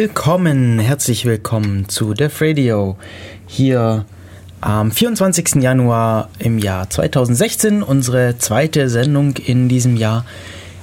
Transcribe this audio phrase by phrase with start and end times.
[0.00, 0.78] willkommen?
[0.78, 2.96] Herzlich willkommen zu Def Radio.
[3.46, 4.06] Hier
[4.62, 5.56] am 24.
[5.56, 10.24] Januar im Jahr 2016, unsere zweite Sendung in diesem Jahr,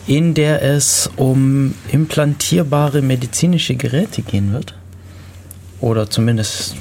[0.05, 4.75] in der es um implantierbare medizinische Geräte gehen wird.
[5.81, 6.75] Oder zumindest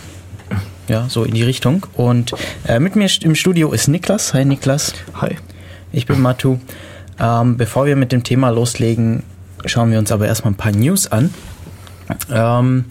[0.88, 1.86] ja, so in die Richtung.
[1.94, 2.34] Und
[2.68, 4.34] äh, mit mir im Studio ist Niklas.
[4.34, 4.92] Hi Niklas.
[5.22, 5.36] Hi.
[5.90, 6.58] Ich bin Matu.
[7.18, 9.22] Ähm, bevor wir mit dem Thema loslegen,
[9.64, 11.32] schauen wir uns aber erstmal ein paar News an.
[12.30, 12.84] Ähm,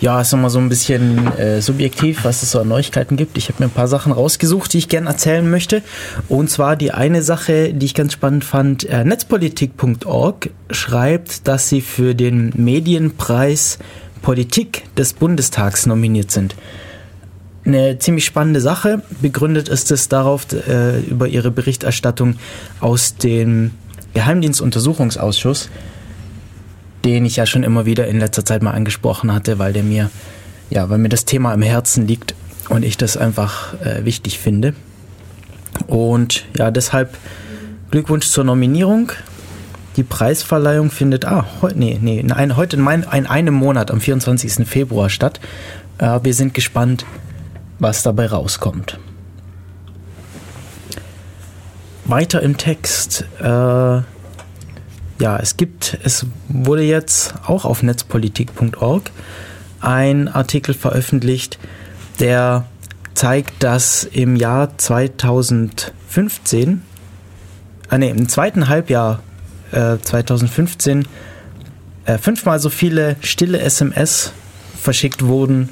[0.00, 3.38] ja, ist nochmal so ein bisschen äh, subjektiv, was es so an Neuigkeiten gibt.
[3.38, 5.82] Ich habe mir ein paar Sachen rausgesucht, die ich gerne erzählen möchte.
[6.28, 11.80] Und zwar die eine Sache, die ich ganz spannend fand, äh, netzpolitik.org schreibt, dass sie
[11.80, 13.78] für den Medienpreis
[14.20, 16.56] Politik des Bundestags nominiert sind.
[17.64, 19.02] Eine ziemlich spannende Sache.
[19.22, 22.36] Begründet ist es darauf äh, über ihre Berichterstattung
[22.80, 23.72] aus dem
[24.14, 25.68] Geheimdienstuntersuchungsausschuss,
[27.06, 30.10] den ich ja schon immer wieder in letzter Zeit mal angesprochen hatte, weil der mir,
[30.70, 32.34] ja, weil mir das Thema im Herzen liegt
[32.68, 34.74] und ich das einfach äh, wichtig finde.
[35.86, 37.16] Und ja, deshalb
[37.92, 39.12] Glückwunsch zur Nominierung.
[39.96, 44.00] Die Preisverleihung findet ah, heute, nee, nee, in heute in, mein, in einem Monat, am
[44.00, 44.66] 24.
[44.66, 45.40] Februar statt.
[45.98, 47.06] Äh, wir sind gespannt,
[47.78, 48.98] was dabei rauskommt.
[52.04, 53.24] Weiter im Text.
[53.40, 54.00] Äh,
[55.18, 59.10] ja, es gibt, es wurde jetzt auch auf netzpolitik.org
[59.80, 61.58] ein Artikel veröffentlicht,
[62.20, 62.66] der
[63.14, 66.82] zeigt, dass im Jahr 2015,
[67.90, 69.22] äh, nee, im zweiten Halbjahr
[69.72, 71.08] äh, 2015
[72.04, 74.32] äh, fünfmal so viele stille SMS
[74.80, 75.70] verschickt wurden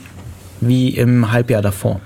[0.60, 2.00] wie im Halbjahr davor.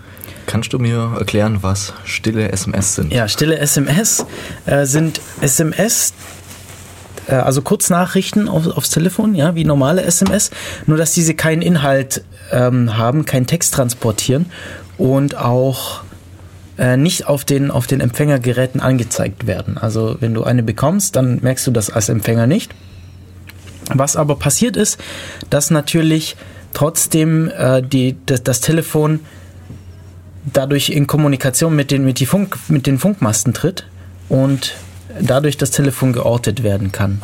[0.46, 3.12] Kannst du mir erklären, was stille SMS sind?
[3.12, 4.24] Ja, stille SMS
[4.64, 6.14] äh, sind SMS,
[7.28, 10.50] äh, also Kurznachrichten auf, aufs Telefon, ja, wie normale SMS,
[10.86, 14.46] nur dass diese keinen Inhalt ähm, haben, keinen Text transportieren
[14.96, 16.02] und auch
[16.78, 19.78] äh, nicht auf den, auf den Empfängergeräten angezeigt werden.
[19.78, 22.72] Also wenn du eine bekommst, dann merkst du das als Empfänger nicht.
[23.94, 24.98] Was aber passiert ist,
[25.50, 26.36] dass natürlich
[26.74, 29.20] trotzdem äh, die, das, das Telefon
[30.52, 33.86] dadurch in Kommunikation mit den, mit, die Funk, mit den Funkmasten tritt
[34.28, 34.74] und
[35.20, 37.22] dadurch das Telefon geortet werden kann.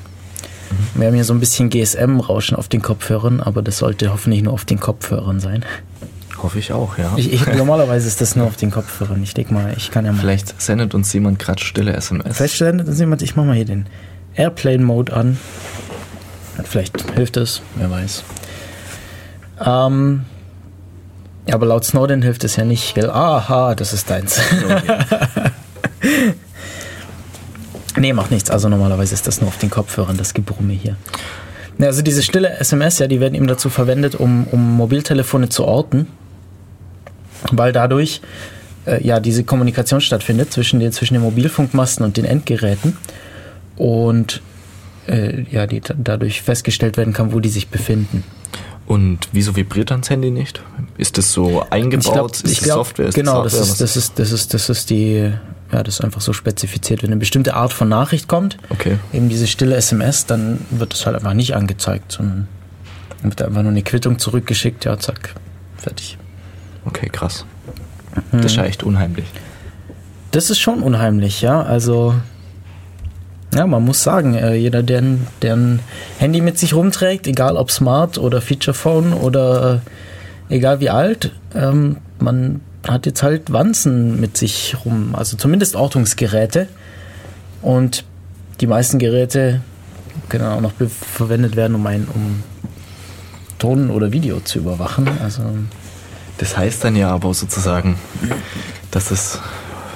[0.71, 1.01] Mhm.
[1.01, 4.53] Wir haben hier so ein bisschen GSM-Rauschen auf den Kopfhörern, aber das sollte hoffentlich nur
[4.53, 5.65] auf den Kopfhörern sein.
[6.43, 7.13] Hoffe ich auch, ja.
[7.17, 9.23] Ich, ich, normalerweise ist das nur auf den Kopfhörern.
[9.23, 10.21] Ich denke mal, ich kann ja mal.
[10.21, 12.37] Vielleicht sendet uns jemand gerade stille SMS.
[12.37, 13.87] Vielleicht sendet uns jemand, ich mache mal hier den
[14.35, 15.39] Airplane-Mode an.
[16.65, 18.25] Vielleicht hilft es, wer weiß.
[19.65, 20.25] Ähm,
[21.51, 23.11] aber laut Snowden hilft es ja nicht, gell?
[23.11, 24.41] Aha, das ist deins.
[24.65, 26.35] Okay.
[27.99, 28.51] nee, macht nichts.
[28.51, 30.97] Also normalerweise ist das nur auf den Kopfhörern, das Gebrumme hier.
[31.81, 36.07] Also diese stille SMS, ja, die werden eben dazu verwendet, um, um Mobiltelefone zu orten,
[37.51, 38.21] weil dadurch
[38.87, 42.97] äh, ja diese Kommunikation stattfindet zwischen den, zwischen den Mobilfunkmasten und den Endgeräten
[43.77, 44.41] und
[45.09, 48.25] äh, ja, die dadurch festgestellt werden kann, wo die sich befinden.
[48.87, 50.63] Und wieso vibriert dann das Handy nicht?
[50.99, 52.13] Ist das so eingebaut?
[52.13, 53.09] Glaub, ist das glaub, Software?
[53.09, 53.79] Ist genau, das, Hardware?
[53.79, 55.33] das, ist, das, ist, das, ist, das ist die,
[55.75, 57.03] ja, das ist einfach so spezifiziert.
[57.03, 58.99] Wenn eine bestimmte Art von Nachricht kommt, okay.
[59.13, 62.47] eben diese stille SMS, dann wird das halt einfach nicht angezeigt, sondern
[63.23, 65.35] wird einfach nur eine Quittung zurückgeschickt, ja, zack,
[65.77, 66.17] fertig.
[66.85, 67.45] Okay, krass.
[68.31, 68.43] Mhm.
[68.43, 69.27] Das ist ja echt unheimlich.
[70.31, 71.61] Das ist schon unheimlich, ja.
[71.63, 72.15] Also
[73.53, 75.03] ja, man muss sagen, äh, jeder, der,
[75.43, 75.81] der ein
[76.19, 79.81] Handy mit sich rumträgt, egal ob Smart oder Feature Phone oder
[80.49, 85.77] äh, egal wie alt, ähm, man hat jetzt halt Wanzen mit sich rum, also zumindest
[85.77, 86.69] Ortungsgeräte.
[87.63, 88.05] Und
[88.61, 89.63] die meisten Geräte
[90.29, 92.43] können auch noch verwendet werden, um, ein, um
[93.59, 95.09] Ton oder Video zu überwachen.
[95.23, 95.43] Also
[96.39, 97.99] das heißt dann ja aber sozusagen,
[98.91, 99.41] dass das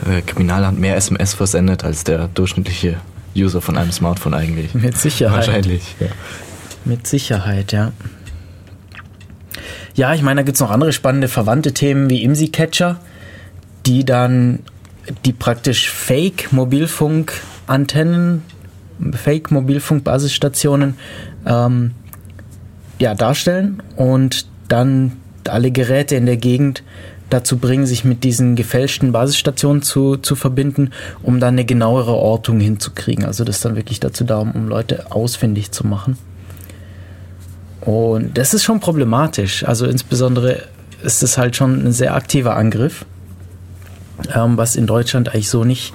[0.08, 2.96] äh, Kriminalamt mehr SMS versendet als der durchschnittliche
[3.37, 4.75] User von einem Smartphone eigentlich.
[4.75, 5.46] Mit Sicherheit.
[5.46, 5.96] Wahrscheinlich.
[6.00, 6.08] Ja.
[6.84, 7.93] Mit Sicherheit, ja.
[9.99, 13.00] Ja, ich meine, da gibt es noch andere spannende verwandte Themen wie IMSI-Catcher,
[13.85, 14.61] die dann
[15.25, 18.45] die praktisch Fake-Mobilfunk-Antennen,
[19.11, 20.95] Fake-Mobilfunk-Basisstationen
[21.47, 21.95] ähm,
[23.00, 25.15] ja, darstellen und dann
[25.49, 26.85] alle Geräte in der Gegend
[27.29, 30.93] dazu bringen, sich mit diesen gefälschten Basisstationen zu, zu verbinden,
[31.25, 33.25] um dann eine genauere Ortung hinzukriegen.
[33.25, 36.17] Also das ist dann wirklich dazu da, um Leute ausfindig zu machen.
[37.81, 39.65] Und das ist schon problematisch.
[39.65, 40.65] Also insbesondere
[41.03, 43.05] ist es halt schon ein sehr aktiver Angriff,
[44.35, 45.95] ähm, was in Deutschland eigentlich so nicht,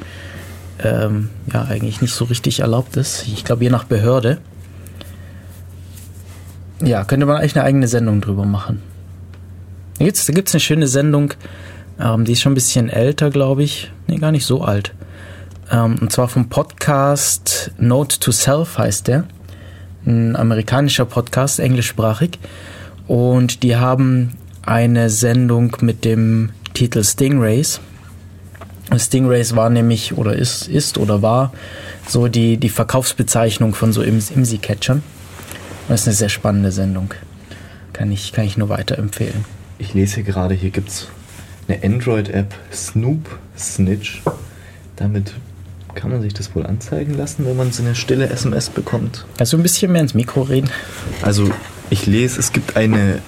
[0.84, 3.26] ähm, ja, eigentlich nicht so richtig erlaubt ist.
[3.28, 4.38] Ich glaube, je nach Behörde.
[6.82, 8.82] Ja, könnte man eigentlich eine eigene Sendung drüber machen.
[10.00, 11.34] Da gibt es eine schöne Sendung,
[12.00, 13.92] ähm, die ist schon ein bisschen älter, glaube ich.
[14.08, 14.94] Nee, gar nicht so alt.
[15.72, 19.26] Ähm, und zwar vom Podcast Note to Self heißt der.
[20.06, 22.40] Ein amerikanischer Podcast, englischsprachig.
[23.08, 27.80] Und die haben eine Sendung mit dem Titel Stingrays.
[28.96, 31.54] Stingrays war nämlich oder ist, ist oder war
[32.08, 35.04] so die, die Verkaufsbezeichnung von so IMSI-Catchern.
[35.88, 37.14] Das ist eine sehr spannende Sendung.
[37.94, 39.46] Kann ich, kann ich nur weiterempfehlen.
[39.80, 41.08] Ich lese gerade, hier gibt es
[41.68, 44.22] eine Android-App, Snoop Snitch.
[44.96, 45.34] Damit
[45.95, 49.25] kann man sich das wohl anzeigen lassen, wenn man so eine stille SMS bekommt.
[49.38, 50.69] Also ein bisschen mehr ins Mikro reden.
[51.22, 51.50] Also
[51.90, 53.19] ich lese, es gibt eine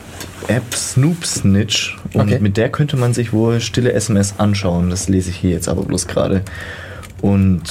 [0.47, 2.39] App Snoop Snitch und okay.
[2.39, 4.89] mit der könnte man sich wohl stille SMS anschauen.
[4.89, 6.43] Das lese ich hier jetzt aber bloß gerade.
[7.21, 7.61] Und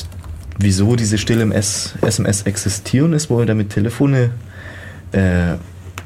[0.58, 4.30] wieso diese stille SMS existieren, ist wohl, damit Telefone
[5.12, 5.54] äh,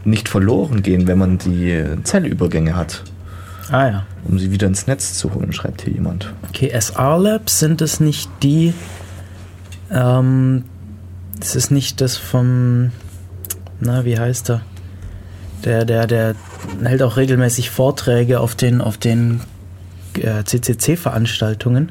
[0.04, 3.04] nicht verloren gehen, wenn man die Zellübergänge hat.
[3.70, 4.06] Ah ja.
[4.24, 6.32] Um sie wieder ins Netz zu holen, schreibt hier jemand.
[6.48, 8.72] Okay, SR Labs sind es nicht die.
[9.90, 10.64] Ähm,
[11.38, 12.92] das ist nicht das vom.
[13.80, 14.62] Na, wie heißt er?
[15.64, 16.34] Der, der, der
[16.82, 19.40] hält auch regelmäßig Vorträge auf den, auf den
[20.14, 21.90] äh, CCC-Veranstaltungen.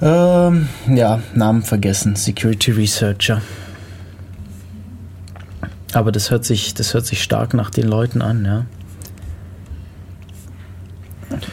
[0.00, 2.16] Ähm, ja, Namen vergessen.
[2.16, 3.42] Security Researcher.
[5.92, 8.66] Aber das hört sich, das hört sich stark nach den Leuten an, ja.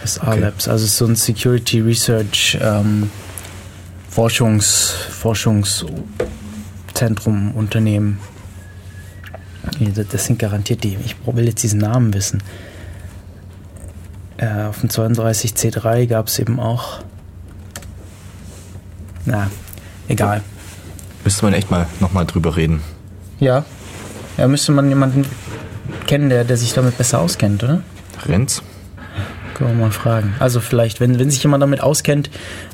[0.05, 0.39] SA okay.
[0.39, 3.09] Labs, also so ein Security Research ähm,
[4.09, 8.19] Forschungs, Forschungszentrum, Unternehmen.
[10.11, 10.97] Das sind garantiert die.
[11.03, 12.43] Ich will jetzt diesen Namen wissen.
[14.37, 16.99] Äh, auf dem 32C3 gab es eben auch.
[19.25, 19.49] Na,
[20.07, 20.43] egal.
[21.23, 22.81] Müsste man echt mal nochmal drüber reden.
[23.39, 23.65] Ja.
[24.37, 25.25] Ja, müsste man jemanden
[26.07, 27.81] kennen, der, der sich damit besser auskennt, oder?
[28.25, 28.61] Renz?
[29.53, 30.35] Können wir mal fragen.
[30.39, 32.29] Also vielleicht, wenn, wenn sich jemand damit auskennt,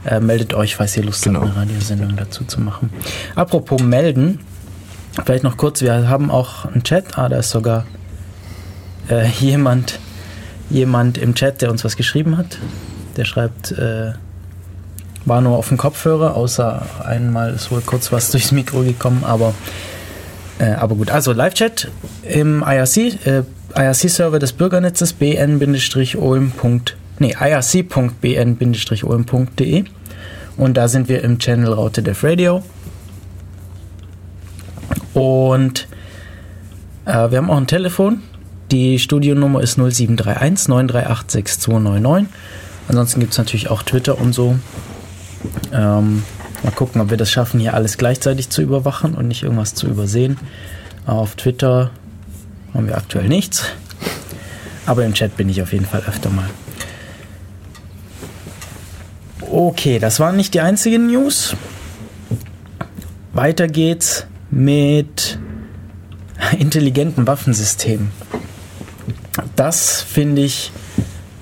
[0.05, 1.41] äh, meldet euch, falls ihr Lust genau.
[1.41, 2.89] habt, eine Radiosendung dazu zu machen.
[3.35, 4.39] Apropos melden,
[5.25, 7.17] vielleicht noch kurz, wir haben auch einen Chat.
[7.17, 7.85] Ah, da ist sogar
[9.09, 9.99] äh, jemand,
[10.69, 12.57] jemand im Chat, der uns was geschrieben hat.
[13.17, 14.13] Der schreibt, äh,
[15.25, 19.53] war nur auf dem Kopfhörer, außer einmal ist wohl kurz was durchs Mikro gekommen, aber,
[20.59, 21.11] äh, aber gut.
[21.11, 21.89] Also Live-Chat
[22.23, 23.43] im IRC, äh,
[23.75, 26.51] IRC-Server des Bürgernetzes bn-olm.
[27.19, 28.13] Nee, irc.bn-olm.de
[30.57, 32.63] und da sind wir im Channel Raute Dev Radio.
[35.13, 35.87] Und
[37.05, 38.21] äh, wir haben auch ein Telefon.
[38.71, 42.27] Die Studionummer ist 0731 938 6299.
[42.87, 44.59] Ansonsten gibt es natürlich auch Twitter und so.
[45.73, 46.23] Ähm,
[46.63, 49.87] mal gucken, ob wir das schaffen, hier alles gleichzeitig zu überwachen und nicht irgendwas zu
[49.87, 50.37] übersehen.
[51.05, 51.91] Auf Twitter
[52.73, 53.63] haben wir aktuell nichts.
[54.85, 56.49] Aber im Chat bin ich auf jeden Fall öfter mal.
[59.41, 61.55] Okay, das waren nicht die einzigen News.
[63.33, 65.39] Weiter geht's mit
[66.59, 68.11] intelligenten Waffensystemen.
[69.55, 70.71] Das finde ich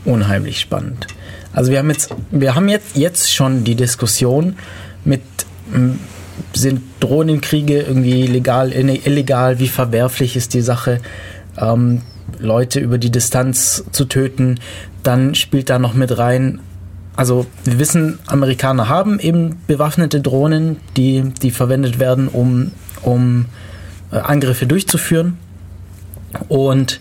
[0.05, 1.07] unheimlich spannend.
[1.53, 4.57] Also wir haben jetzt, wir haben jetzt, jetzt schon die Diskussion
[5.03, 5.21] mit
[6.53, 10.99] sind Drohnenkriege irgendwie legal, illegal, wie verwerflich ist die Sache,
[11.57, 12.01] ähm,
[12.39, 14.59] Leute über die Distanz zu töten.
[15.03, 16.59] Dann spielt da noch mit rein,
[17.15, 23.45] also wir wissen, Amerikaner haben eben bewaffnete Drohnen, die, die verwendet werden, um, um
[24.11, 25.37] äh, Angriffe durchzuführen.
[26.47, 26.99] Und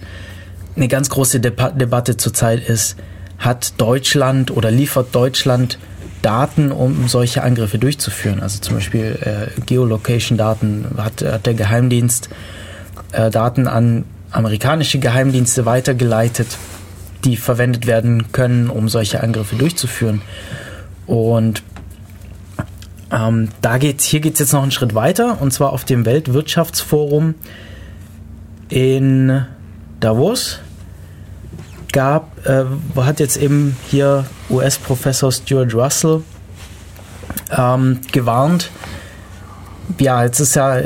[0.76, 2.96] eine ganz große Deba Debatte zurzeit ist,
[3.38, 5.78] hat Deutschland oder liefert Deutschland
[6.22, 8.40] Daten, um solche Angriffe durchzuführen.
[8.40, 12.28] Also zum Beispiel äh, Geolocation-Daten hat, hat, der Geheimdienst
[13.12, 16.58] äh, Daten an amerikanische Geheimdienste weitergeleitet,
[17.24, 20.20] die verwendet werden können, um solche Angriffe durchzuführen.
[21.06, 21.62] Und
[23.12, 26.04] ähm, da geht's, hier geht es jetzt noch einen Schritt weiter, und zwar auf dem
[26.04, 27.34] Weltwirtschaftsforum
[28.68, 29.46] in
[30.00, 30.58] Davos
[31.92, 32.64] gab, äh,
[32.96, 36.22] hat jetzt eben hier US-Professor Stuart Russell
[37.56, 38.70] ähm, gewarnt.
[39.98, 40.80] Ja, jetzt ist ja,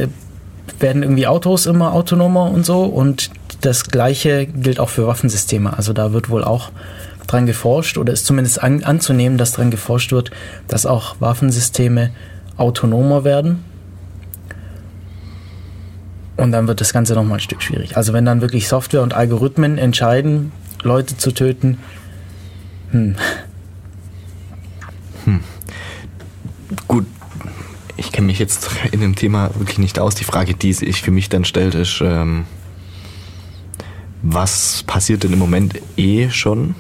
[0.78, 3.30] werden irgendwie Autos immer autonomer und so und
[3.60, 5.76] das gleiche gilt auch für Waffensysteme.
[5.76, 6.70] Also da wird wohl auch
[7.26, 10.30] dran geforscht oder ist zumindest an, anzunehmen, dass dran geforscht wird,
[10.66, 12.10] dass auch Waffensysteme
[12.56, 13.64] autonomer werden.
[16.36, 17.96] Und dann wird das Ganze nochmal ein Stück schwierig.
[17.96, 20.52] Also wenn dann wirklich Software und Algorithmen entscheiden,
[20.82, 21.78] Leute zu töten.
[22.90, 23.16] Hm.
[25.24, 25.40] Hm.
[26.88, 27.06] Gut,
[27.96, 30.14] ich kenne mich jetzt in dem Thema wirklich nicht aus.
[30.14, 32.46] Die Frage, die sich für mich dann stellt, ist, ähm,
[34.22, 36.74] was passiert denn im Moment eh schon?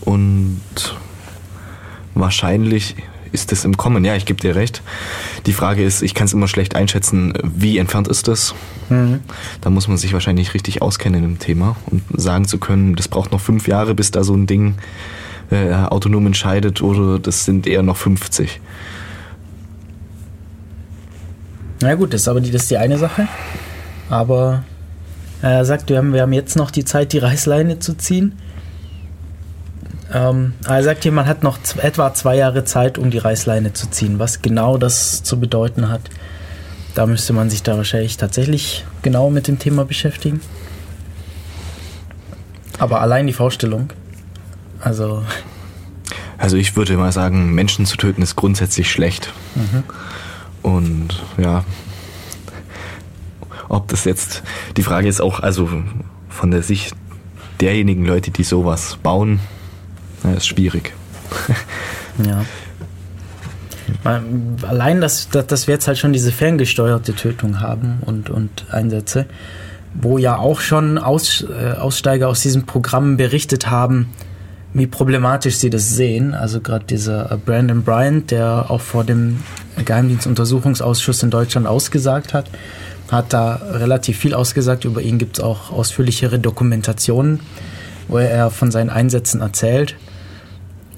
[0.00, 0.60] Und
[2.14, 2.96] wahrscheinlich
[3.36, 4.04] ist es im Kommen.
[4.04, 4.82] Ja, ich gebe dir recht.
[5.44, 8.54] Die Frage ist, ich kann es immer schlecht einschätzen, wie entfernt ist das?
[8.88, 9.20] Mhm.
[9.60, 13.32] Da muss man sich wahrscheinlich richtig auskennen im Thema und sagen zu können, das braucht
[13.32, 14.76] noch fünf Jahre, bis da so ein Ding
[15.50, 18.60] äh, autonom entscheidet oder das sind eher noch 50.
[21.82, 23.28] Na gut, das ist aber die, das ist die eine Sache.
[24.08, 24.64] Aber
[25.42, 28.34] er sagt, wir haben, wir haben jetzt noch die Zeit, die Reißleine zu ziehen.
[30.12, 33.90] Ähm, er sagt hier, man hat noch etwa zwei Jahre Zeit, um die Reißleine zu
[33.90, 34.18] ziehen.
[34.18, 36.02] Was genau das zu bedeuten hat,
[36.94, 40.40] da müsste man sich da wahrscheinlich tatsächlich genau mit dem Thema beschäftigen.
[42.78, 43.92] Aber allein die Vorstellung,
[44.80, 45.22] also.
[46.38, 49.32] Also ich würde mal sagen, Menschen zu töten ist grundsätzlich schlecht.
[49.54, 49.84] Mhm.
[50.60, 51.64] Und ja,
[53.70, 54.42] ob das jetzt,
[54.76, 55.70] die Frage ist auch, also
[56.28, 56.94] von der Sicht
[57.62, 59.40] derjenigen Leute, die sowas bauen,
[60.26, 60.92] na, ist schwierig.
[62.26, 62.44] ja.
[64.04, 69.26] Allein, dass, dass, dass wir jetzt halt schon diese ferngesteuerte Tötung haben und, und Einsätze,
[69.94, 74.12] wo ja auch schon Aus, äh, Aussteiger aus diesen Programmen berichtet haben,
[74.74, 76.34] wie problematisch sie das sehen.
[76.34, 79.42] Also gerade dieser äh, Brandon Bryant, der auch vor dem
[79.82, 82.50] Geheimdienstuntersuchungsausschuss in Deutschland ausgesagt hat,
[83.10, 84.84] hat da relativ viel ausgesagt.
[84.84, 87.40] Über ihn gibt es auch ausführlichere Dokumentationen,
[88.08, 89.96] wo er von seinen Einsätzen erzählt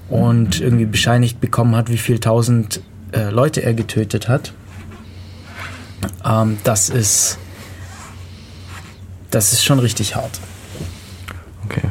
[0.08, 2.80] und irgendwie bescheinigt bekommen hat, wie viel tausend
[3.12, 4.52] äh, Leute er getötet hat.
[6.24, 7.38] Ähm, das ist
[9.30, 10.40] das ist schon richtig hart.
[11.66, 11.82] Okay.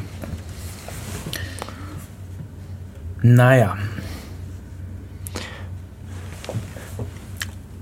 [3.21, 3.77] Naja.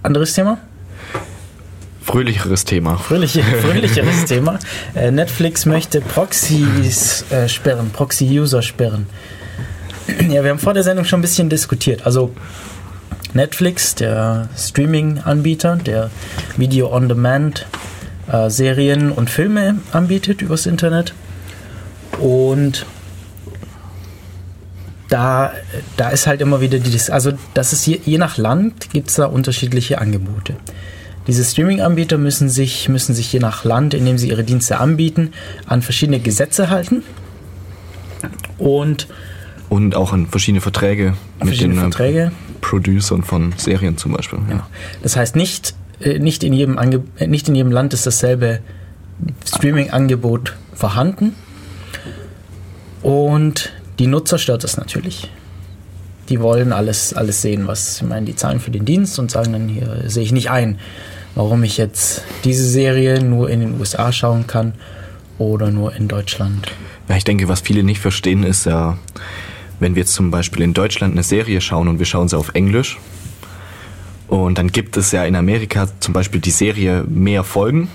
[0.03, 0.57] Anderes Thema?
[2.01, 2.97] Fröhlicheres Thema.
[2.97, 4.59] Fröhliche, fröhlicheres Thema.
[4.93, 9.07] Äh, Netflix möchte Proxys äh, sperren, Proxy-User sperren.
[10.29, 12.05] Ja, wir haben vor der Sendung schon ein bisschen diskutiert.
[12.05, 12.31] Also
[13.33, 16.09] Netflix, der Streaming-Anbieter, der
[16.57, 17.65] Video-on-Demand
[18.31, 21.13] äh, und Filme anbietet übers Internet.
[22.19, 22.85] Und
[25.09, 25.51] da,
[25.97, 29.15] da ist halt immer wieder die, also das ist je, je nach Land gibt es
[29.15, 30.55] da unterschiedliche Angebote.
[31.27, 35.33] Diese Streaming-Anbieter müssen sich, müssen sich je nach Land, in dem sie ihre Dienste anbieten,
[35.65, 37.03] an verschiedene Gesetze halten.
[38.57, 39.07] Und,
[39.75, 42.31] und auch an verschiedene Verträge verschiedene mit den äh, Verträge.
[42.61, 44.39] Producern von Serien zum Beispiel.
[44.39, 44.45] Ja.
[44.49, 44.63] Genau.
[45.03, 48.59] Das heißt, nicht, äh, nicht, in jedem Ange äh, nicht in jedem Land ist dasselbe
[49.45, 51.35] Streaming-Angebot vorhanden.
[53.01, 55.29] Und die Nutzer stört das natürlich.
[56.29, 59.53] Die wollen alles, alles sehen, was, ich meine, die zahlen für den Dienst und sagen
[59.53, 60.79] dann, hier sehe ich nicht ein,
[61.35, 64.73] warum ich jetzt diese Serie nur in den USA schauen kann
[65.37, 66.67] oder nur in Deutschland.
[67.07, 68.97] Ja, ich denke, was viele nicht verstehen, ist ja,
[69.79, 72.49] wenn wir jetzt zum Beispiel in Deutschland eine Serie schauen und wir schauen sie auf
[72.53, 72.97] Englisch
[74.27, 77.89] und dann gibt es ja in Amerika zum Beispiel die Serie mehr Folgen,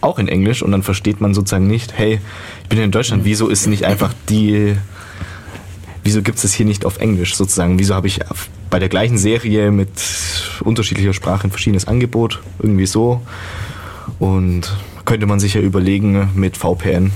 [0.00, 2.20] auch in Englisch und dann versteht man sozusagen nicht, hey,
[2.62, 4.76] ich bin in Deutschland, wieso ist nicht einfach die
[6.04, 7.78] wieso gibt es das hier nicht auf Englisch sozusagen?
[7.78, 8.20] Wieso habe ich
[8.70, 9.90] bei der gleichen Serie mit
[10.60, 12.40] unterschiedlicher Sprache ein verschiedenes Angebot?
[12.58, 13.22] Irgendwie so.
[14.18, 17.12] Und könnte man sich ja überlegen, mit VPN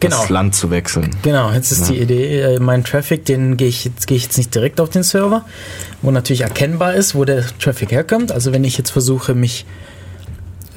[0.00, 0.20] genau.
[0.20, 1.10] das Land zu wechseln.
[1.22, 1.94] Genau, jetzt ist ja.
[1.94, 4.90] die Idee, äh, mein Traffic, den gehe ich jetzt gehe ich jetzt nicht direkt auf
[4.90, 5.44] den Server,
[6.02, 8.32] wo natürlich erkennbar ist, wo der Traffic herkommt.
[8.32, 9.66] Also wenn ich jetzt versuche, mich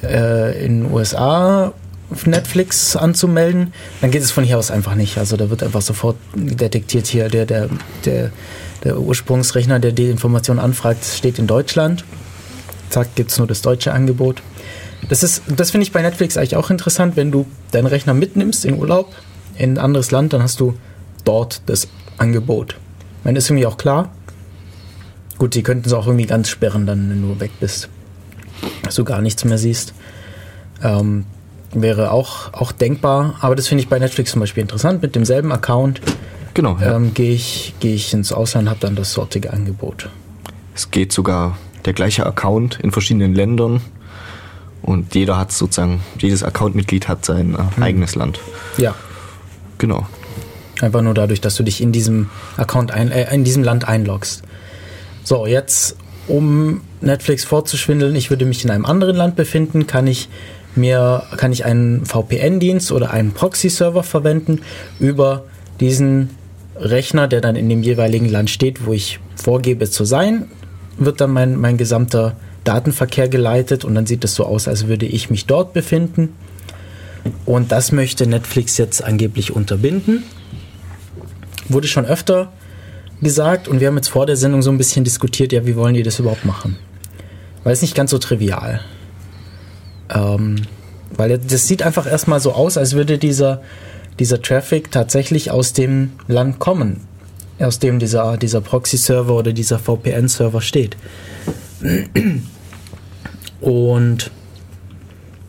[0.02, 1.72] äh, in den USA
[2.10, 5.18] auf Netflix anzumelden, dann geht es von hier aus einfach nicht.
[5.18, 7.68] Also da wird einfach sofort detektiert hier der, der,
[8.04, 8.30] der,
[8.84, 12.04] der Ursprungsrechner, der die Information anfragt, steht in Deutschland.
[12.88, 14.42] Zack, gibt es nur das deutsche Angebot.
[15.08, 18.64] Das, ist, das finde ich bei Netflix eigentlich auch interessant, wenn du deinen Rechner mitnimmst
[18.64, 19.12] in Urlaub
[19.56, 20.74] in ein anderes Land, dann hast du
[21.24, 21.88] dort das
[22.18, 22.76] Angebot.
[23.18, 24.10] Ich meine, ist irgendwie auch klar.
[25.38, 27.88] Gut, sie könnten es auch irgendwie ganz sperren, dann, wenn du weg bist.
[28.82, 29.94] Dass du gar nichts mehr siehst.
[30.82, 31.24] Ähm,
[31.72, 33.36] wäre auch, auch denkbar.
[33.40, 35.02] Aber das finde ich bei Netflix zum Beispiel interessant.
[35.02, 36.00] Mit demselben Account
[36.54, 36.96] genau, ja.
[36.96, 40.08] ähm, gehe ich, geh ich ins Ausland, habe dann das sortige Angebot.
[40.74, 43.80] Es geht sogar der gleiche Account in verschiedenen Ländern.
[44.82, 47.82] Und jeder hat sozusagen, jedes Accountmitglied hat sein äh, hm.
[47.82, 48.40] eigenes Land.
[48.76, 48.94] Ja.
[49.78, 50.06] Genau.
[50.80, 54.42] Einfach nur dadurch, dass du dich in diesem Account ein, äh, in diesem Land einloggst.
[55.24, 55.96] So, jetzt
[56.28, 60.28] um Netflix vorzuschwindeln, ich würde mich in einem anderen Land befinden, kann ich
[60.76, 64.60] mir kann ich einen VPN-Dienst oder einen Proxy-Server verwenden
[65.00, 65.44] über
[65.80, 66.30] diesen
[66.76, 70.48] Rechner, der dann in dem jeweiligen Land steht, wo ich vorgebe zu sein.
[70.96, 75.06] wird dann mein, mein gesamter Datenverkehr geleitet und dann sieht es so aus, als würde
[75.06, 76.34] ich mich dort befinden.
[77.44, 80.22] Und das möchte Netflix jetzt angeblich unterbinden.
[81.68, 82.52] Wurde schon öfter
[83.22, 85.94] gesagt und wir haben jetzt vor der Sendung so ein bisschen diskutiert, ja, wie wollen
[85.94, 86.76] die das überhaupt machen?
[87.64, 88.80] Weil es nicht ganz so trivial.
[90.08, 90.62] Ähm,
[91.16, 93.62] weil das sieht einfach erstmal so aus, als würde dieser,
[94.18, 97.02] dieser Traffic tatsächlich aus dem Land kommen,
[97.58, 100.96] aus dem dieser, dieser Proxy-Server oder dieser VPN-Server steht.
[103.60, 104.30] Und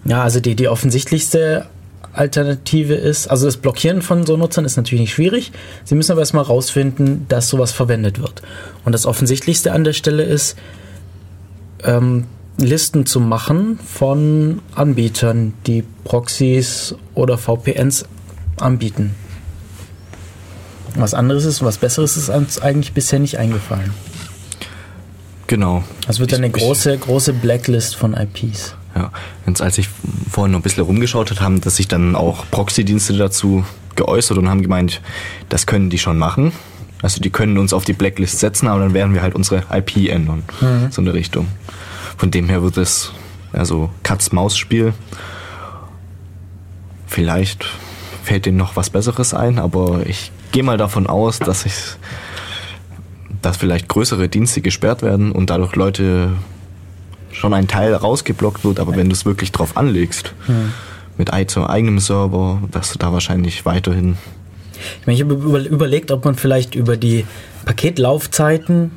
[0.05, 1.67] ja, also die, die offensichtlichste
[2.13, 5.51] Alternative ist, also das Blockieren von so Nutzern ist natürlich nicht schwierig.
[5.85, 8.41] Sie müssen aber erstmal rausfinden, dass sowas verwendet wird.
[8.83, 10.57] Und das Offensichtlichste an der Stelle ist,
[11.83, 12.25] ähm,
[12.57, 18.05] Listen zu machen von Anbietern, die Proxys oder VPNs
[18.57, 19.15] anbieten.
[20.95, 23.93] Was anderes ist, was Besseres ist uns eigentlich bisher nicht eingefallen.
[25.51, 25.83] Genau.
[26.07, 28.73] Es wird ich, eine große, große Blacklist von IPs.
[28.95, 29.11] Ja,
[29.45, 29.89] jetzt als ich
[30.31, 33.65] vorhin noch ein bisschen rumgeschaut habe, haben dass sich dann auch Proxy-Dienste dazu
[33.97, 35.01] geäußert und haben gemeint,
[35.49, 36.53] das können die schon machen.
[37.01, 40.09] Also die können uns auf die Blacklist setzen, aber dann werden wir halt unsere IP
[40.09, 40.43] ändern.
[40.61, 40.89] Mhm.
[40.89, 41.49] So eine Richtung.
[42.15, 43.11] Von dem her wird es
[43.51, 44.93] also Katz-Maus-Spiel.
[47.07, 47.65] Vielleicht
[48.23, 51.73] fällt denen noch was Besseres ein, aber ich gehe mal davon aus, dass ich
[53.41, 56.31] dass vielleicht größere Dienste gesperrt werden und dadurch Leute
[57.31, 60.73] schon ein Teil rausgeblockt wird, aber wenn du es wirklich drauf anlegst, hm.
[61.17, 64.17] mit eigenem Server, dass du da wahrscheinlich weiterhin.
[64.99, 67.25] Ich, meine, ich habe überlegt, ob man vielleicht über die
[67.65, 68.91] Paketlaufzeiten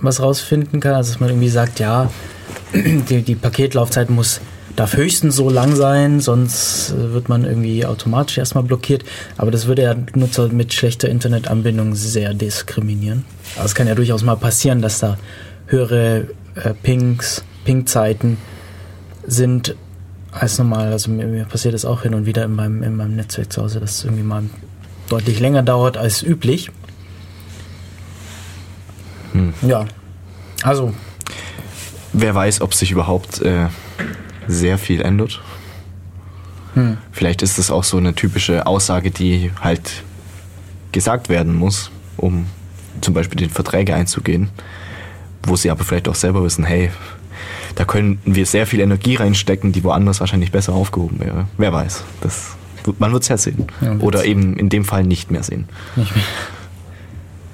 [0.00, 0.94] was rausfinden kann.
[0.94, 2.10] Also dass man irgendwie sagt, ja,
[2.74, 4.40] die, die Paketlaufzeit muss
[4.76, 9.04] darf höchstens so lang sein, sonst wird man irgendwie automatisch erstmal blockiert.
[9.38, 13.24] Aber das würde ja Nutzer mit schlechter Internetanbindung sehr diskriminieren.
[13.56, 15.16] Aber es kann ja durchaus mal passieren, dass da
[15.66, 18.38] höhere äh, Pings Ping-Zeiten
[19.26, 19.74] sind
[20.30, 20.92] als normal.
[20.92, 23.62] Also mir, mir, passiert das auch hin und wieder in meinem, in meinem Netzwerk zu
[23.62, 24.44] Hause, dass es irgendwie mal
[25.08, 26.70] deutlich länger dauert als üblich.
[29.32, 29.52] Hm.
[29.62, 29.86] Ja,
[30.62, 30.94] also.
[32.12, 33.66] Wer weiß, ob sich überhaupt äh,
[34.48, 35.40] sehr viel ändert.
[36.74, 36.98] Hm.
[37.12, 40.02] Vielleicht ist das auch so eine typische Aussage, die halt
[40.92, 42.46] gesagt werden muss, um
[43.00, 44.50] zum Beispiel die Verträge einzugehen,
[45.42, 46.90] wo sie aber vielleicht auch selber wissen, hey,
[47.74, 51.46] da können wir sehr viel Energie reinstecken, die woanders wahrscheinlich besser aufgehoben wäre.
[51.58, 52.04] Wer weiß.
[52.22, 52.56] Das,
[52.98, 53.66] man wird es ja sehen.
[53.80, 55.68] Ja, Oder eben in dem Fall nicht mehr sehen.
[55.94, 56.24] Nicht mehr.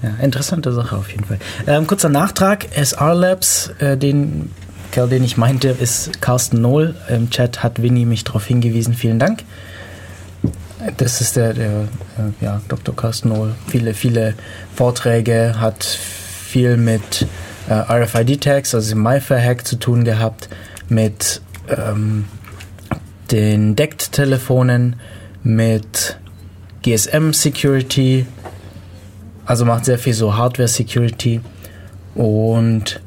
[0.02, 1.38] Ja, interessante Sache auf jeden Fall.
[1.66, 4.50] Ähm, kurzer Nachtrag: SR Labs, äh, den
[4.92, 6.94] Kerl, den ich meinte, ist Carsten Nohl.
[7.08, 8.92] Im Chat hat Winnie mich darauf hingewiesen.
[8.94, 9.42] Vielen Dank.
[10.98, 12.94] Das ist der, der äh, ja, Dr.
[12.94, 13.54] Carsten Nohl.
[13.68, 14.34] Viele, viele
[14.76, 17.26] Vorträge, hat viel mit
[17.68, 20.50] äh, RFID-Tags, also MyFair-Hack zu tun gehabt,
[20.90, 22.26] mit ähm,
[23.30, 24.96] den DECT-Telefonen,
[25.42, 26.18] mit
[26.82, 28.26] GSM-Security,
[29.46, 31.40] also macht sehr viel so Hardware-Security
[32.14, 33.00] und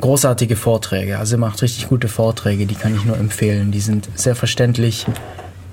[0.00, 1.18] großartige Vorträge.
[1.18, 3.72] Also er macht richtig gute Vorträge, die kann ich nur empfehlen.
[3.72, 5.06] Die sind sehr verständlich,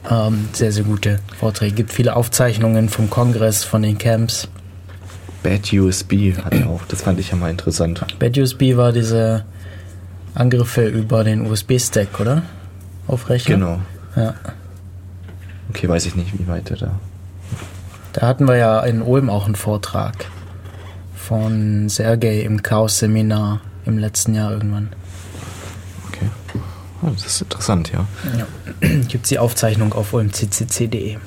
[0.09, 1.75] ähm, sehr, sehr gute Vorträge.
[1.75, 4.47] Gibt viele Aufzeichnungen vom Kongress, von den Camps.
[5.41, 6.81] Bad USB hat er auch.
[6.89, 8.05] Das fand ich ja mal interessant.
[8.19, 9.45] Bad USB war diese
[10.35, 12.43] Angriffe über den USB-Stack, oder?
[13.07, 13.55] Auf Rechner?
[13.55, 13.79] Genau.
[14.15, 14.35] Ja.
[15.69, 16.91] Okay, weiß ich nicht, wie weit er da.
[18.13, 20.25] Da hatten wir ja in Ulm auch einen Vortrag
[21.15, 24.89] von Sergei im Chaos-Seminar im letzten Jahr irgendwann.
[26.07, 26.29] Okay.
[27.01, 28.07] Oh, das ist interessant, ja.
[28.37, 28.47] ja.
[29.07, 31.17] Gibt es die Aufzeichnung auf ulmccc.de.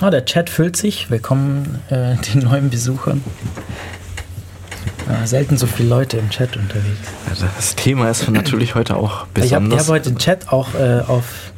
[0.00, 1.10] Oh, der Chat füllt sich.
[1.10, 3.22] Willkommen äh, den neuen Besuchern.
[5.08, 7.08] Ja, selten so viele Leute im Chat unterwegs.
[7.30, 9.46] Also das Thema ist natürlich heute auch besonders.
[9.46, 11.52] Ich habe hab heute den Chat auch äh, auf,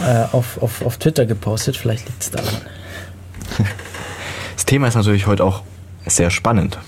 [0.00, 1.76] äh, auf, auf, auf Twitter gepostet.
[1.76, 2.54] Vielleicht liegt es daran.
[4.54, 5.62] Das Thema ist natürlich heute auch
[6.06, 6.78] sehr spannend.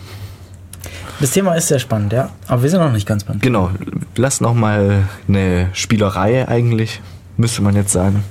[1.21, 2.31] Das Thema ist sehr spannend, ja.
[2.49, 3.43] Aber wir sind noch nicht ganz spannend.
[3.43, 3.71] Genau.
[4.17, 7.01] Lass noch mal eine Spielerei eigentlich,
[7.37, 8.25] müsste man jetzt sagen,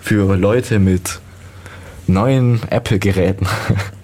[0.00, 1.20] für Leute mit
[2.06, 3.46] neuen Apple-Geräten.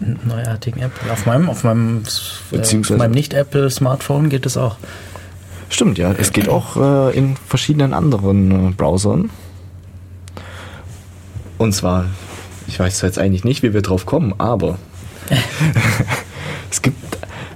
[0.25, 1.13] Neuartigen Apple.
[1.13, 2.03] Auf meinem, auf meinem,
[2.53, 4.77] äh, meinem Nicht-Apple-Smartphone geht es auch.
[5.69, 6.13] Stimmt, ja.
[6.13, 9.31] Es geht auch äh, in verschiedenen anderen äh, Browsern.
[11.59, 12.07] Und zwar,
[12.67, 14.79] ich weiß zwar jetzt eigentlich nicht, wie wir drauf kommen, aber
[16.71, 17.12] es gibt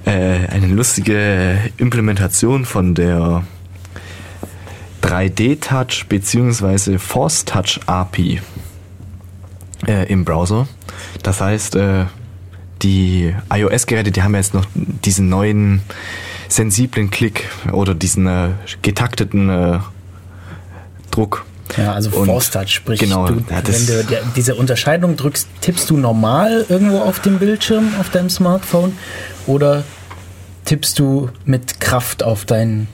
[0.07, 3.43] äh, eine lustige Implementation von der
[5.03, 6.97] 3D-Touch bzw.
[6.97, 8.41] Force Touch API
[9.85, 10.67] äh, im Browser.
[11.23, 12.05] Das heißt, äh,
[12.81, 15.81] die iOS-Geräte, die haben jetzt noch diesen neuen
[16.47, 18.49] sensiblen Klick oder diesen äh,
[18.81, 19.79] getakteten äh,
[21.11, 21.45] Druck.
[21.75, 25.89] Ja, also Force Touch, sprich, genau, du, ja, wenn du die, diese Unterscheidung drückst, tippst
[25.89, 28.93] du normal irgendwo auf dem Bildschirm, auf deinem Smartphone
[29.47, 29.83] oder
[30.67, 32.87] tippst du mit Kraft auf dein,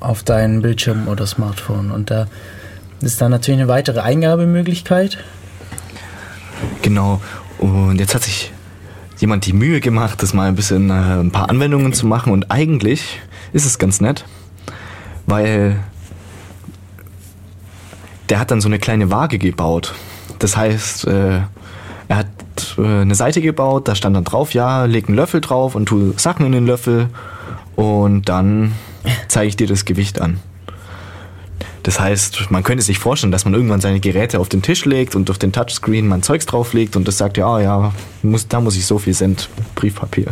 [0.00, 2.26] auf deinen Bildschirm oder Smartphone und da
[3.02, 5.18] ist da natürlich eine weitere Eingabemöglichkeit.
[6.80, 7.20] Genau,
[7.58, 8.50] und jetzt hat sich
[9.18, 12.50] jemand die Mühe gemacht, das mal ein bisschen äh, ein paar Anwendungen zu machen und
[12.50, 13.20] eigentlich
[13.52, 14.24] ist es ganz nett,
[15.26, 15.76] weil
[18.30, 19.94] der hat dann so eine kleine Waage gebaut.
[20.38, 21.40] Das heißt, äh,
[22.62, 25.86] hat äh, eine Seite gebaut, da stand dann drauf, ja, leg einen Löffel drauf und
[25.86, 27.08] tu Sachen in den Löffel
[27.76, 28.72] und dann
[29.28, 30.40] zeige ich dir das Gewicht an.
[31.82, 35.16] Das heißt, man könnte sich vorstellen, dass man irgendwann seine Geräte auf den Tisch legt
[35.16, 38.76] und durch den Touchscreen man Zeugs drauflegt und das sagt, ja, ja, muss, da muss
[38.76, 40.28] ich so viel Cent Briefpapier,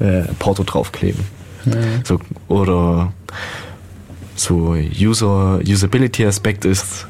[0.00, 1.24] äh, Porto draufkleben.
[1.64, 2.02] Mhm.
[2.04, 3.12] So, oder
[4.34, 7.06] so User, Usability-Aspekt ist,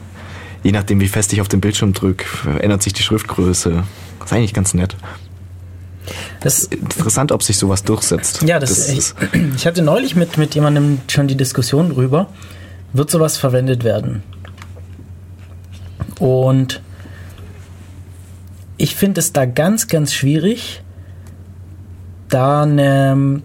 [0.63, 2.25] je nachdem, wie fest ich auf den Bildschirm drücke,
[2.61, 3.83] ändert sich die Schriftgröße.
[4.23, 4.97] Das ist eigentlich ganz nett.
[6.41, 8.43] Das Interessant, ob sich sowas durchsetzt.
[8.43, 9.15] Ja, das, das ich,
[9.57, 12.29] ich hatte neulich mit, mit jemandem schon die Diskussion drüber
[12.93, 14.23] wird sowas verwendet werden.
[16.19, 16.83] Und
[18.77, 20.83] ich finde es da ganz, ganz schwierig,
[22.29, 23.43] da eine,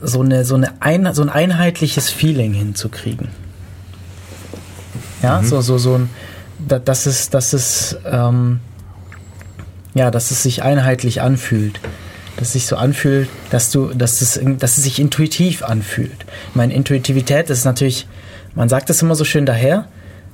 [0.00, 3.28] so, eine, so, eine ein, so ein einheitliches Feeling hinzukriegen.
[5.22, 5.46] Ja, mhm.
[5.46, 6.10] so, so, so ein,
[6.58, 8.60] dass es, dass es, ähm,
[9.96, 11.80] ja, dass es sich einheitlich anfühlt.
[12.36, 16.26] Dass es sich so anfühlt, dass du, dass es, dass es sich intuitiv anfühlt.
[16.50, 18.06] Ich meine, Intuitivität ist natürlich
[18.56, 19.84] man sagt es immer so schön daher.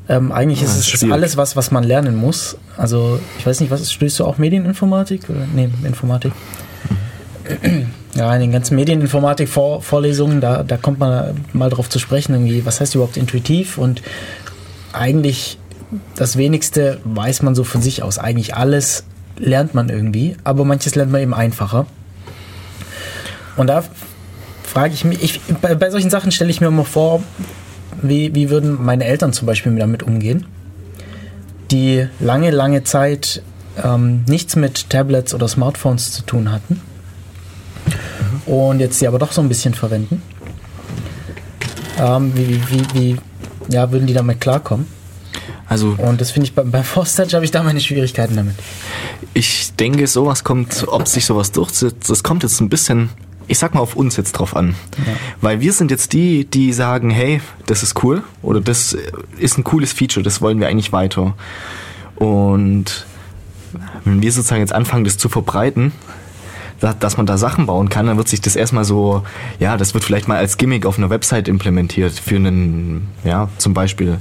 [0.09, 2.57] Ähm, eigentlich ist es ist alles was, was man lernen muss.
[2.77, 5.29] Also ich weiß nicht, was stößt du auch Medieninformatik?
[5.29, 5.47] Oder?
[5.55, 6.33] Nee, Informatik.
[8.15, 12.79] Ja, in den ganzen Medieninformatik-Vorlesungen, da, da kommt man mal drauf zu sprechen, irgendwie, was
[12.79, 14.03] heißt überhaupt intuitiv und
[14.93, 15.57] eigentlich
[16.15, 18.19] das wenigste weiß man so von sich aus.
[18.19, 19.05] Eigentlich alles
[19.39, 21.87] lernt man irgendwie, aber manches lernt man eben einfacher.
[23.57, 23.85] Und da
[24.63, 27.23] frage ich mich, ich, bei, bei solchen Sachen stelle ich mir immer vor,
[28.01, 30.47] wie, wie würden meine Eltern zum Beispiel damit umgehen,
[31.71, 33.43] die lange, lange Zeit
[33.83, 36.81] ähm, nichts mit Tablets oder Smartphones zu tun hatten
[38.47, 38.53] mhm.
[38.53, 40.23] und jetzt sie aber doch so ein bisschen verwenden.
[41.99, 43.19] Ähm, wie, wie, wie, wie
[43.69, 44.87] ja, würden die damit klarkommen?
[45.69, 48.55] Also, und das finde ich bei, bei Force Touch habe ich da meine Schwierigkeiten damit.
[49.35, 53.11] Ich denke, sowas kommt, ob sich sowas durchsetzt, das kommt jetzt ein bisschen
[53.49, 54.75] ich sag mal auf uns jetzt drauf an.
[54.99, 55.13] Ja.
[55.41, 58.97] Weil wir sind jetzt die, die sagen, hey, das ist cool oder das
[59.39, 61.35] ist ein cooles Feature, das wollen wir eigentlich weiter.
[62.17, 63.05] Und
[64.05, 65.93] wenn wir sozusagen jetzt anfangen, das zu verbreiten,
[66.83, 69.23] dass man da Sachen bauen kann, dann wird sich das erstmal so,
[69.61, 73.73] ja, das wird vielleicht mal als Gimmick auf einer Website implementiert für einen, ja, zum
[73.73, 74.19] Beispiel.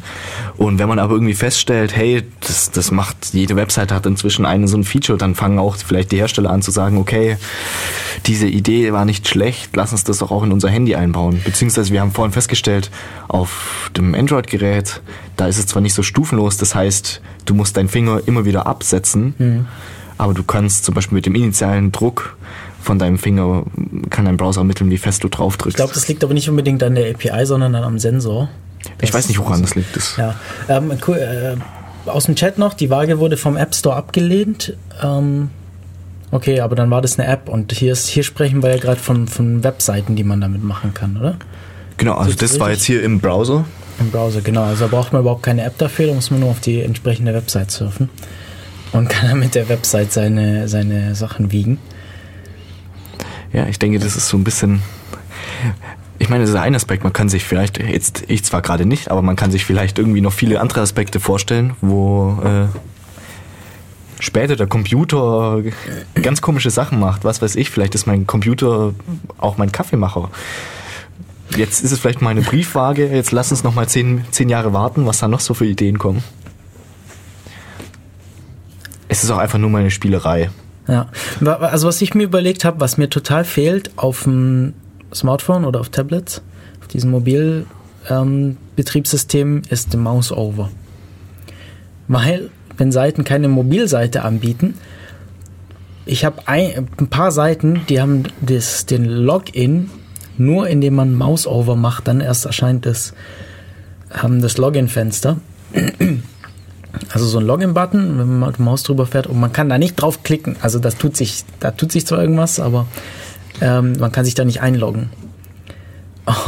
[0.57, 4.67] Und wenn man aber irgendwie feststellt, hey, das, das macht, jede Website hat inzwischen einen
[4.67, 7.37] so ein Feature, dann fangen auch vielleicht die Hersteller an zu sagen, okay,
[8.27, 11.41] diese Idee war nicht schlecht, lass uns das doch auch in unser Handy einbauen.
[11.43, 12.91] Beziehungsweise wir haben vorhin festgestellt,
[13.27, 15.01] auf dem Android-Gerät,
[15.35, 18.67] da ist es zwar nicht so stufenlos, das heißt, du musst deinen Finger immer wieder
[18.67, 19.65] absetzen, mhm
[20.21, 22.37] aber du kannst zum Beispiel mit dem initialen Druck
[22.79, 23.63] von deinem Finger,
[24.11, 25.73] kann dein Browser ermitteln, wie fest du drauf drückst.
[25.73, 28.47] Ich glaube, das liegt aber nicht unbedingt an der API, sondern am Sensor.
[29.01, 29.95] Ich weiß nicht, woran das liegt.
[29.95, 30.35] Das ja,
[30.69, 34.77] ähm, cool, äh, aus dem Chat noch, die Waage wurde vom App Store abgelehnt.
[35.01, 35.49] Ähm,
[36.29, 39.01] okay, aber dann war das eine App und hier, ist, hier sprechen wir ja gerade
[39.01, 41.37] von, von Webseiten, die man damit machen kann, oder?
[41.97, 43.65] Genau, also das, das war jetzt hier im Browser.
[43.99, 44.65] Im Browser, genau.
[44.65, 47.33] Also da braucht man überhaupt keine App dafür, da muss man nur auf die entsprechende
[47.33, 48.07] Website surfen
[48.91, 51.79] und kann dann mit der Website seine, seine Sachen wiegen.
[53.53, 54.81] Ja, ich denke, das ist so ein bisschen.
[56.19, 57.03] Ich meine, das ist ein Aspekt.
[57.03, 60.21] Man kann sich vielleicht, jetzt ich zwar gerade nicht, aber man kann sich vielleicht irgendwie
[60.21, 62.67] noch viele andere Aspekte vorstellen, wo äh,
[64.19, 65.61] später der Computer
[66.21, 67.23] ganz komische Sachen macht.
[67.23, 68.93] Was weiß ich, vielleicht ist mein Computer
[69.37, 70.29] auch mein Kaffeemacher.
[71.57, 73.07] Jetzt ist es vielleicht mal eine Briefwaage.
[73.07, 75.97] Jetzt lass uns noch mal zehn, zehn Jahre warten, was da noch so für Ideen
[75.97, 76.23] kommen
[79.11, 80.49] es ist auch einfach nur meine Spielerei.
[80.87, 81.07] Ja,
[81.45, 84.71] also was ich mir überlegt habe, was mir total fehlt auf dem
[85.13, 86.41] Smartphone oder auf Tablets,
[86.79, 90.69] auf diesem Mobilbetriebssystem, ähm, ist der Mouse-Over.
[92.07, 94.75] Weil, wenn Seiten keine Mobilseite anbieten,
[96.05, 99.89] ich habe ein, ein, paar Seiten, die haben das, den Login
[100.37, 103.13] nur indem man Mouse-Over macht, dann erst erscheint das,
[104.09, 105.35] haben das Login-Fenster.
[107.13, 109.77] Also so ein Login-Button, wenn man mit der Maus drüber fährt und man kann da
[109.77, 110.57] nicht draufklicken.
[110.61, 112.85] Also das tut sich, da tut sich zwar irgendwas, aber
[113.61, 115.09] ähm, man kann sich da nicht einloggen.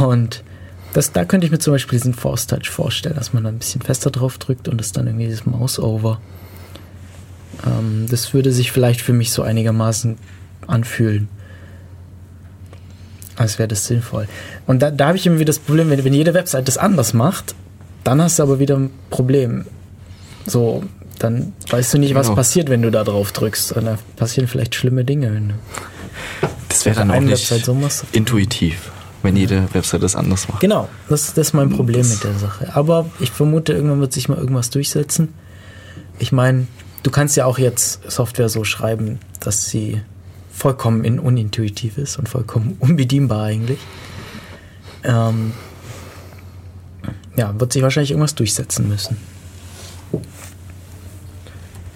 [0.00, 0.44] Und
[0.92, 3.58] das, da könnte ich mir zum Beispiel diesen Force Touch vorstellen, dass man da ein
[3.58, 6.20] bisschen fester drauf drückt und es dann irgendwie dieses Mouse-Over.
[7.66, 10.16] Ähm, das würde sich vielleicht für mich so einigermaßen
[10.66, 11.28] anfühlen.
[13.36, 14.28] Als wäre das sinnvoll.
[14.66, 17.14] Und da, da habe ich immer wieder das Problem, wenn, wenn jede Website das anders
[17.14, 17.54] macht,
[18.04, 19.64] dann hast du aber wieder ein Problem.
[20.46, 20.82] So,
[21.18, 22.36] dann weißt du nicht, was genau.
[22.36, 23.72] passiert, wenn du da drauf drückst.
[23.72, 25.32] Und dann passieren vielleicht schlimme Dinge.
[25.32, 25.54] Wenn du
[26.68, 27.76] das wäre dann auch nicht so
[28.12, 28.90] intuitiv,
[29.22, 30.60] wenn jede Website das anders macht.
[30.60, 32.74] Genau, das, das ist mein Problem das mit der Sache.
[32.74, 35.34] Aber ich vermute, irgendwann wird sich mal irgendwas durchsetzen.
[36.18, 36.66] Ich meine,
[37.02, 40.00] du kannst ja auch jetzt Software so schreiben, dass sie
[40.50, 43.78] vollkommen unintuitiv ist und vollkommen unbedienbar eigentlich.
[45.04, 45.52] Ähm,
[47.36, 49.16] ja, wird sich wahrscheinlich irgendwas durchsetzen müssen.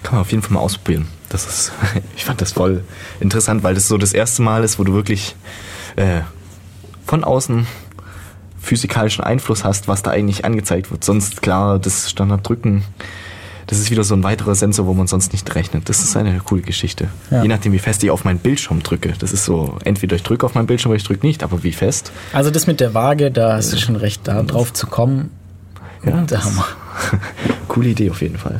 [0.03, 1.07] Kann man auf jeden Fall mal ausprobieren.
[1.29, 1.71] Das ist,
[2.15, 2.83] ich fand das voll
[3.19, 5.35] interessant, weil das so das erste Mal ist, wo du wirklich
[5.95, 6.21] äh,
[7.05, 7.67] von außen
[8.61, 11.03] physikalischen Einfluss hast, was da eigentlich angezeigt wird.
[11.03, 12.83] Sonst klar, das Standarddrücken
[13.69, 15.89] das ist wieder so ein weiterer Sensor, wo man sonst nicht rechnet.
[15.89, 17.09] Das ist eine coole Geschichte.
[17.29, 17.43] Ja.
[17.43, 19.13] Je nachdem, wie fest ich auf meinen Bildschirm drücke.
[19.19, 21.71] Das ist so, entweder ich drücke auf meinen Bildschirm oder ich drücke nicht, aber wie
[21.71, 22.11] fest.
[22.33, 25.29] Also das mit der Waage, da hast du schon recht, da drauf zu kommen.
[26.03, 26.65] Ja, der Hammer.
[27.67, 28.59] Coole Idee auf jeden Fall.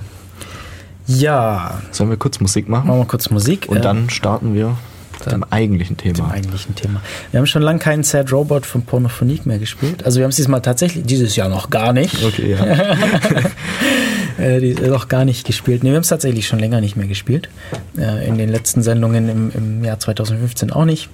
[1.09, 1.81] Ja.
[1.91, 2.87] Sollen wir kurz Musik machen?
[2.87, 3.65] Machen wir kurz Musik.
[3.67, 4.77] Und dann starten wir
[5.25, 6.13] mit dem eigentlichen Thema.
[6.13, 7.01] Dem eigentlichen Thema.
[7.31, 10.05] Wir haben schon lange keinen Sad Robot von Pornophonique mehr gespielt.
[10.05, 12.23] Also wir haben es diesmal tatsächlich, dieses Jahr noch gar nicht.
[12.23, 12.63] Okay, ja.
[14.37, 15.83] äh, die noch gar nicht gespielt.
[15.83, 17.49] Nee, wir haben es tatsächlich schon länger nicht mehr gespielt.
[17.97, 21.09] Äh, in den letzten Sendungen im, im Jahr 2015 auch nicht.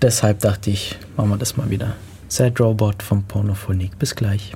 [0.00, 1.94] Deshalb dachte ich, machen wir das mal wieder.
[2.28, 3.98] Sad Robot von Pornophonique.
[3.98, 4.52] Bis gleich.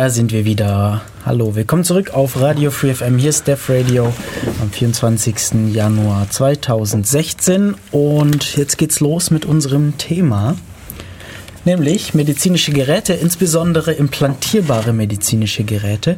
[0.00, 1.02] Da sind wir wieder.
[1.26, 3.18] Hallo, willkommen zurück auf Radio Free FM.
[3.18, 4.14] Hier ist Def Radio
[4.62, 5.74] am 24.
[5.74, 7.74] Januar 2016.
[7.90, 10.56] Und jetzt geht's los mit unserem Thema.
[11.66, 16.16] Nämlich medizinische Geräte, insbesondere implantierbare medizinische Geräte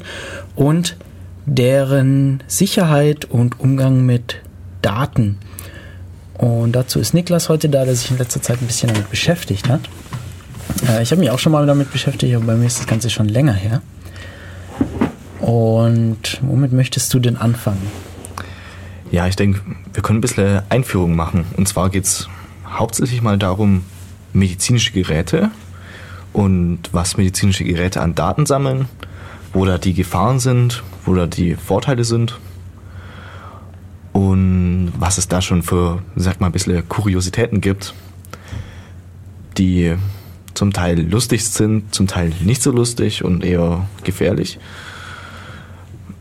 [0.55, 0.97] und
[1.45, 4.42] deren Sicherheit und Umgang mit
[4.81, 5.38] Daten.
[6.35, 9.68] Und dazu ist Niklas heute da, der sich in letzter Zeit ein bisschen damit beschäftigt
[9.68, 9.81] hat.
[10.92, 13.11] Äh, ich habe mich auch schon mal damit beschäftigt, aber bei mir ist das Ganze
[13.11, 13.83] schon länger her.
[15.40, 17.83] Und womit möchtest du denn anfangen?
[19.11, 19.61] Ja, ich denke,
[19.92, 21.44] wir können ein bisschen Einführung machen.
[21.57, 22.28] Und zwar geht es
[22.66, 23.85] hauptsächlich mal darum,
[24.33, 25.50] medizinische Geräte
[26.33, 28.87] und was medizinische Geräte an Daten sammeln,
[29.52, 32.38] wo da die Gefahren sind, wo da die Vorteile sind
[34.12, 37.92] und was es da schon für, sag mal, ein bisschen Kuriositäten gibt,
[39.59, 39.96] die
[40.62, 44.61] zum Teil lustig sind, zum Teil nicht so lustig und eher gefährlich.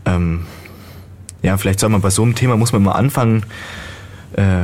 [0.04, 0.47] Ähm,
[1.43, 3.45] ja, vielleicht soll man bei so einem Thema, muss man mal anfangen
[4.34, 4.63] äh,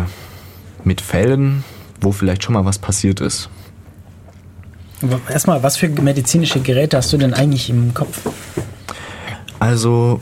[0.84, 1.64] mit Fällen,
[2.02, 3.52] wo vielleicht schon mal was passiert ist.
[5.30, 8.22] Erstmal, was für medizinische Geräte hast du denn eigentlich im Kopf?
[9.60, 10.22] Also,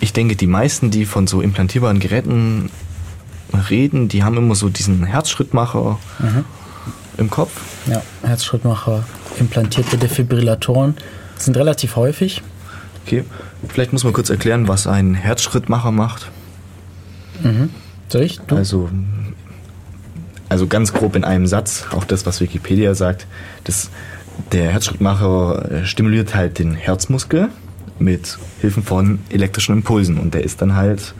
[0.00, 2.70] ich denke, die meisten, die von so implantierbaren Geräten
[3.68, 6.46] reden, die haben immer so diesen Herzschrittmacher mhm
[7.18, 7.60] im Kopf.
[7.86, 9.04] Ja, Herzschrittmacher,
[9.38, 10.96] implantierte Defibrillatoren
[11.36, 12.42] sind relativ häufig.
[13.04, 13.24] Okay,
[13.68, 16.30] vielleicht muss man kurz erklären, was ein Herzschrittmacher macht.
[17.42, 17.70] Mhm.
[18.08, 18.40] Soll ich?
[18.40, 18.56] Du?
[18.56, 18.88] Also,
[20.48, 23.26] also ganz grob in einem Satz, auch das, was Wikipedia sagt,
[23.64, 23.90] das,
[24.52, 27.48] der Herzschrittmacher stimuliert halt den Herzmuskel
[27.98, 31.14] mit Hilfen von elektrischen Impulsen und der ist dann halt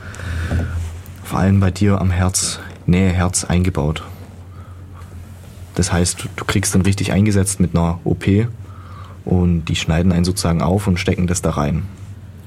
[1.24, 4.02] vor allem bei dir am Herz, Nähe Herz eingebaut.
[5.78, 8.26] Das heißt, du kriegst dann richtig eingesetzt mit einer OP
[9.24, 11.84] und die schneiden einen sozusagen auf und stecken das da rein.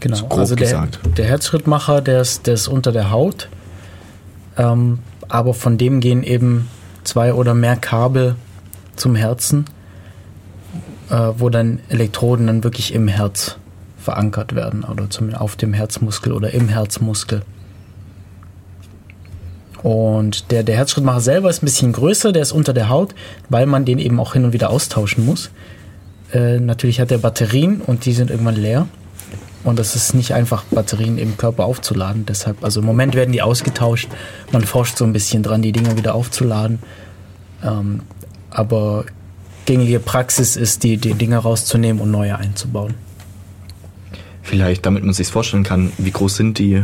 [0.01, 3.47] Genau, so also der, der, Herzschrittmacher, der ist, der ist unter der Haut,
[4.57, 6.67] ähm, aber von dem gehen eben
[7.05, 8.35] zwei oder mehr Kabel
[8.97, 9.63] zum Herzen,
[11.09, 13.57] äh, wo dann Elektroden dann wirklich im Herz
[13.97, 17.43] verankert werden oder zum, auf dem Herzmuskel oder im Herzmuskel.
[19.83, 23.15] Und der, der Herzschrittmacher selber ist ein bisschen größer, der ist unter der Haut,
[23.49, 25.49] weil man den eben auch hin und wieder austauschen muss.
[26.33, 28.87] Äh, natürlich hat er Batterien und die sind irgendwann leer.
[29.63, 32.25] Und das ist nicht einfach, Batterien im Körper aufzuladen.
[32.25, 34.09] Deshalb, also im Moment werden die ausgetauscht.
[34.51, 36.79] Man forscht so ein bisschen dran, die Dinger wieder aufzuladen.
[37.63, 38.01] Ähm,
[38.49, 39.05] aber
[39.65, 42.95] gängige Praxis ist, die, die Dinger rauszunehmen und neue einzubauen.
[44.41, 46.83] Vielleicht, damit man sich vorstellen kann, wie groß sind die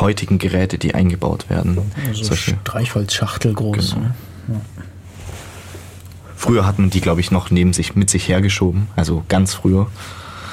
[0.00, 1.78] heutigen Geräte, die eingebaut werden.
[2.08, 3.94] Also Solche Streichholzschachtel groß.
[3.94, 4.06] Genau.
[4.48, 4.60] Ja.
[6.36, 9.88] Früher hat man die, glaube ich, noch neben sich mit sich hergeschoben, also ganz früher.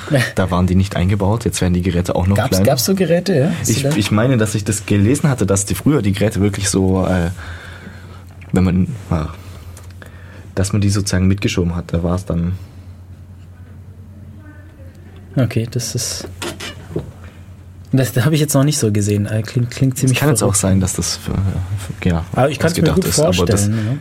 [0.35, 2.65] Da waren die nicht eingebaut, jetzt werden die Geräte auch noch gab's, kleiner.
[2.65, 3.51] Gab es so Geräte, ja?
[3.65, 7.07] Ich, ich, meine, dass ich das gelesen hatte, dass die früher die Geräte wirklich so,
[7.07, 7.31] äh,
[8.51, 9.25] wenn man, äh,
[10.55, 12.53] dass man die sozusagen mitgeschoben hat, da war es dann.
[15.37, 16.27] Okay, das ist
[17.95, 19.27] das, das habe ich jetzt noch nicht so gesehen.
[19.27, 20.17] Äh, klingt, klingt ziemlich.
[20.17, 20.41] Es kann verrückt.
[20.41, 23.15] jetzt auch sein, dass das für, für, ja, aber ich kann es mir gut ist,
[23.15, 23.47] vorstellen.
[23.47, 23.97] Das, ja.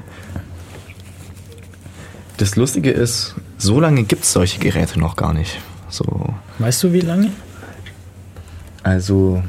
[2.39, 5.59] das, Lustige ist, so lange gibt es solche Geräte noch gar nicht.
[5.91, 6.35] So.
[6.59, 7.33] Weißt du, wie lange?
[8.83, 9.43] Also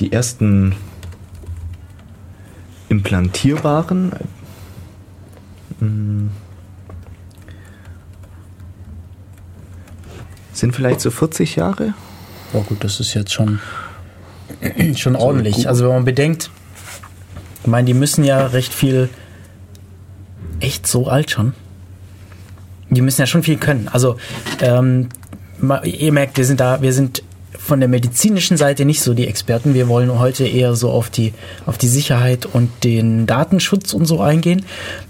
[0.00, 0.74] die ersten
[2.88, 4.12] implantierbaren.
[5.80, 6.30] Hm,
[10.54, 11.92] sind vielleicht so 40 Jahre
[12.54, 13.58] Oh gut, das ist jetzt schon,
[14.96, 15.68] schon ordentlich.
[15.68, 16.50] Also wenn man bedenkt,
[17.62, 19.08] ich meine, die müssen ja recht viel,
[20.60, 21.52] echt so alt schon.
[22.90, 23.88] Die müssen ja schon viel können.
[23.88, 24.16] Also
[24.60, 25.08] ähm,
[25.82, 27.24] ihr merkt, wir sind da, wir sind
[27.58, 29.74] von der medizinischen Seite nicht so die Experten.
[29.74, 31.32] Wir wollen heute eher so auf die,
[31.66, 34.64] auf die Sicherheit und den Datenschutz und so eingehen.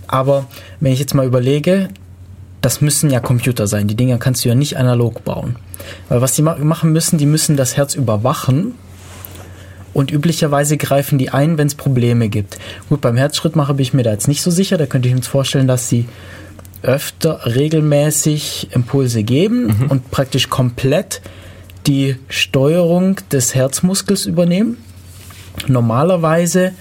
[0.06, 0.46] Aber
[0.80, 1.88] wenn ich jetzt mal überlege,
[2.64, 3.88] das müssen ja Computer sein.
[3.88, 5.56] Die Dinger kannst du ja nicht analog bauen.
[6.08, 8.72] Weil was die machen müssen, die müssen das Herz überwachen.
[9.92, 12.58] Und üblicherweise greifen die ein, wenn es Probleme gibt.
[12.88, 14.78] Gut, beim Herzschrittmacher bin ich mir da jetzt nicht so sicher.
[14.78, 16.08] Da könnte ich mir vorstellen, dass sie
[16.80, 19.90] öfter regelmäßig Impulse geben mhm.
[19.90, 21.20] und praktisch komplett
[21.86, 24.78] die Steuerung des Herzmuskels übernehmen.
[25.66, 26.72] Normalerweise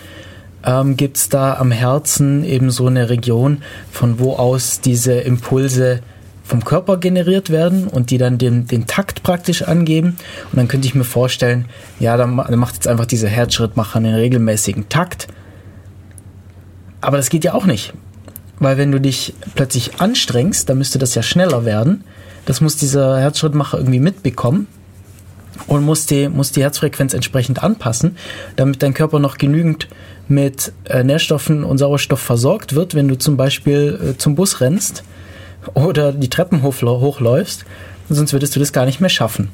[0.66, 6.02] ähm, gibt es da am Herzen eben so eine Region, von wo aus diese Impulse
[6.44, 10.18] vom Körper generiert werden und die dann den, den Takt praktisch angeben.
[10.52, 11.66] Und dann könnte ich mir vorstellen,
[12.00, 15.28] ja, dann, dann macht jetzt einfach dieser Herzschrittmacher einen regelmäßigen Takt.
[17.02, 17.94] Aber das geht ja auch nicht.
[18.60, 22.04] Weil wenn du dich plötzlich anstrengst, dann müsste das ja schneller werden.
[22.46, 24.68] Das muss dieser Herzschrittmacher irgendwie mitbekommen
[25.68, 28.18] und muss die, muss die Herzfrequenz entsprechend anpassen,
[28.56, 29.88] damit dein Körper noch genügend
[30.28, 35.04] mit äh, Nährstoffen und Sauerstoff versorgt wird, wenn du zum Beispiel äh, zum Bus rennst
[35.74, 37.66] oder die Treppen hochläufst,
[38.10, 39.50] sonst würdest du das gar nicht mehr schaffen.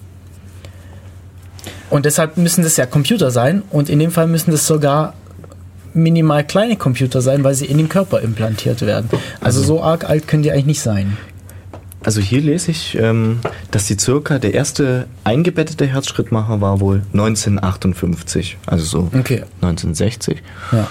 [1.89, 5.13] Und deshalb müssen das ja Computer sein und in dem Fall müssen das sogar
[5.93, 9.09] minimal kleine Computer sein, weil sie in den Körper implantiert werden.
[9.11, 11.17] Also, also so arg alt können die eigentlich nicht sein.
[12.03, 13.39] Also hier lese ich, ähm,
[13.71, 19.43] dass die circa der erste eingebettete Herzschrittmacher war wohl 1958, also so okay.
[19.61, 20.41] 1960.
[20.71, 20.87] Ja.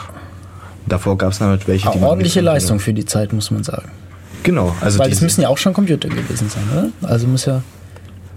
[0.87, 3.91] Davor gab es natürlich welche, die ordentliche Leistung für die Zeit, muss man sagen.
[4.43, 7.09] Genau, also weil es müssen ja auch schon Computer gewesen sein, oder?
[7.09, 7.63] Also muss ja.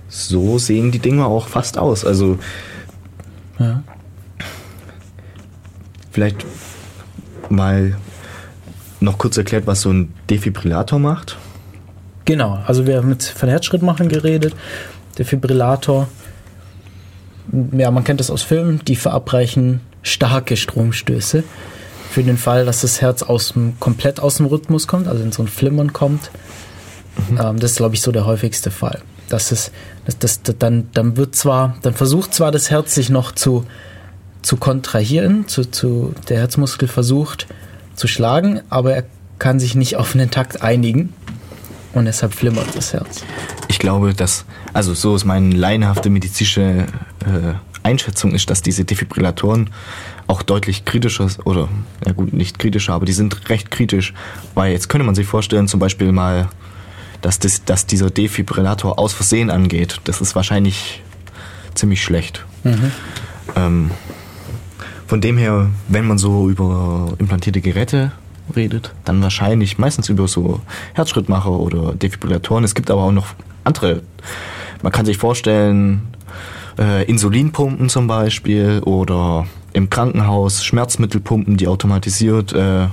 [0.09, 2.03] So sehen die Dinger auch fast aus.
[2.05, 2.37] Also
[3.59, 3.83] ja.
[6.11, 6.45] vielleicht
[7.49, 7.97] mal
[8.99, 11.37] noch kurz erklärt, was so ein Defibrillator macht.
[12.25, 14.55] Genau, also wir haben mit von Herzschrittmachern geredet.
[15.17, 16.07] Der Fibrillator,
[17.71, 21.43] ja, man kennt das aus Filmen, die verabreichen starke Stromstöße.
[22.09, 25.31] Für den Fall, dass das Herz aus dem, komplett aus dem Rhythmus kommt, also in
[25.31, 26.29] so ein Flimmern kommt.
[27.29, 27.39] Mhm.
[27.41, 28.99] Ähm, das ist, glaube ich, so der häufigste Fall.
[29.29, 29.71] Dass es,
[30.05, 33.65] dass, dass, dann, dann wird zwar, dann versucht zwar das Herz sich noch zu,
[34.41, 37.47] zu kontrahieren, zu, zu, der Herzmuskel versucht
[37.95, 39.03] zu schlagen, aber er
[39.39, 41.13] kann sich nicht auf einen Takt einigen
[41.93, 43.23] und deshalb flimmert das Herz.
[43.67, 46.85] Ich glaube, dass, also so ist meine laienhafte medizinische
[47.25, 49.69] äh, Einschätzung ist, dass diese Defibrillatoren
[50.27, 51.67] auch deutlich kritischer oder
[52.05, 54.13] ja gut, nicht kritischer, aber die sind recht kritisch,
[54.53, 56.49] weil jetzt könnte man sich vorstellen, zum Beispiel mal,
[57.21, 59.99] dass, das, dass dieser Defibrillator aus Versehen angeht.
[60.05, 61.01] Das ist wahrscheinlich
[61.75, 62.45] ziemlich schlecht.
[62.63, 62.91] Mhm.
[63.55, 63.91] Ähm,
[65.07, 68.11] von dem her, wenn man so über implantierte Geräte
[68.51, 70.61] redet, dann wahrscheinlich meistens über so
[70.93, 72.63] Herzschrittmacher oder Defibrillatoren.
[72.63, 73.27] Es gibt aber auch noch
[73.63, 74.01] andere.
[74.81, 76.07] Man kann sich vorstellen,
[76.79, 82.87] äh, Insulinpumpen zum Beispiel oder im Krankenhaus Schmerzmittelpumpen, die automatisiert äh,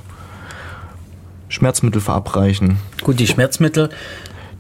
[1.49, 2.77] Schmerzmittel verabreichen.
[3.03, 3.91] Gut, die Schmerzmittel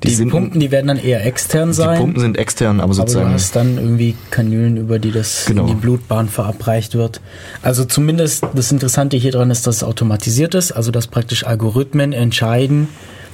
[0.02, 1.96] die, die sind, Pumpen, die werden dann eher extern sein.
[1.96, 3.26] Die Pumpen sind extern, aber sozusagen.
[3.26, 5.62] Aber du hast dann irgendwie Kanülen, über die das genau.
[5.62, 7.20] in die Blutbahn verabreicht wird.
[7.62, 12.12] Also zumindest das Interessante hier dran ist, dass es automatisiert ist, also dass praktisch Algorithmen
[12.12, 12.88] entscheiden,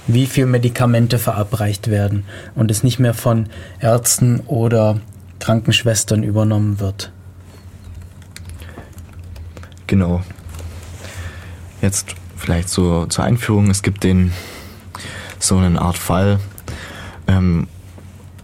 [0.06, 3.46] wie viel Medikamente verabreicht werden und es nicht mehr von
[3.80, 5.00] Ärzten oder
[5.40, 7.12] Krankenschwestern übernommen wird.
[9.86, 10.22] Genau.
[11.82, 13.68] Jetzt vielleicht so zur Einführung.
[13.68, 14.32] Es gibt den
[15.38, 16.38] so eine Art Fall,
[17.26, 17.66] ähm,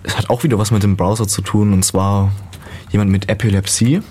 [0.02, 2.32] es hat auch wieder was mit dem Browser zu tun und zwar
[2.90, 4.02] jemand mit Epilepsie.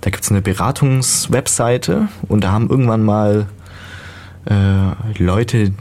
[0.00, 3.46] Da gibt es eine Beratungswebseite und da haben irgendwann mal
[4.46, 5.72] äh, Leute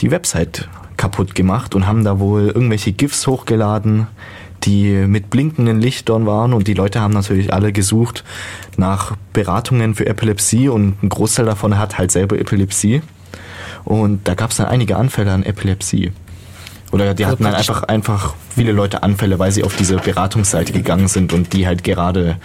[0.00, 4.06] die Website kaputt gemacht und haben da wohl irgendwelche GIFs hochgeladen,
[4.64, 8.24] die mit blinkenden Lichtern waren und die Leute haben natürlich alle gesucht
[8.76, 13.02] nach Beratungen für Epilepsie und ein Großteil davon hat halt selber Epilepsie.
[13.84, 16.12] Und da gab es dann einige Anfälle an Epilepsie.
[16.92, 21.08] Oder die hatten dann einfach, einfach viele Leute Anfälle, weil sie auf diese Beratungsseite gegangen
[21.08, 22.36] sind und die halt gerade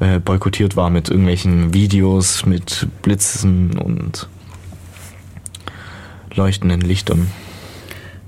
[0.00, 4.28] äh, boykottiert war mit irgendwelchen Videos, mit Blitzen und
[6.34, 7.30] leuchtenden Lichtern.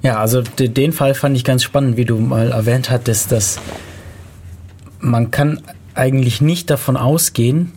[0.02, 3.61] Ja, also den Fall fand ich ganz spannend, wie du mal erwähnt hattest, dass
[4.98, 5.61] man kann
[5.94, 7.72] eigentlich nicht davon ausgehen,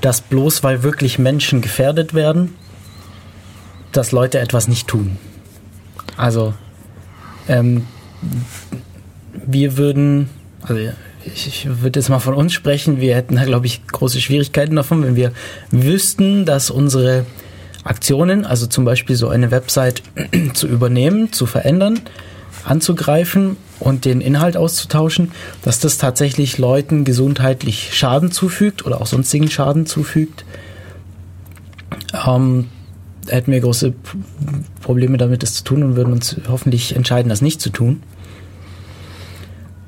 [0.00, 2.54] dass bloß weil wirklich Menschen gefährdet werden,
[3.92, 5.18] dass Leute etwas nicht tun.
[6.16, 6.54] Also
[7.48, 7.86] ähm,
[9.46, 10.28] wir würden,
[10.62, 10.80] also
[11.24, 14.76] ich, ich würde jetzt mal von uns sprechen, wir hätten da, glaube ich, große Schwierigkeiten
[14.76, 15.32] davon, wenn wir
[15.70, 17.26] wüssten, dass unsere
[17.82, 20.02] Aktionen, also zum Beispiel so eine Website
[20.54, 22.00] zu übernehmen, zu verändern,
[22.64, 25.32] anzugreifen und den Inhalt auszutauschen,
[25.62, 30.44] dass das tatsächlich Leuten gesundheitlich Schaden zufügt oder auch sonstigen Schaden zufügt.
[32.26, 32.68] Ähm,
[33.28, 33.94] hätten wir große
[34.82, 38.02] Probleme damit, das zu tun und würden uns hoffentlich entscheiden, das nicht zu tun.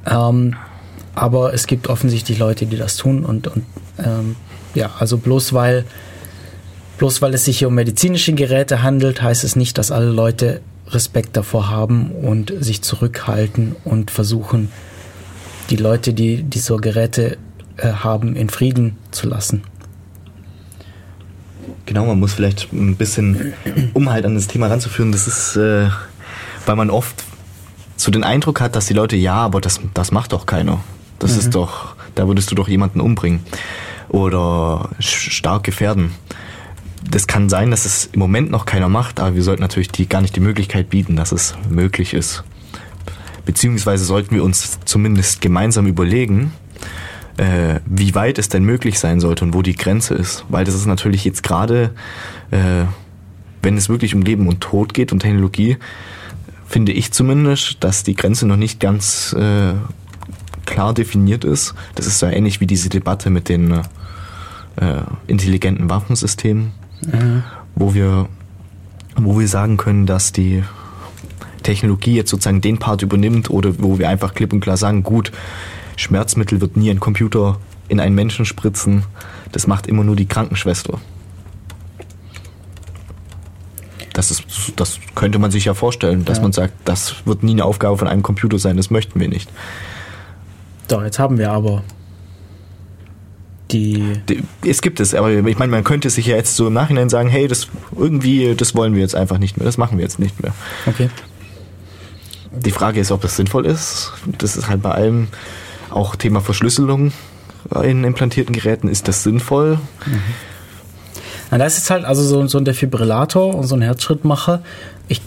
[0.06, 0.56] Ähm,
[1.14, 3.64] aber es gibt offensichtlich Leute, die das tun und, und
[3.98, 4.36] ähm,
[4.74, 5.84] ja, also bloß weil
[6.98, 10.60] bloß weil es sich hier um medizinische Geräte handelt, heißt es nicht, dass alle Leute
[10.88, 14.70] Respekt davor haben und sich zurückhalten und versuchen,
[15.70, 17.38] die Leute, die diese Geräte
[17.76, 19.62] äh, haben, in Frieden zu lassen.
[21.86, 23.54] Genau, man muss vielleicht ein bisschen,
[23.94, 25.88] um halt an das Thema ranzuführen, das ist, äh,
[26.66, 27.24] weil man oft
[27.96, 30.80] so den Eindruck hat, dass die Leute, ja, aber das, das macht doch keiner.
[31.18, 31.38] Das mhm.
[31.38, 33.40] ist doch, da würdest du doch jemanden umbringen
[34.08, 36.12] oder stark gefährden.
[37.08, 40.08] Das kann sein, dass es im Moment noch keiner macht, aber wir sollten natürlich die,
[40.08, 42.42] gar nicht die Möglichkeit bieten, dass es möglich ist.
[43.44, 46.52] Beziehungsweise sollten wir uns zumindest gemeinsam überlegen,
[47.36, 50.44] äh, wie weit es denn möglich sein sollte und wo die Grenze ist.
[50.48, 51.90] Weil das ist natürlich jetzt gerade,
[52.50, 52.84] äh,
[53.62, 55.76] wenn es wirklich um Leben und Tod geht und Technologie,
[56.66, 59.74] finde ich zumindest, dass die Grenze noch nicht ganz äh,
[60.64, 61.74] klar definiert ist.
[61.94, 63.82] Das ist so ähnlich wie diese Debatte mit den äh,
[65.26, 66.72] intelligenten Waffensystemen,
[67.02, 67.44] mhm.
[67.74, 68.28] wo wir
[69.18, 70.62] wo wir sagen können, dass die
[71.62, 75.32] Technologie jetzt sozusagen den Part übernimmt oder wo wir einfach klipp und klar sagen, gut,
[75.96, 79.04] Schmerzmittel wird nie ein Computer in einen Menschen spritzen.
[79.52, 81.00] Das macht immer nur die Krankenschwester.
[84.12, 84.44] Das, ist,
[84.76, 86.42] das könnte man sich ja vorstellen, dass ja.
[86.42, 89.50] man sagt, das wird nie eine Aufgabe von einem Computer sein, das möchten wir nicht.
[90.88, 91.82] Doch, jetzt haben wir aber
[93.70, 94.42] die, die.
[94.64, 97.28] Es gibt es, aber ich meine, man könnte sich ja jetzt so im Nachhinein sagen,
[97.28, 100.40] hey, das irgendwie, das wollen wir jetzt einfach nicht mehr, das machen wir jetzt nicht
[100.42, 100.54] mehr.
[100.86, 101.10] Okay.
[102.52, 104.12] Die Frage ist, ob das sinnvoll ist.
[104.38, 105.28] Das ist halt bei allem,
[105.90, 107.12] auch Thema Verschlüsselung
[107.82, 109.78] in implantierten Geräten, ist das sinnvoll?
[110.06, 110.20] Mhm.
[111.50, 114.62] Na, das ist halt also so, so ein Defibrillator und so ein Herzschrittmacher.
[115.08, 115.20] Ich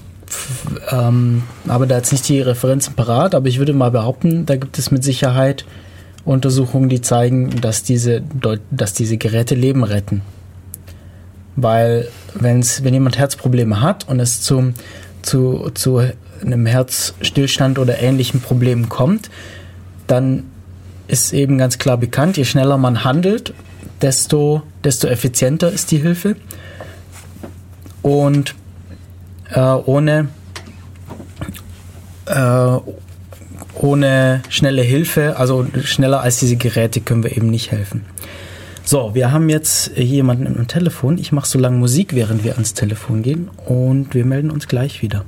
[0.92, 4.78] ähm, habe da jetzt nicht die Referenzen parat, aber ich würde mal behaupten, da gibt
[4.78, 5.66] es mit Sicherheit
[6.26, 8.22] Untersuchungen, die zeigen, dass diese,
[8.72, 10.22] dass diese Geräte Leben retten.
[11.56, 14.74] Weil wenn's, wenn jemand Herzprobleme hat und es zum,
[15.22, 16.02] zu, zu
[16.42, 19.30] einem Herzstillstand oder ähnlichen Problemen kommt,
[20.08, 20.44] dann
[21.10, 23.54] ist eben ganz klar bekannt, je schneller man handelt,
[24.02, 26.36] desto, desto effizienter ist die Hilfe.
[28.02, 28.56] Und
[29.52, 30.30] äh, ohne,
[32.28, 32.78] äh,
[33.74, 38.06] ohne schnelle Hilfe, also schneller als diese Geräte, können wir eben nicht helfen.
[38.86, 41.18] So, wir haben jetzt jemanden am Telefon.
[41.18, 45.02] Ich mache so lange Musik, während wir ans Telefon gehen und wir melden uns gleich
[45.02, 45.26] wieder.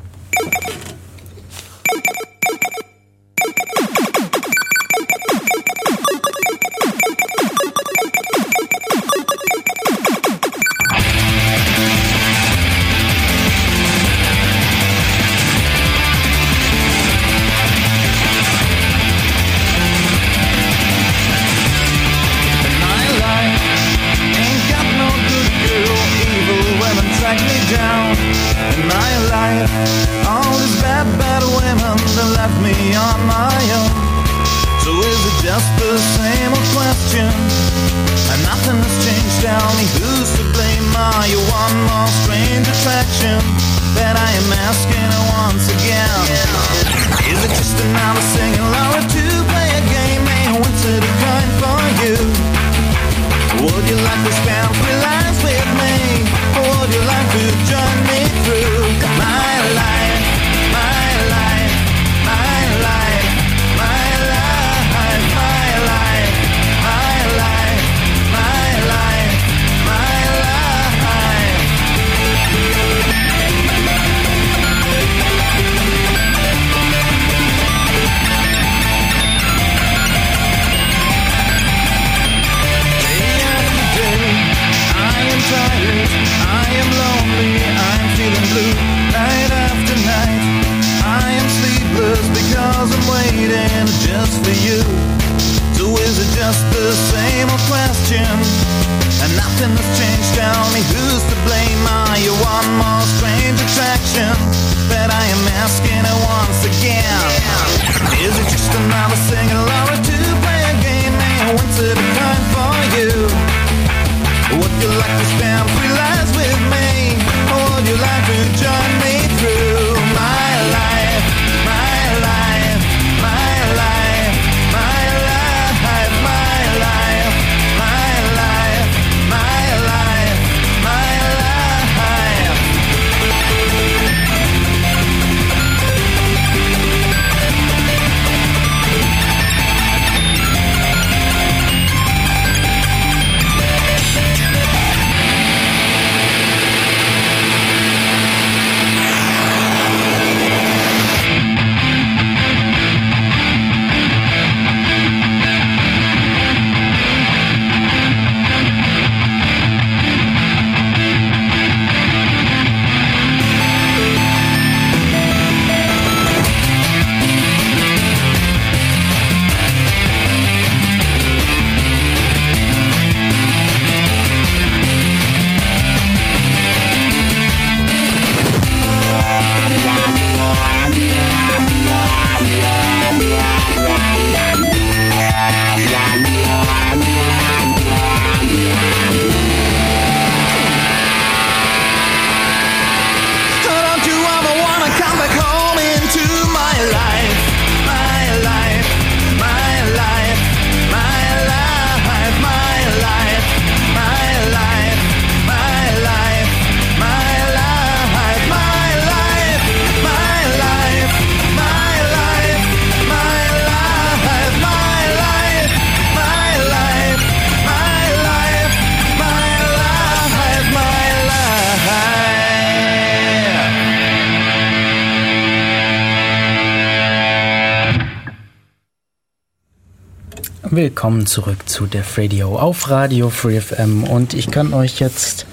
[230.73, 235.45] Willkommen zurück zu Def Radio auf Radio Free FM und ich kann euch jetzt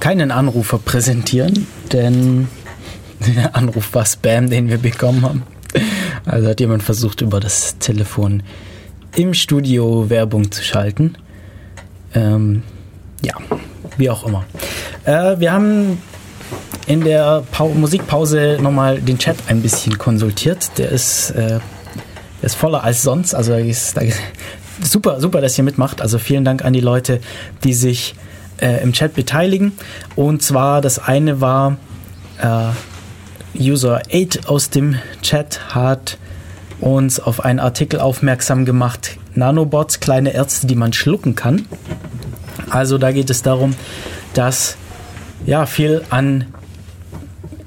[0.00, 2.48] keinen Anrufer präsentieren, denn
[3.20, 5.42] der Anruf war Spam, den wir bekommen haben.
[6.24, 8.42] Also hat jemand versucht, über das Telefon
[9.14, 11.16] im Studio Werbung zu schalten.
[12.14, 12.62] Ähm,
[13.20, 13.34] ja,
[13.98, 14.46] wie auch immer.
[15.04, 15.98] Äh, wir haben
[16.86, 20.78] in der Pau Musikpause nochmal den Chat ein bisschen konsultiert.
[20.78, 21.60] Der ist, äh,
[22.42, 23.34] ist voller als sonst.
[23.34, 23.96] Also ist,
[24.82, 26.00] super, super, dass ihr mitmacht.
[26.00, 27.20] Also vielen Dank an die Leute,
[27.64, 28.14] die sich
[28.60, 29.72] äh, im Chat beteiligen.
[30.16, 31.76] Und zwar das eine war
[32.40, 32.68] äh,
[33.58, 36.18] User 8 aus dem Chat hat
[36.80, 39.18] uns auf einen Artikel aufmerksam gemacht.
[39.34, 41.66] Nanobots, kleine Ärzte, die man schlucken kann.
[42.70, 43.74] Also da geht es darum,
[44.34, 44.76] dass
[45.46, 46.46] ja viel an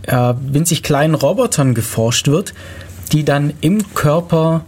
[0.04, 2.54] äh, winzig kleinen Robotern geforscht wird,
[3.14, 4.66] die dann im Körper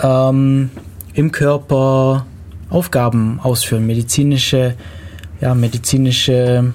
[0.00, 0.70] ähm,
[1.14, 2.26] im Körper
[2.68, 4.76] Aufgaben ausführen, medizinische
[5.40, 6.72] ja medizinische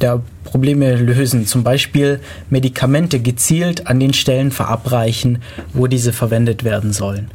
[0.00, 5.42] ja, Probleme lösen, zum Beispiel Medikamente gezielt an den Stellen verabreichen,
[5.74, 7.30] wo diese verwendet werden sollen.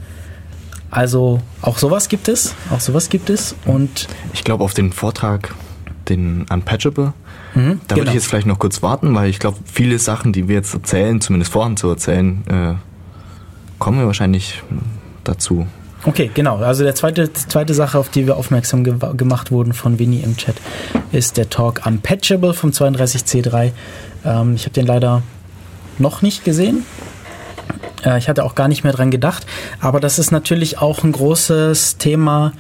[0.89, 5.53] Also auch sowas gibt es, auch sowas gibt es und Ich glaube, auf den Vortrag,
[6.07, 7.13] den Unpatchable,
[7.55, 10.47] Mhm, da würde ich jetzt vielleicht noch kurz warten, weil ich glaube, viele Sachen, die
[10.47, 12.73] wir jetzt erzählen, zumindest vorhaben zu erzählen, äh,
[13.79, 14.63] kommen wir wahrscheinlich
[15.23, 15.67] dazu.
[16.05, 16.57] Okay, genau.
[16.57, 20.35] Also der zweite, zweite Sache, auf die wir aufmerksam ge gemacht wurden von Winnie im
[20.35, 20.55] Chat,
[21.11, 23.71] ist der Talk Unpatchable vom 32C3.
[24.25, 25.21] Ähm, ich habe den leider
[25.99, 26.85] noch nicht gesehen.
[28.05, 29.45] Äh, ich hatte auch gar nicht mehr dran gedacht.
[29.79, 32.51] Aber das ist natürlich auch ein großes Thema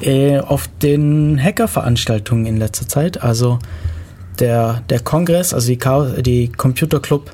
[0.00, 3.22] äh, auf den Hacker-Veranstaltungen in letzter Zeit.
[3.22, 3.58] Also
[4.40, 7.30] der, der Kongress, also die, Chaos, die Computer Club,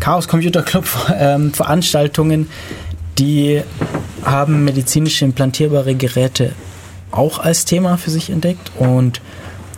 [0.00, 0.86] Chaos Computer Club
[1.18, 2.48] ähm, Veranstaltungen,
[3.18, 3.62] die
[4.24, 6.52] haben medizinische implantierbare Geräte
[7.10, 9.20] auch als Thema für sich entdeckt und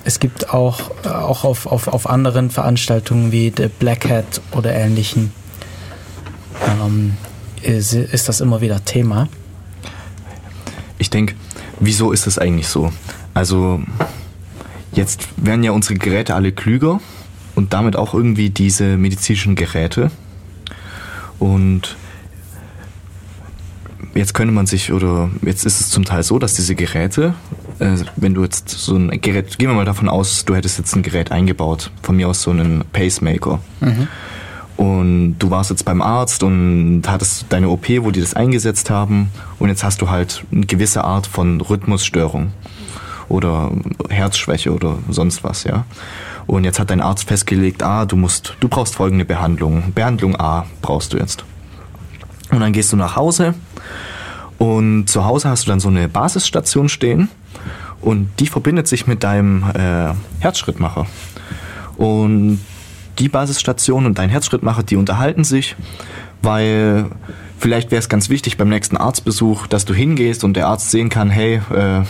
[0.04, 4.72] es gibt auch, äh, auch auf, auf, auf anderen Veranstaltungen wie The Black Hat oder
[4.72, 5.32] ähnlichen
[6.80, 7.16] ähm,
[7.62, 9.28] ist, ist das immer wieder Thema.
[10.98, 11.34] Ich denke,
[11.80, 12.92] wieso ist es eigentlich so?
[13.34, 13.82] Also,
[14.97, 17.01] jetzt werden ja unsere Geräte alle klüger
[17.55, 20.11] und damit auch irgendwie diese medizinischen Geräte.
[21.38, 21.97] Und
[24.14, 27.34] jetzt könnte man sich, oder jetzt ist es zum Teil so, dass diese Geräte,
[27.78, 30.94] äh, wenn du jetzt so ein Gerät, gehen wir mal davon aus, du hättest jetzt
[30.97, 33.61] ein Gerät eingebaut, von mir aus so einen Pacemaker.
[34.76, 39.30] Und du warst jetzt beim Arzt und hattest deine OP, wo die das eingesetzt haben.
[39.59, 42.53] Und jetzt hast du halt eine gewisse Art von Rhythmusstörung
[43.28, 43.70] oder
[44.08, 45.84] Herzschwäche oder sonst was, ja.
[46.46, 49.92] Und jetzt hat dein Arzt festgelegt, ah, du musst, du brauchst folgende Behandlung.
[49.94, 51.44] Behandlung A brauchst du jetzt.
[52.50, 53.54] Und dann gehst du nach Hause
[54.58, 57.28] und zu Hause hast du dann so eine Basisstation stehen
[58.00, 61.06] und die verbindet sich mit deinem äh, Herzschrittmacher.
[61.96, 62.60] Und
[63.18, 65.74] die Basisstation und dein Herzschrittmacher, die unterhalten sich,
[66.42, 67.06] weil
[67.58, 71.08] vielleicht wäre es ganz wichtig beim nächsten Arztbesuch, dass du hingehst und der Arzt sehen
[71.08, 72.02] kann, hey, äh,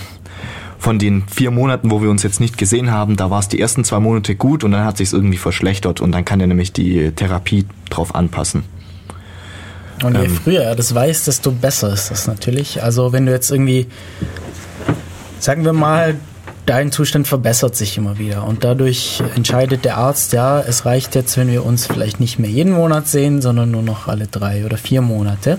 [0.78, 3.60] von den vier Monaten, wo wir uns jetzt nicht gesehen haben, da war es die
[3.60, 6.72] ersten zwei Monate gut und dann hat sich irgendwie verschlechtert und dann kann er nämlich
[6.72, 8.64] die Therapie drauf anpassen.
[10.02, 12.82] Und je ähm, früher er das weiß, desto besser ist das natürlich.
[12.82, 13.86] Also wenn du jetzt irgendwie,
[15.38, 16.16] sagen wir mal,
[16.66, 21.36] dein Zustand verbessert sich immer wieder und dadurch entscheidet der Arzt, ja, es reicht jetzt,
[21.36, 24.76] wenn wir uns vielleicht nicht mehr jeden Monat sehen, sondern nur noch alle drei oder
[24.76, 25.58] vier Monate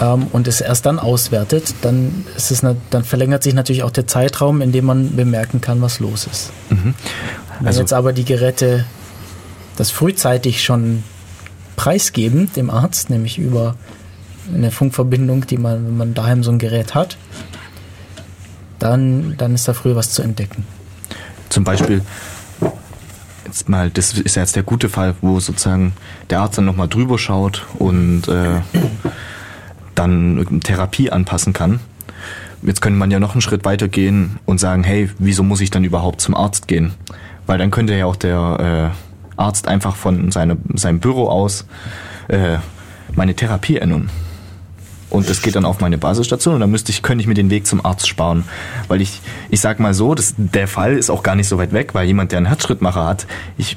[0.00, 2.60] ähm, und es erst dann auswertet, dann, ist es,
[2.90, 6.50] dann verlängert sich natürlich auch der Zeitraum, in dem man bemerken kann, was los ist.
[6.70, 6.94] Mhm.
[7.64, 8.84] Also Wenn jetzt aber die Geräte
[9.76, 11.02] das frühzeitig schon
[11.76, 13.76] preisgeben dem Arzt, nämlich über
[14.52, 17.16] eine Funkverbindung, die man, wenn man daheim so ein Gerät hat,
[18.78, 20.64] dann, dann ist da früher was zu entdecken.
[21.48, 22.02] Zum Beispiel,
[23.46, 25.92] jetzt mal, das ist jetzt der gute Fall, wo sozusagen
[26.30, 28.60] der Arzt dann nochmal drüber schaut und äh,
[30.00, 31.80] dann Therapie anpassen kann.
[32.62, 35.70] Jetzt könnte man ja noch einen Schritt weiter gehen und sagen, hey, wieso muss ich
[35.70, 36.92] dann überhaupt zum Arzt gehen?
[37.46, 41.66] Weil dann könnte ja auch der äh, Arzt einfach von seine, seinem Büro aus
[42.28, 42.58] äh,
[43.14, 44.10] meine Therapie ändern
[45.10, 47.50] und das geht dann auf meine Basisstation und dann müsste ich, könnte ich mir den
[47.50, 48.44] Weg zum Arzt sparen.
[48.88, 49.20] Weil ich,
[49.50, 52.06] ich sag mal so, das, der Fall ist auch gar nicht so weit weg, weil
[52.06, 53.26] jemand, der einen Herzschrittmacher hat,
[53.58, 53.76] ich,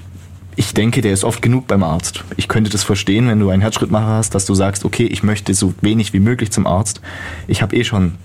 [0.56, 2.24] ich denke, der ist oft genug beim Arzt.
[2.38, 5.54] Ich könnte das verstehen, wenn du einen Herzschrittmacher hast, dass du sagst, okay, ich möchte
[5.54, 7.02] so wenig wie möglich zum Arzt.
[7.48, 8.16] Ich habe eh schon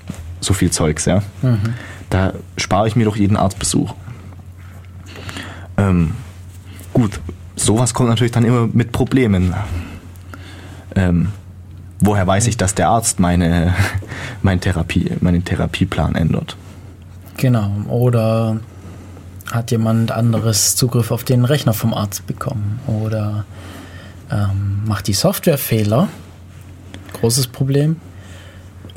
[0.41, 1.23] so viel Zeugs, ja.
[1.43, 1.75] Mhm.
[2.11, 3.95] Da spare ich mir doch jeden Arztbesuch.
[5.77, 6.13] Ähm,
[6.93, 7.21] gut,
[7.57, 9.55] sowas kommt natürlich dann immer mit Problemen.
[10.95, 11.29] Ähm,
[12.01, 13.75] woher weiß ich, dass der Arzt meine,
[14.43, 16.57] meine Therapie, meinen Therapieplan ändert?
[17.37, 17.71] Genau.
[17.89, 18.59] Oder
[19.53, 22.81] hat jemand anderes Zugriff auf den Rechner vom Arzt bekommen?
[22.87, 23.45] Oder
[24.31, 26.09] ähm, macht die Software Fehler?
[27.15, 27.97] Großes Problem.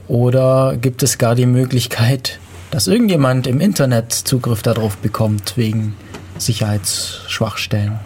[0.08, 2.40] Oder gibt es gar die Möglichkeit,
[2.70, 5.96] dass irgendjemand im Internet Zugriff darauf bekommt wegen
[6.38, 8.00] Sicherheitsschwachstellen?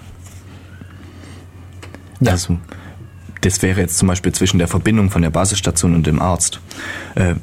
[2.20, 2.34] Ja.
[2.34, 2.58] Also
[3.42, 6.60] das wäre jetzt zum Beispiel zwischen der Verbindung von der Basisstation und dem Arzt.
[7.16, 7.36] Äh,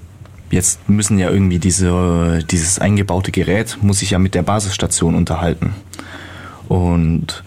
[0.53, 5.75] jetzt müssen ja irgendwie diese, dieses eingebaute Gerät muss sich ja mit der Basisstation unterhalten.
[6.69, 7.43] Und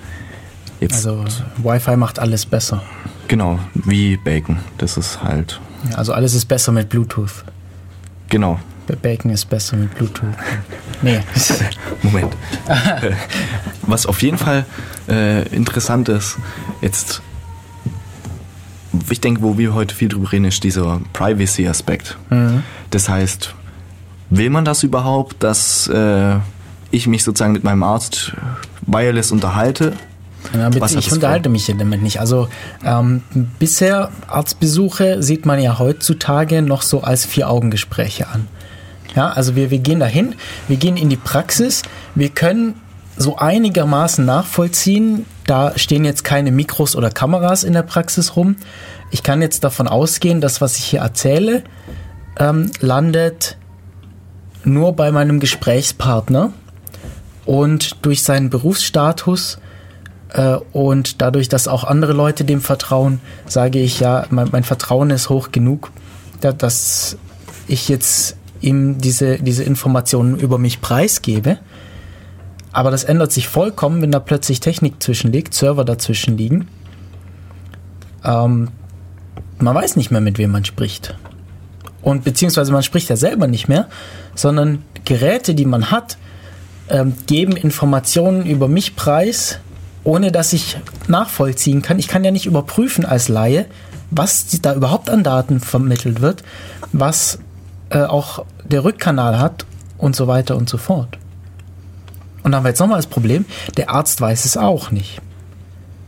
[0.82, 0.96] jetzt.
[0.96, 1.24] Also
[1.58, 2.84] Wi-Fi macht alles besser.
[3.28, 4.58] Genau, wie Bacon.
[4.78, 5.62] Das ist halt.
[5.90, 7.46] Ja, also alles ist besser mit Bluetooth.
[8.30, 8.60] Genau.
[9.02, 10.36] Bacon ist besser mit Bluetooth.
[11.02, 11.20] Nee.
[12.02, 12.34] Moment.
[12.68, 13.12] Äh,
[13.84, 14.66] was auf jeden Fall
[15.08, 16.38] äh, interessant ist,
[16.82, 17.22] jetzt
[19.10, 22.18] ich denke, wo wir heute viel drüber reden, ist dieser Privacy-Aspekt.
[22.30, 22.64] Mhm.
[22.92, 23.54] Das heißt,
[24.30, 26.36] will man das überhaupt, dass äh,
[26.92, 28.34] ich mich sozusagen mit meinem Arzt
[28.86, 29.94] wireless unterhalte?
[30.54, 32.20] Ja, bitte, ich unterhalte mich damit nicht.
[32.20, 32.48] Also
[32.84, 33.24] ähm,
[33.60, 38.48] bisher Arztbesuche sieht man ja heutzutage noch so als Vier-Augen-Gespräche an.
[39.16, 40.36] Ja, also wir, wir gehen dahin,
[40.68, 41.84] wir gehen in die Praxis,
[42.16, 42.76] wir können
[43.18, 45.26] so einigermaßen nachvollziehen.
[45.46, 48.56] Da stehen jetzt keine Mikros oder Kameras in der Praxis rum.
[49.12, 51.64] Ich kann jetzt davon ausgehen, dass was ich hier erzähle,
[52.40, 53.58] ähm, landet
[54.64, 56.52] nur bei meinem Gesprächspartner
[57.46, 59.60] und durch seinen Berufsstatus
[60.30, 65.12] äh, und dadurch, dass auch andere Leute dem vertrauen, sage ich ja, mein, mein Vertrauen
[65.12, 65.92] ist hoch genug,
[66.42, 67.18] da, dass
[67.68, 71.60] ich jetzt ihm diese, diese Informationen über mich preisgebe.
[72.76, 76.68] Aber das ändert sich vollkommen, wenn da plötzlich Technik zwischenliegt, Server dazwischen liegen.
[78.26, 78.68] Ähm,
[79.60, 81.16] man weiß nicht mehr, mit wem man spricht.
[82.02, 83.88] Und beziehungsweise man spricht ja selber nicht mehr,
[84.36, 86.18] sondern Geräte, die man hat,
[86.90, 89.60] ähm, geben Informationen über mich preis,
[90.04, 90.76] ohne dass ich
[91.08, 91.98] nachvollziehen kann.
[91.98, 93.68] Ich kann ja nicht überprüfen als Laie,
[94.12, 96.44] was da überhaupt an Daten vermittelt wird,
[96.92, 97.40] was
[97.90, 99.66] äh, auch der Rückkanal hat
[99.98, 101.18] und so weiter und so fort.
[102.46, 103.44] Und dann haben wir jetzt nochmal das Problem,
[103.76, 105.20] der Arzt weiß es auch nicht.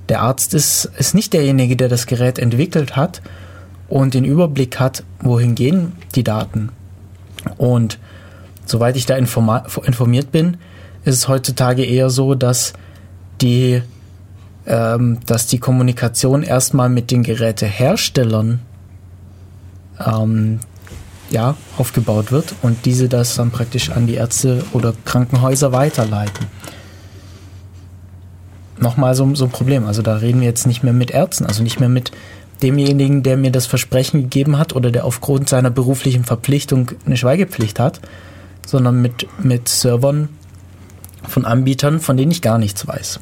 [0.07, 3.23] Der Arzt ist, ist nicht derjenige, der das Gerät entwickelt hat
[3.89, 6.69] und den Überblick hat, wohin gehen die Daten.
[7.57, 7.97] Und
[8.67, 10.57] soweit ich da informiert bin,
[11.05, 12.73] ist es heutzutage eher so, dass
[13.41, 13.81] die,
[14.67, 18.59] ähm, dass die Kommunikation erstmal mit den Geräteherstellern
[20.05, 20.59] ähm,
[21.29, 26.47] ja, aufgebaut wird und diese das dann praktisch an die Ärzte oder Krankenhäuser weiterleiten.
[28.79, 29.85] Nochmal so, so ein Problem.
[29.85, 32.11] Also da reden wir jetzt nicht mehr mit Ärzten, also nicht mehr mit
[32.61, 37.79] demjenigen, der mir das Versprechen gegeben hat oder der aufgrund seiner beruflichen Verpflichtung eine Schweigepflicht
[37.79, 38.01] hat,
[38.65, 40.29] sondern mit, mit Servern
[41.27, 43.19] von Anbietern, von denen ich gar nichts weiß.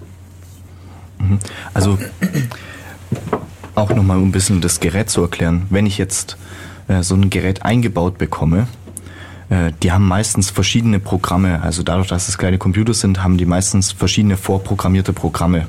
[1.20, 1.39] Mhm.
[1.74, 1.97] Also
[3.76, 5.68] auch nochmal um ein bisschen das Gerät zu erklären.
[5.70, 6.38] Wenn ich jetzt
[6.88, 8.67] äh, so ein Gerät eingebaut bekomme,
[9.49, 11.61] äh, die haben meistens verschiedene Programme.
[11.61, 15.67] Also dadurch, dass es kleine Computer sind, haben die meistens verschiedene vorprogrammierte Programme.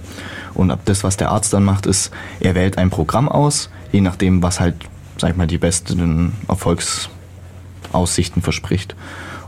[0.55, 2.11] Und ab das, was der Arzt dann macht, ist,
[2.41, 4.75] er wählt ein Programm aus, je nachdem, was halt,
[5.19, 8.97] sag ich mal, die besten Erfolgsaussichten verspricht.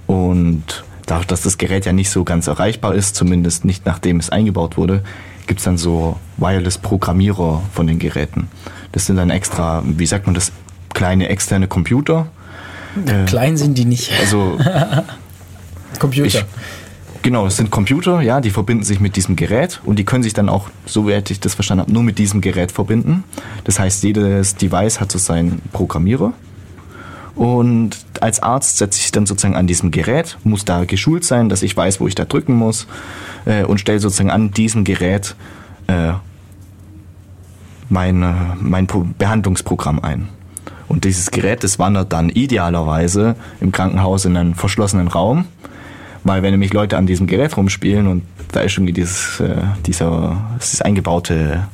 [0.06, 4.30] Und dadurch, dass das Gerät ja nicht so ganz erreichbar ist, zumindest nicht nachdem es
[4.30, 5.02] eingebaut wurde,
[5.46, 8.48] gibt es dann so Wireless-Programmierer von den Geräten.
[8.92, 10.52] Das sind dann extra, wie sagt man das,
[10.94, 12.28] kleine externe Computer.
[13.06, 14.12] Äh, Klein sind die nicht.
[14.20, 14.58] Also
[15.98, 16.26] Computer.
[16.26, 16.44] Ich,
[17.22, 20.34] Genau, es sind Computer, ja, die verbinden sich mit diesem Gerät und die können sich
[20.34, 23.24] dann auch, so wie ich das verstanden habe, nur mit diesem Gerät verbinden.
[23.64, 26.32] Das heißt, jedes Device hat so seinen Programmierer.
[27.34, 31.62] Und als Arzt setze ich dann sozusagen an diesem Gerät, muss da geschult sein, dass
[31.62, 32.86] ich weiß, wo ich da drücken muss
[33.44, 35.36] äh, und stelle sozusagen an diesem Gerät
[35.86, 36.12] äh,
[37.88, 38.20] mein,
[38.60, 38.86] mein
[39.18, 40.28] Behandlungsprogramm ein.
[40.88, 45.46] Und dieses Gerät, das wandert dann idealerweise im Krankenhaus in einen verschlossenen Raum
[46.24, 48.22] weil wenn nämlich Leute an diesem Gerät rumspielen und
[48.52, 51.66] da ist irgendwie dieses, äh, dieser, dieses eingebaute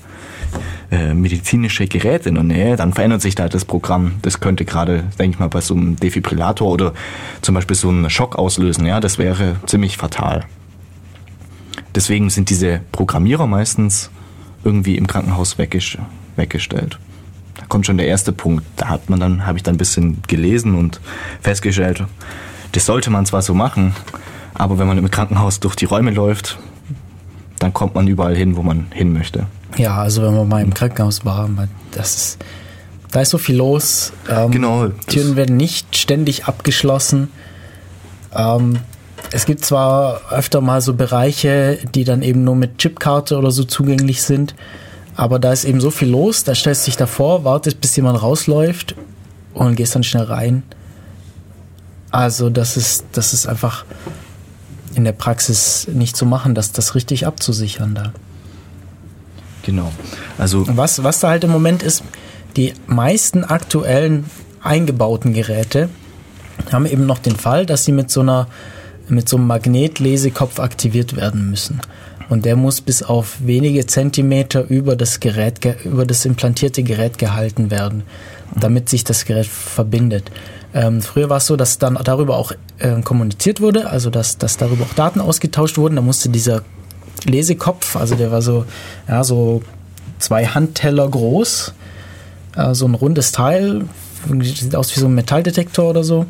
[0.91, 4.15] äh, medizinische Gerät in der Nähe, dann verändert sich da das Programm.
[4.23, 6.93] Das könnte gerade, denke ich mal, bei so einem Defibrillator oder
[7.43, 8.87] zum Beispiel so einen Schock auslösen.
[8.87, 10.45] Ja, das wäre ziemlich fatal.
[11.95, 14.11] Deswegen sind diese Programmierer meistens
[14.65, 16.99] irgendwie im Krankenhaus weggestellt.
[17.65, 18.63] Da kommt schon der erste Punkt.
[18.77, 21.01] Da hat man dann, habe ich dann ein bisschen gelesen und
[21.41, 22.05] festgestellt,
[22.73, 23.95] das sollte man zwar so machen,
[24.53, 26.59] aber wenn man im Krankenhaus durch die Räume läuft,
[27.59, 29.47] dann kommt man überall hin, wo man hin möchte.
[29.79, 31.49] Ja, also wenn man mal im Krankenhaus war,
[31.93, 32.45] das ist,
[33.11, 34.13] da ist so viel los.
[34.29, 34.89] Ähm, genau.
[35.07, 37.29] Türen werden nicht ständig abgeschlossen.
[38.35, 38.81] Ähm,
[39.33, 43.65] es gibt zwar öfter mal so Bereiche, die dann eben nur mit Chipkarte oder so
[43.65, 44.55] zugänglich sind,
[45.17, 48.21] aber da ist eben so viel los, da stellst du dich davor, wartest, bis jemand
[48.23, 48.95] rausläuft
[49.53, 50.63] und gehst dann schnell rein.
[52.11, 53.85] Also das ist, das ist einfach
[54.95, 58.13] in der Praxis nicht zu machen, das, das richtig abzusichern da.
[59.63, 59.91] Genau.
[60.39, 62.03] Also was, was da halt im Moment ist,
[62.57, 64.27] die meisten aktuellen
[64.63, 65.89] eingebauten Geräte
[66.73, 68.47] haben eben noch den Fall, dass sie mit so einer
[69.09, 71.81] mit so einem Magnetlesekopf aktiviert werden müssen.
[72.29, 77.71] Und der muss bis auf wenige Zentimeter über das Gerät, über das implantierte Gerät gehalten
[77.71, 78.03] werden,
[78.55, 80.31] damit sich das Gerät verbindet.
[80.73, 84.57] Ähm, früher war es so, dass dann darüber auch äh, kommuniziert wurde, also dass, dass
[84.57, 85.97] darüber auch Daten ausgetauscht wurden.
[85.97, 86.63] Da musste dieser
[87.25, 88.65] Lesekopf, also der war so,
[89.09, 89.63] ja, so
[90.19, 91.75] zwei Handteller groß,
[92.57, 93.85] äh, so ein rundes Teil,
[94.41, 96.27] sieht aus wie so ein Metalldetektor oder so,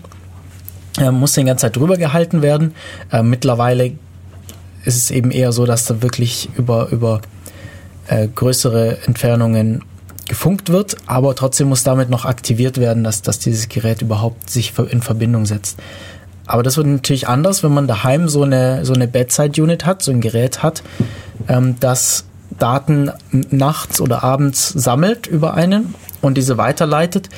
[0.98, 2.74] äh, musste die ganze Zeit drüber gehalten werden.
[3.10, 3.92] Äh, mittlerweile
[4.84, 7.20] ist es eben eher so, dass da wirklich über, über
[8.06, 9.82] äh, größere Entfernungen
[10.28, 14.72] gefunkt wird, aber trotzdem muss damit noch aktiviert werden, dass, dass dieses Gerät überhaupt sich
[14.90, 15.78] in Verbindung setzt.
[16.46, 20.12] Aber das wird natürlich anders, wenn man daheim so eine, so eine Bedside-Unit hat, so
[20.12, 20.82] ein Gerät hat,
[21.48, 22.24] ähm, das
[22.58, 23.10] Daten
[23.50, 27.28] nachts oder abends sammelt über einen und diese weiterleitet.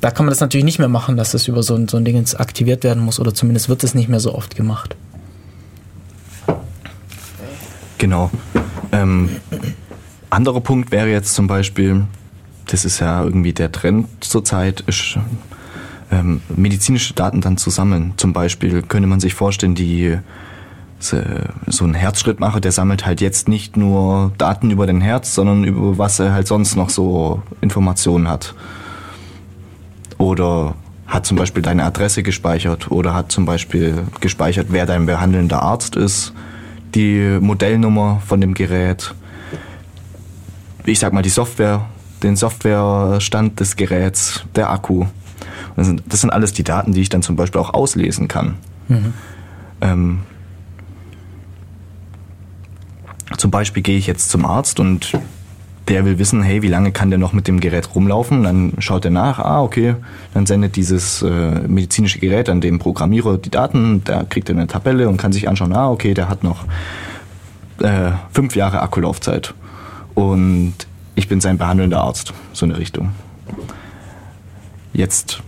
[0.00, 2.04] Da kann man das natürlich nicht mehr machen, dass das über so ein, so ein
[2.04, 4.96] Ding aktiviert werden muss oder zumindest wird es nicht mehr so oft gemacht.
[8.04, 8.30] Genau.
[8.92, 9.30] Ähm,
[10.28, 12.04] anderer Punkt wäre jetzt zum Beispiel,
[12.66, 15.16] das ist ja irgendwie der Trend zurzeit, ist
[16.12, 18.12] ähm, medizinische Daten dann zu sammeln.
[18.18, 20.18] Zum Beispiel könnte man sich vorstellen, die
[21.00, 25.96] so ein Herzschrittmacher, der sammelt halt jetzt nicht nur Daten über den Herz, sondern über
[25.96, 28.54] was er halt sonst noch so Informationen hat.
[30.18, 30.74] Oder
[31.06, 35.96] hat zum Beispiel deine Adresse gespeichert oder hat zum Beispiel gespeichert, wer dein behandelnder Arzt
[35.96, 36.34] ist,
[36.94, 39.14] die Modellnummer von dem Gerät
[40.86, 41.86] ich sag mal, die Software,
[42.22, 45.06] den Softwarestand des Geräts, der Akku.
[45.76, 48.56] Das sind, das sind alles die Daten, die ich dann zum Beispiel auch auslesen kann.
[48.88, 49.14] Mhm.
[49.80, 50.20] Ähm,
[53.36, 55.12] zum Beispiel gehe ich jetzt zum Arzt und
[55.88, 58.42] der will wissen, hey, wie lange kann der noch mit dem Gerät rumlaufen?
[58.42, 59.96] Dann schaut er nach, ah, okay,
[60.32, 64.66] dann sendet dieses äh, medizinische Gerät an dem Programmierer die Daten, da kriegt er eine
[64.66, 66.64] Tabelle und kann sich anschauen, ah, okay, der hat noch
[67.80, 69.52] äh, fünf Jahre Akkulaufzeit
[70.14, 70.74] und
[71.16, 73.10] ich bin sein behandelnder Arzt, so eine Richtung.
[74.92, 75.42] Jetzt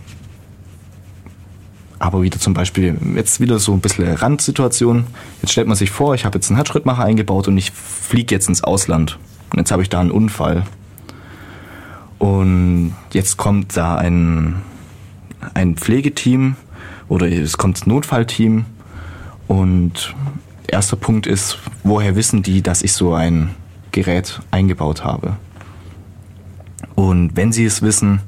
[1.99, 5.07] aber wieder zum Beispiel, jetzt wieder so ein bisschen Randsituation.
[5.41, 8.47] Jetzt stellt man sich vor, ich habe jetzt einen Herzschrittmacher eingebaut und ich fliege jetzt
[8.49, 9.17] ins Ausland.
[9.51, 10.63] Und jetzt habe ich da einen Unfall.
[12.19, 14.61] Und jetzt kommt da ein,
[15.53, 16.55] ein Pflegeteam
[17.07, 18.65] oder es kommt das Notfallteam.
[19.47, 20.15] Und
[20.67, 23.51] erster Punkt ist, woher wissen die, dass ich so ein
[23.91, 25.37] Gerät eingebaut habe?
[26.95, 28.21] Und wenn sie es wissen,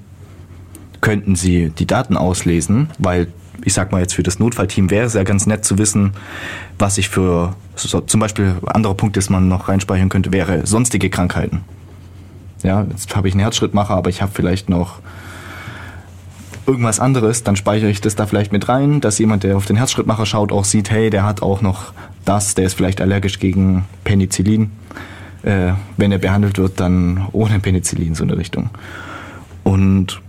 [1.01, 3.28] könnten sie die Daten auslesen, weil
[3.65, 6.13] ich sag mal jetzt für das Notfallteam wäre es ja ganz nett zu wissen,
[6.78, 11.09] was ich für, so, zum Beispiel anderer Punkt, das man noch reinspeichern könnte, wäre sonstige
[11.09, 11.61] Krankheiten.
[12.63, 14.99] Ja, jetzt habe ich einen Herzschrittmacher, aber ich habe vielleicht noch
[16.67, 19.75] irgendwas anderes, dann speichere ich das da vielleicht mit rein, dass jemand, der auf den
[19.75, 21.93] Herzschrittmacher schaut, auch sieht, hey, der hat auch noch
[22.25, 24.71] das, der ist vielleicht allergisch gegen Penicillin.
[25.41, 28.69] Äh, wenn er behandelt wird, dann ohne Penicillin, so eine Richtung.
[29.63, 30.21] Und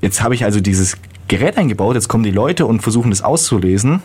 [0.00, 4.02] jetzt habe ich also dieses Gerät eingebaut, jetzt kommen die Leute und versuchen das auszulesen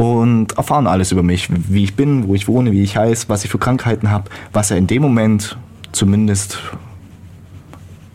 [0.00, 3.44] und erfahren alles über mich, wie ich bin, wo ich wohne, wie ich heiße, was
[3.44, 5.58] ich für Krankheiten habe, was er in dem Moment
[5.92, 6.58] zumindest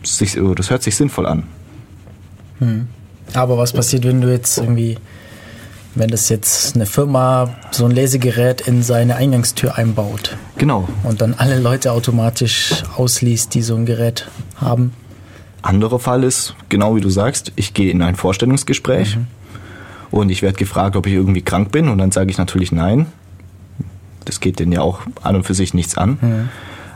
[0.02, 1.44] sich, das hört sich sinnvoll an.
[2.58, 2.88] Hm.
[3.34, 4.98] Aber was passiert, wenn du jetzt irgendwie,
[5.94, 10.36] wenn das jetzt eine Firma so ein Lesegerät in seine Eingangstür einbaut?
[10.58, 10.88] Genau.
[11.04, 14.92] Und dann alle Leute automatisch ausliest, die so ein Gerät haben?
[15.62, 19.28] Anderer Fall ist, genau wie du sagst, ich gehe in ein Vorstellungsgespräch mhm.
[20.10, 23.06] Und ich werde gefragt, ob ich irgendwie krank bin und dann sage ich natürlich nein.
[24.24, 26.18] Das geht denen ja auch an und für sich nichts an.
[26.20, 26.48] Mhm.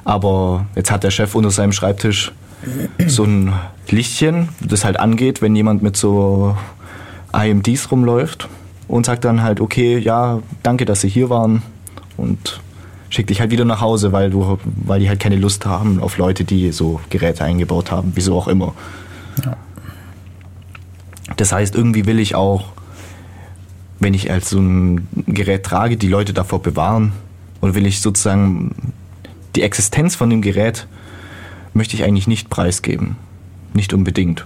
[0.05, 2.33] Aber jetzt hat der Chef unter seinem Schreibtisch
[3.07, 3.53] so ein
[3.89, 6.57] Lichtchen, das halt angeht, wenn jemand mit so
[7.33, 8.49] IMDs rumläuft
[8.89, 11.63] und sagt dann halt, okay, ja, danke, dass Sie hier waren
[12.17, 12.61] und
[13.09, 16.19] schick dich halt wieder nach Hause, weil du, weil die halt keine Lust haben auf
[16.19, 18.75] Leute, die so Geräte eingebaut haben, wieso auch immer.
[19.45, 19.57] Ja.
[21.37, 22.73] Das heißt, irgendwie will ich auch,
[24.01, 27.13] wenn ich als so ein Gerät trage, die Leute davor bewahren
[27.61, 28.93] und will ich sozusagen
[29.55, 30.87] die Existenz von dem Gerät
[31.75, 33.17] möchte ich eigentlich nicht preisgeben.
[33.75, 34.45] Nicht unbedingt.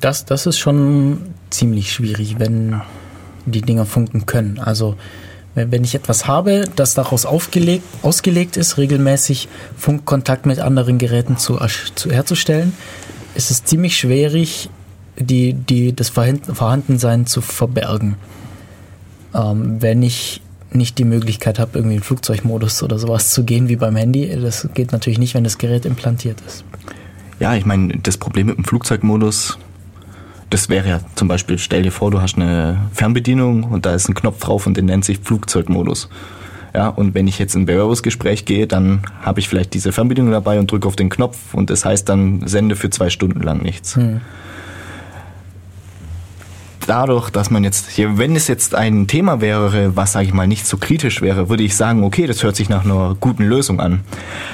[0.00, 1.20] Das, das ist schon
[1.50, 2.82] ziemlich schwierig, wenn
[3.46, 4.58] die Dinger funken können.
[4.58, 4.96] Also
[5.54, 11.58] wenn ich etwas habe, das daraus aufgelegt, ausgelegt ist, regelmäßig Funkkontakt mit anderen Geräten zu,
[11.94, 12.74] zu herzustellen,
[13.34, 14.68] ist es ziemlich schwierig,
[15.18, 18.16] die, die, das Vorhandensein zu verbergen.
[19.34, 20.40] Ähm, wenn ich
[20.70, 24.68] nicht die Möglichkeit habe, irgendwie in Flugzeugmodus oder sowas zu gehen wie beim Handy, das
[24.74, 26.64] geht natürlich nicht, wenn das Gerät implantiert ist.
[27.40, 29.58] Ja, ich meine, das Problem mit dem Flugzeugmodus
[30.50, 34.08] das wäre ja zum Beispiel, stell dir vor, du hast eine Fernbedienung und da ist
[34.08, 36.08] ein Knopf drauf und der nennt sich Flugzeugmodus.
[36.74, 40.30] Ja, und wenn ich jetzt in ein Bewerbungsgespräch gehe, dann habe ich vielleicht diese Fernbedienung
[40.30, 43.62] dabei und drücke auf den Knopf und das heißt dann sende für zwei Stunden lang
[43.62, 43.96] nichts.
[43.96, 44.20] Hm.
[46.88, 50.66] Dadurch, dass man jetzt, wenn es jetzt ein Thema wäre, was, sage ich mal, nicht
[50.66, 54.00] so kritisch wäre, würde ich sagen, okay, das hört sich nach einer guten Lösung an.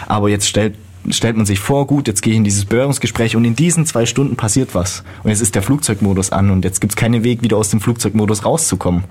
[0.09, 0.75] Aber jetzt stellt
[1.11, 4.05] stellt man sich vor, gut, jetzt gehe ich in dieses Bewerbungsgespräch und in diesen zwei
[4.05, 5.05] Stunden passiert was.
[5.23, 7.81] Und jetzt ist der Flugzeugmodus an und jetzt gibt es keinen Weg, wieder aus dem
[7.81, 9.05] Flugzeugmodus rauszukommen.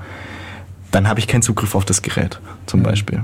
[0.91, 2.83] Dann habe ich keinen Zugriff auf das Gerät, zum mhm.
[2.83, 3.21] Beispiel.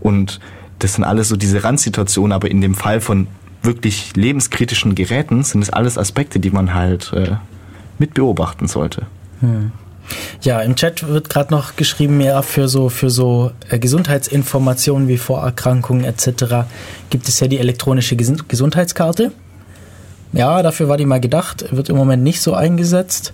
[0.00, 0.38] Und
[0.78, 3.26] das sind alles so diese Randsituationen, aber in dem Fall von
[3.62, 7.32] wirklich lebenskritischen Geräten sind es alles Aspekte, die man halt äh,
[7.98, 9.06] mit beobachten sollte.
[10.42, 15.18] Ja, im Chat wird gerade noch geschrieben, ja, für so, für so äh, Gesundheitsinformationen wie
[15.18, 16.66] Vorerkrankungen etc.
[17.10, 19.32] gibt es ja die elektronische Ges Gesundheitskarte.
[20.32, 23.32] Ja, dafür war die mal gedacht, wird im Moment nicht so eingesetzt.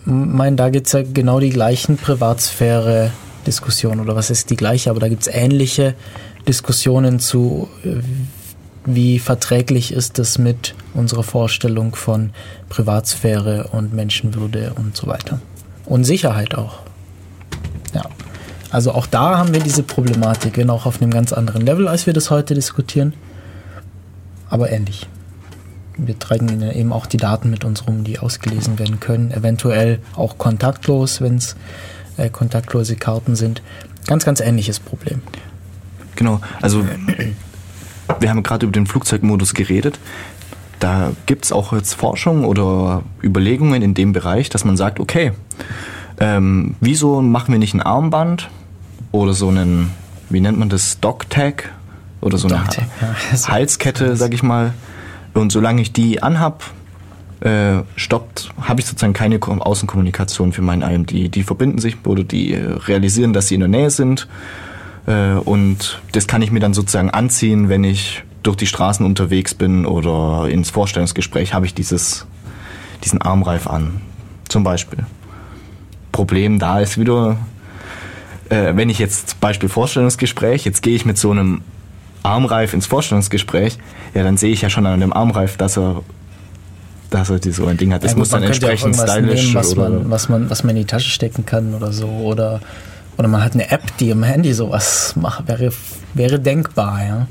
[0.00, 4.90] Ich meine, da gibt es ja genau die gleichen Privatsphäre-Diskussionen oder was ist die gleiche,
[4.90, 5.94] aber da gibt es ähnliche
[6.46, 8.00] Diskussionen zu, äh,
[8.84, 12.30] wie verträglich ist es mit unserer Vorstellung von
[12.68, 15.40] Privatsphäre und Menschenwürde und so weiter.
[15.86, 16.80] Und Sicherheit auch.
[17.94, 18.02] Ja.
[18.70, 22.06] Also auch da haben wir diese Problematik, wenn auch auf einem ganz anderen Level, als
[22.06, 23.14] wir das heute diskutieren.
[24.50, 25.06] Aber ähnlich.
[25.96, 29.30] Wir tragen eben auch die Daten mit uns rum, die ausgelesen werden können.
[29.30, 31.54] Eventuell auch kontaktlos, wenn es
[32.16, 33.62] äh, kontaktlose Karten sind.
[34.08, 35.22] Ganz, ganz ähnliches Problem.
[36.16, 36.84] Genau, also
[38.20, 39.98] wir haben gerade über den Flugzeugmodus geredet.
[40.80, 45.32] Da gibt es auch jetzt Forschung oder Überlegungen in dem Bereich, dass man sagt, okay,
[46.20, 48.50] ähm, wieso machen wir nicht ein Armband
[49.12, 49.90] oder so einen,
[50.28, 51.72] wie nennt man das, Dog-Tag
[52.20, 53.48] oder so eine ja.
[53.48, 54.74] Halskette, sag ich mal.
[55.32, 56.64] Und solange ich die anhab,
[57.40, 61.34] äh, stoppt, habe ich sozusagen keine Außenkommunikation für meinen IMD.
[61.34, 64.28] Die verbinden sich oder die realisieren, dass sie in der Nähe sind.
[65.06, 69.54] Äh, und das kann ich mir dann sozusagen anziehen, wenn ich durch die Straßen unterwegs
[69.54, 72.26] bin oder ins Vorstellungsgespräch, habe ich dieses,
[73.02, 74.02] diesen Armreif an.
[74.48, 74.98] Zum Beispiel.
[76.12, 77.38] Problem da ist wieder,
[78.50, 81.62] äh, wenn ich jetzt Beispiel Vorstellungsgespräch, jetzt gehe ich mit so einem
[82.22, 83.78] Armreif ins Vorstellungsgespräch,
[84.14, 86.02] ja, dann sehe ich ja schon an dem Armreif, dass er
[87.10, 88.02] dass er so ein Ding hat.
[88.02, 90.64] Das Ja, muss dann ja entsprechend irgendwas stylisch nehmen, was oder man, was, man, was
[90.64, 92.08] man in die Tasche stecken kann oder so.
[92.08, 92.60] Oder,
[93.16, 95.48] oder man hat eine App, die im Handy sowas macht.
[95.48, 95.72] Wäre,
[96.14, 97.26] wäre denkbar, ja.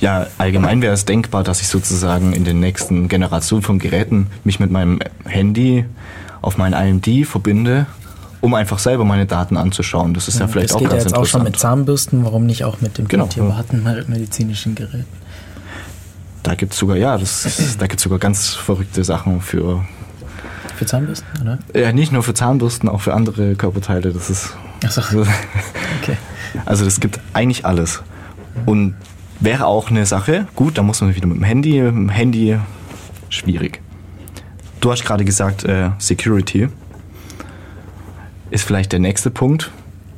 [0.00, 4.60] Ja, allgemein wäre es denkbar, dass ich sozusagen in den nächsten Generationen von Geräten mich
[4.60, 5.84] mit meinem Handy
[6.42, 7.86] auf mein IMD verbinde,
[8.40, 10.14] um einfach selber meine Daten anzuschauen.
[10.14, 11.78] Das ist ja, vielleicht das auch geht ja ganz jetzt auch schon mit interessant.
[11.78, 15.06] Zahnbürsten, warum nicht auch mit dem Genau, privaten medizinischen Gerät?
[16.42, 19.84] Da gibt es sogar, ja, das, da gibt sogar ganz verrückte Sachen für,
[20.76, 21.58] Für Zahnbürsten, oder?
[21.74, 24.12] ja, nicht nur für Zahnbürsten, auch für andere Körperteile.
[24.12, 24.54] Das ist,
[24.84, 25.00] Achso,
[26.02, 26.16] okay.
[26.64, 28.02] also das gibt eigentlich alles.
[28.66, 28.94] Und
[29.40, 32.58] wäre auch eine Sache, gut, da muss man wieder mit dem Handy, mit dem Handy,
[33.28, 33.80] schwierig.
[34.80, 36.68] Du hast gerade gesagt, äh, Security
[38.50, 39.70] ist vielleicht der nächste Punkt.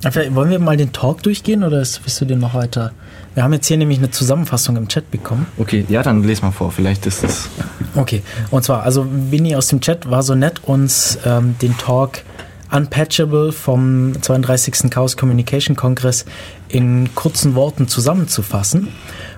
[0.02, 2.92] Ja, vielleicht Wollen wir mal den Talk durchgehen oder willst du den noch weiter?
[3.38, 5.46] Wir haben jetzt hier nämlich eine Zusammenfassung im Chat bekommen.
[5.58, 6.72] Okay, ja, dann les mal vor.
[6.72, 7.48] Vielleicht ist es.
[7.94, 12.24] Okay, und zwar, also Winnie aus dem Chat war so nett, uns ähm, den Talk
[12.72, 14.90] Unpatchable vom 32.
[14.90, 16.24] Chaos Communication Kongress
[16.66, 18.88] in kurzen Worten zusammenzufassen.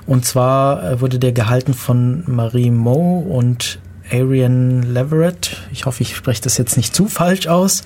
[0.07, 3.80] Und zwar äh, wurde der gehalten von Marie Moe und
[4.11, 5.59] Arian Leverett.
[5.72, 7.82] Ich hoffe, ich spreche das jetzt nicht zu falsch aus.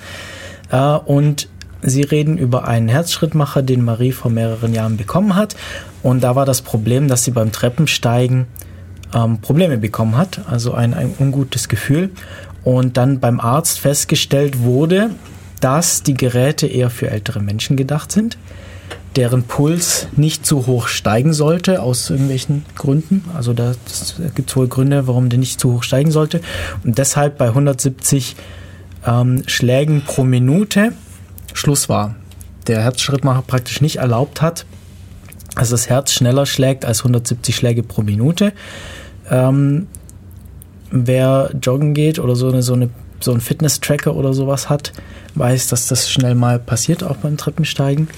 [0.70, 1.48] Äh, und
[1.85, 5.57] sie reden über einen Herzschrittmacher, den Marie vor mehreren Jahren bekommen hat.
[6.03, 8.47] Und da war das Problem, dass sie beim Treppensteigen
[9.14, 12.11] ähm, Probleme bekommen hat, also ein, ein ungutes Gefühl.
[12.62, 15.11] Und dann beim Arzt festgestellt wurde,
[15.61, 18.37] dass die Geräte eher für ältere Menschen gedacht sind,
[19.16, 23.24] deren Puls nicht zu hoch steigen sollte, aus irgendwelchen Gründen.
[23.35, 23.74] Also da
[24.35, 26.41] gibt es wohl Gründe, warum der nicht zu hoch steigen sollte.
[26.85, 28.35] Und deshalb bei 170
[29.07, 30.93] ähm, Schlägen pro Minute
[31.55, 32.16] Schluss war.
[32.66, 34.66] Der Herzschrittmacher praktisch nicht erlaubt hat,
[35.55, 38.52] dass das Herz schneller schlägt als 170 Schläge pro Minute.
[39.30, 39.86] Ähm,
[40.90, 42.90] wer joggen geht oder so eine, so eine
[43.20, 44.92] so ein Fitness-Tracker oder sowas hat,
[45.34, 48.09] weiß, dass das schnell mal passiert, auch beim Treppensteigen.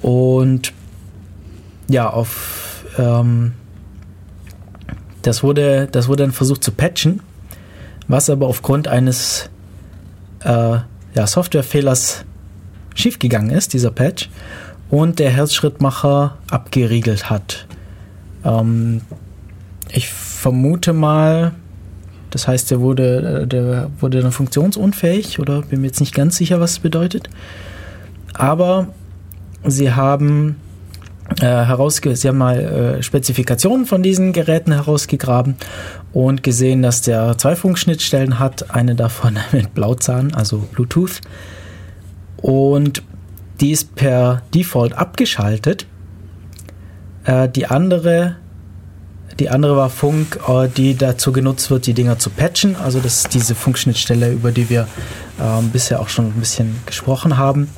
[0.00, 0.72] Und
[1.88, 3.52] ja, auf ähm,
[5.22, 7.20] das wurde, das wurde dann versucht zu patchen,
[8.06, 9.50] was aber aufgrund eines
[10.40, 10.78] äh,
[11.14, 12.24] ja, Softwarefehlers
[12.94, 14.28] schiefgegangen ist, dieser Patch,
[14.90, 17.66] und der Herzschrittmacher abgeriegelt hat.
[18.44, 19.02] Ähm,
[19.90, 21.52] ich vermute mal,
[22.30, 26.60] das heißt, der wurde, der wurde dann funktionsunfähig oder bin mir jetzt nicht ganz sicher,
[26.60, 27.28] was es bedeutet.
[28.34, 28.88] Aber
[29.64, 30.56] sie haben
[31.40, 35.56] äh, herausge sie haben mal äh, Spezifikationen von diesen Geräten herausgegraben
[36.12, 41.20] und gesehen, dass der zwei Funkschnittstellen hat, eine davon mit Blauzahn, also Bluetooth.
[42.38, 43.02] Und
[43.60, 45.86] die ist per Default abgeschaltet.
[47.24, 48.36] Äh, die andere
[49.38, 52.74] die andere war Funk, äh, die dazu genutzt wird, die Dinger zu patchen.
[52.74, 54.88] Also das ist diese Funkschnittstelle, über die wir
[55.40, 57.68] ähm, bisher auch schon ein bisschen gesprochen haben.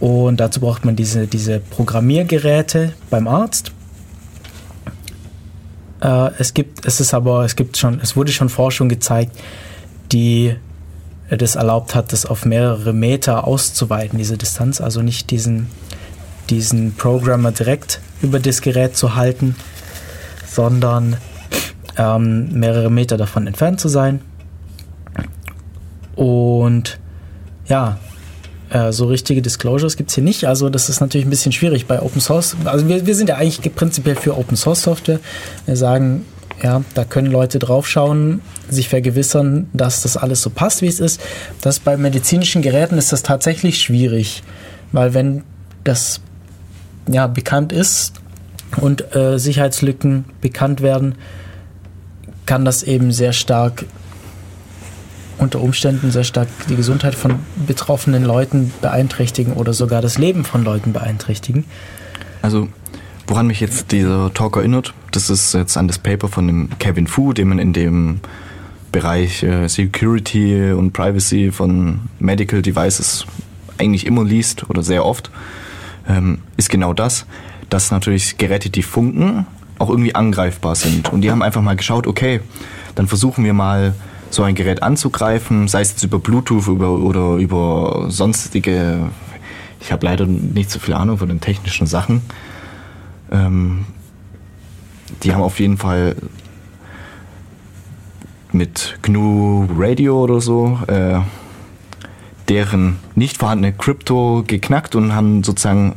[0.00, 3.72] Und dazu braucht man diese, diese Programmiergeräte beim Arzt.
[6.00, 9.36] Äh, es gibt, es ist aber, es gibt schon, es wurde schon Forschung gezeigt,
[10.12, 10.54] die
[11.30, 14.80] das erlaubt hat, das auf mehrere Meter auszuweiten, diese Distanz.
[14.80, 15.68] Also nicht diesen,
[16.48, 19.54] diesen Programmer direkt über das Gerät zu halten,
[20.46, 21.16] sondern
[21.96, 24.20] ähm, mehrere Meter davon entfernt zu sein.
[26.14, 26.98] Und
[27.66, 27.98] ja,
[28.70, 30.44] äh, so richtige Disclosures gibt es hier nicht.
[30.46, 32.56] Also das ist natürlich ein bisschen schwierig bei Open Source.
[32.64, 35.20] Also wir, wir sind ja eigentlich prinzipiell für Open Source Software.
[35.66, 36.24] Wir sagen,
[36.62, 41.20] ja, da können Leute draufschauen, sich vergewissern, dass das alles so passt, wie es ist.
[41.60, 44.42] Das bei medizinischen Geräten ist das tatsächlich schwierig,
[44.92, 45.44] weil wenn
[45.84, 46.20] das
[47.08, 48.14] ja bekannt ist
[48.80, 51.14] und äh, Sicherheitslücken bekannt werden,
[52.44, 53.84] kann das eben sehr stark
[55.38, 57.36] unter Umständen sehr stark die Gesundheit von
[57.66, 61.64] betroffenen Leuten beeinträchtigen oder sogar das Leben von Leuten beeinträchtigen.
[62.42, 62.68] Also,
[63.26, 67.06] woran mich jetzt dieser Talk erinnert, das ist jetzt an das Paper von dem Kevin
[67.06, 68.20] Fu, den man in dem
[68.92, 73.26] Bereich äh, Security und Privacy von Medical Devices
[73.76, 75.30] eigentlich immer liest oder sehr oft,
[76.08, 77.26] ähm, ist genau das,
[77.68, 79.46] dass natürlich Geräte, die funken,
[79.78, 81.12] auch irgendwie angreifbar sind.
[81.12, 82.40] Und die haben einfach mal geschaut, okay,
[82.94, 83.94] dann versuchen wir mal
[84.30, 89.10] so ein Gerät anzugreifen, sei es jetzt über Bluetooth über, oder über sonstige,
[89.80, 92.22] ich habe leider nicht so viel Ahnung von den technischen Sachen.
[93.30, 93.86] Ähm,
[95.22, 96.16] die haben auf jeden Fall
[98.52, 101.20] mit GNU Radio oder so äh,
[102.48, 105.94] deren nicht vorhandene Krypto geknackt und haben sozusagen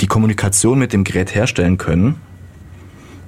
[0.00, 2.16] die Kommunikation mit dem Gerät herstellen können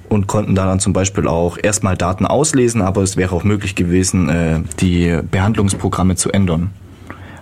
[0.09, 3.75] und konnten da dann zum Beispiel auch erstmal Daten auslesen, aber es wäre auch möglich
[3.75, 6.71] gewesen, äh, die Behandlungsprogramme zu ändern.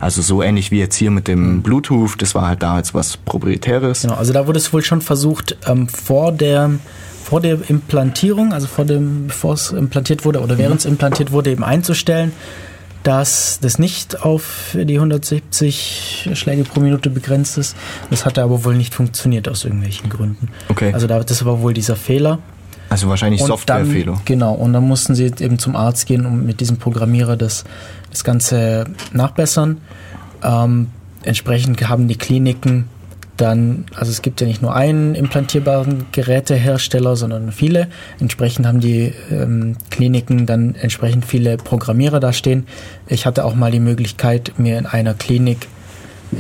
[0.00, 3.16] Also so ähnlich wie jetzt hier mit dem Bluetooth, das war halt da jetzt was
[3.16, 4.02] proprietäres.
[4.02, 6.72] Genau, also da wurde es wohl schon versucht, ähm, vor der
[7.24, 11.50] vor der Implantierung, also vor dem, bevor es implantiert wurde oder während es implantiert wurde,
[11.52, 12.32] eben einzustellen,
[13.02, 17.76] dass das nicht auf die 170 Schläge pro Minute begrenzt ist.
[18.10, 20.48] Das hat aber wohl nicht funktioniert aus irgendwelchen Gründen.
[20.68, 20.92] Okay.
[20.92, 22.40] Also da, das war wohl dieser Fehler.
[22.94, 24.20] Also wahrscheinlich Softwarefehler.
[24.24, 27.64] Genau, und dann mussten sie eben zum Arzt gehen und mit diesem Programmierer das,
[28.12, 29.80] das Ganze nachbessern.
[30.44, 30.90] Ähm,
[31.24, 32.88] entsprechend haben die Kliniken
[33.36, 37.88] dann, also es gibt ja nicht nur einen implantierbaren Gerätehersteller, sondern viele.
[38.20, 42.64] Entsprechend haben die ähm, Kliniken dann entsprechend viele Programmierer da stehen.
[43.08, 45.66] Ich hatte auch mal die Möglichkeit, mir in einer Klinik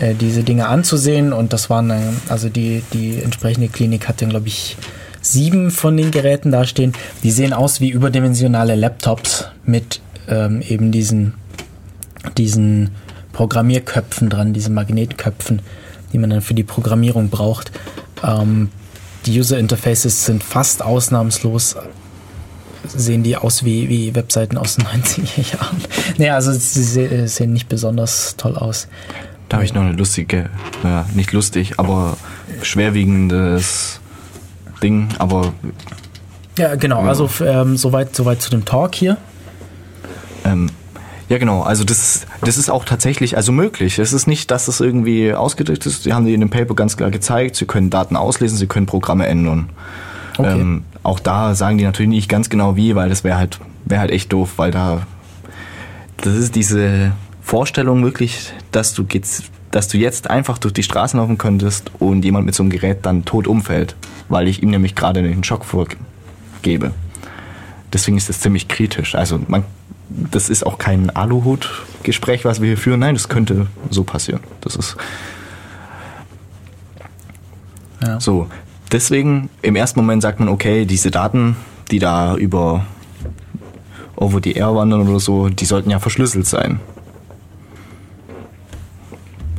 [0.00, 1.92] äh, diese Dinge anzusehen und das waren,
[2.28, 4.76] also die, die entsprechende Klinik hat dann, glaube ich,
[5.24, 6.92] sieben von den Geräten dastehen.
[7.22, 11.34] Die sehen aus wie überdimensionale Laptops mit ähm, eben diesen,
[12.36, 12.90] diesen
[13.32, 15.62] Programmierköpfen dran, diesen Magnetköpfen,
[16.12, 17.72] die man dann für die Programmierung braucht.
[18.22, 18.70] Ähm,
[19.26, 21.76] die User Interfaces sind fast ausnahmslos
[22.86, 25.80] sehen die aus wie, wie Webseiten aus den 90er Jahren.
[26.18, 28.88] Nee, also sie sehen nicht besonders toll aus.
[29.48, 30.50] Da habe ich noch eine lustige,
[30.82, 32.18] naja, nicht lustig, aber
[32.62, 34.00] schwerwiegendes
[34.84, 35.52] Ding, aber.
[36.58, 37.08] Ja, genau, ja.
[37.08, 39.16] also ähm, soweit, soweit zu dem Talk hier.
[40.44, 40.70] Ähm,
[41.28, 41.62] ja, genau.
[41.62, 43.98] Also das, das ist auch tatsächlich also möglich.
[43.98, 46.04] Es ist nicht, dass es irgendwie ausgedrückt ist.
[46.04, 47.56] Die haben die in dem Paper ganz klar gezeigt.
[47.56, 49.70] Sie können Daten auslesen, sie können Programme ändern.
[50.36, 50.60] Okay.
[50.60, 54.00] Ähm, auch da sagen die natürlich nicht ganz genau wie, weil das wäre halt, wäre
[54.00, 55.06] halt echt doof, weil da
[56.18, 57.12] das ist diese
[57.42, 59.04] Vorstellung wirklich, dass du
[59.70, 62.98] dass du jetzt einfach durch die Straßen laufen könntest und jemand mit so einem Gerät
[63.02, 63.96] dann tot umfällt,
[64.28, 66.92] weil ich ihm nämlich gerade den Schock vorgebe.
[67.92, 69.14] Deswegen ist das ziemlich kritisch.
[69.14, 69.64] Also man
[70.08, 73.00] das ist auch kein Aluhut-Gespräch, was wir hier führen.
[73.00, 74.40] Nein, das könnte so passieren.
[74.60, 74.96] Das ist.
[78.02, 78.20] Ja.
[78.20, 78.48] So.
[78.92, 81.56] Deswegen, im ersten Moment sagt man, okay, diese Daten,
[81.90, 82.86] die da über
[84.14, 86.80] over the air wandern oder so, die sollten ja verschlüsselt sein.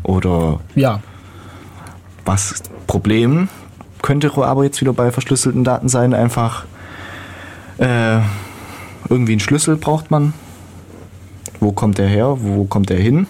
[0.04, 0.60] Oder.
[0.76, 1.02] Ja.
[2.24, 3.50] Was Problem
[4.06, 6.66] könnte aber jetzt wieder bei verschlüsselten Daten sein, einfach.
[7.80, 8.20] Äh,
[9.10, 10.34] irgendwie einen Schlüssel braucht man.
[11.60, 12.38] Wo kommt der her?
[12.40, 13.26] Wo kommt der hin?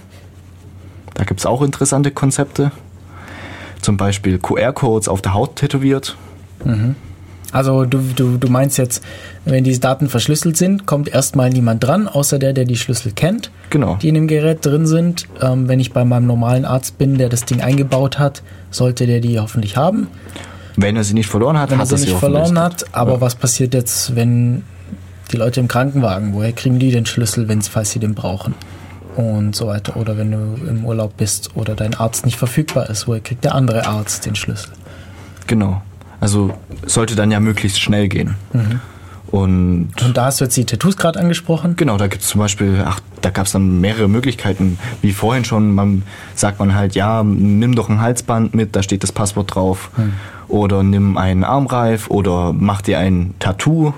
[1.14, 2.74] Da gibt es auch interessante Konzepte.
[3.80, 6.18] Zum Beispiel QR-Codes auf der Haut tätowiert.
[6.66, 6.96] Mhm.
[7.54, 9.02] Also du, du, du meinst jetzt,
[9.46, 13.50] wenn diese Daten verschlüsselt sind, kommt erstmal niemand dran, außer der, der die Schlüssel kennt,
[13.70, 13.98] genau.
[14.02, 15.26] die in dem Gerät drin sind.
[15.42, 19.22] Ähm, wenn ich bei meinem normalen Arzt bin, der das Ding eingebaut hat, sollte der
[19.22, 20.08] die hoffentlich haben.
[20.78, 22.86] Wenn er sie nicht verloren hat, wenn hat er sie nicht verloren hat.
[22.94, 23.22] Aber ja.
[23.22, 24.64] was passiert jetzt, wenn
[25.32, 28.54] die Leute im Krankenwagen, woher kriegen die den Schlüssel, wenn's, falls sie den brauchen?
[29.16, 29.96] Und so weiter.
[29.96, 30.38] Oder wenn du
[30.68, 34.36] im Urlaub bist oder dein Arzt nicht verfügbar ist, woher kriegt der andere Arzt den
[34.36, 34.72] Schlüssel?
[35.48, 35.82] Genau.
[36.20, 36.54] Also
[36.86, 38.36] sollte dann ja möglichst schnell gehen.
[38.52, 38.82] Mhm.
[39.32, 41.76] Und, und da hast du jetzt die Tattoos gerade angesprochen?
[41.76, 44.78] Genau, da gibt es zum Beispiel, ach, da gab es dann mehrere Möglichkeiten.
[45.02, 46.04] Wie vorhin schon, man
[46.36, 49.90] sagt man halt, ja, nimm doch ein Halsband mit, da steht das Passwort drauf.
[49.96, 50.14] Hm.
[50.48, 53.94] Oder nimm einen Armreif oder mach dir ein Tattoo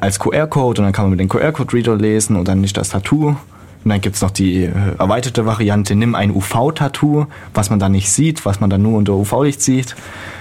[0.00, 3.28] als QR-Code und dann kann man mit dem QR-Code-Reader lesen und dann nicht das Tattoo.
[3.28, 7.92] Und dann gibt es noch die äh, erweiterte Variante, nimm ein UV-Tattoo, was man dann
[7.92, 9.94] nicht sieht, was man dann nur unter UV-Licht sieht,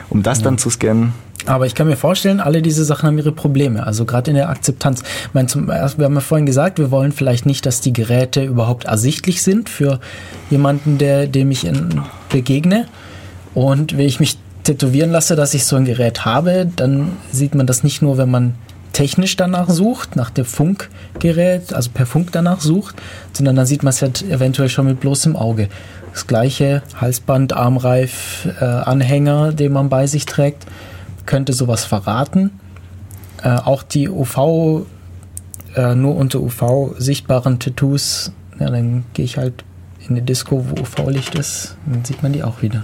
[0.10, 0.46] um das ja.
[0.46, 1.14] dann zu scannen.
[1.48, 3.88] Aber ich kann mir vorstellen, alle diese Sachen haben ihre Probleme.
[3.88, 5.02] Also gerade in der Akzeptanz.
[5.02, 8.44] Ich meine, zum, wir haben ja vorhin gesagt, wir wollen vielleicht nicht, dass die Geräte
[8.44, 10.00] überhaupt ersichtlich sind für
[10.50, 12.86] jemanden, der, dem ich in, begegne.
[13.54, 17.66] Und wenn ich mich tätowieren lasse, dass ich so ein Gerät habe, dann sieht man
[17.66, 18.56] das nicht nur, wenn man
[18.92, 22.96] technisch danach sucht, nach dem Funkgerät, also per Funk danach sucht,
[23.32, 25.70] sondern dann sieht man es halt eventuell schon mit bloßem Auge.
[26.12, 30.66] Das gleiche Halsband, Armreif, äh, Anhänger, den man bei sich trägt,
[31.28, 32.52] könnte sowas verraten.
[33.44, 34.88] Äh, auch die UV,
[35.76, 39.64] äh, nur unter UV sichtbaren Tattoos, ja, dann gehe ich halt
[40.00, 42.84] in eine Disco, wo UV-Licht ist, dann sieht man die auch wieder.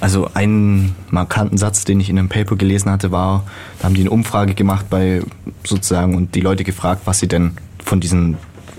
[0.00, 3.44] Also einen markanten Satz, den ich in einem Paper gelesen hatte, war,
[3.78, 5.22] da haben die eine Umfrage gemacht bei
[5.62, 7.52] sozusagen und die Leute gefragt, was sie denn
[7.84, 8.36] von diesen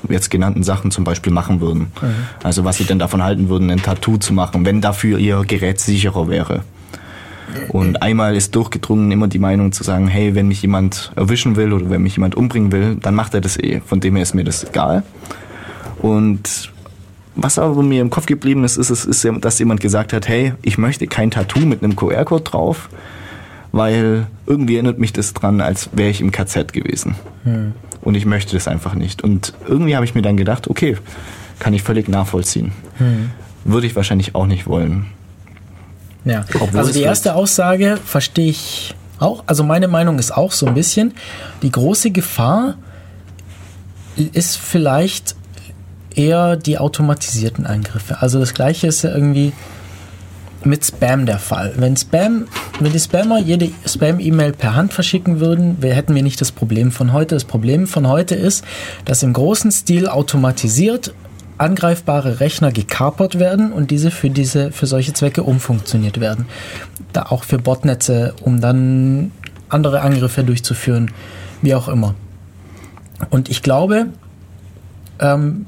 [0.09, 1.93] jetzt genannten Sachen zum Beispiel machen würden.
[2.01, 2.13] Mhm.
[2.43, 5.79] Also was sie denn davon halten würden, ein Tattoo zu machen, wenn dafür ihr Gerät
[5.79, 6.63] sicherer wäre.
[7.69, 11.73] Und einmal ist durchgedrungen immer die Meinung zu sagen, hey, wenn mich jemand erwischen will
[11.73, 13.81] oder wenn mich jemand umbringen will, dann macht er das eh.
[13.85, 15.03] Von dem her ist mir das egal.
[16.01, 16.71] Und
[17.35, 20.77] was aber mir im Kopf geblieben ist, ist, ist, dass jemand gesagt hat, hey, ich
[20.77, 22.89] möchte kein Tattoo mit einem QR-Code drauf,
[23.71, 27.15] weil irgendwie erinnert mich das dran, als wäre ich im KZ gewesen.
[27.43, 27.73] Hm.
[28.01, 29.23] Und ich möchte das einfach nicht.
[29.23, 30.97] Und irgendwie habe ich mir dann gedacht, okay,
[31.59, 32.71] kann ich völlig nachvollziehen.
[32.97, 33.31] Hm.
[33.65, 35.07] Würde ich wahrscheinlich auch nicht wollen.
[36.25, 39.43] Ja, Obwohl also die erste Aussage verstehe ich auch.
[39.45, 41.13] Also meine Meinung ist auch so ein bisschen,
[41.61, 42.75] die große Gefahr
[44.15, 45.35] ist vielleicht
[46.15, 48.21] eher die automatisierten Angriffe.
[48.21, 49.53] Also das gleiche ist ja irgendwie
[50.65, 51.73] mit Spam der Fall.
[51.75, 52.47] Wenn Spam,
[52.79, 56.91] wenn die Spammer jede Spam-E-Mail per Hand verschicken würden, wir, hätten wir nicht das Problem
[56.91, 57.35] von heute.
[57.35, 58.63] Das Problem von heute ist,
[59.05, 61.13] dass im großen Stil automatisiert
[61.57, 66.45] angreifbare Rechner gekapert werden und diese für diese für solche Zwecke umfunktioniert werden.
[67.13, 69.31] Da auch für Botnetze, um dann
[69.69, 71.11] andere Angriffe durchzuführen,
[71.61, 72.15] wie auch immer.
[73.29, 74.07] Und ich glaube,
[75.19, 75.65] ähm,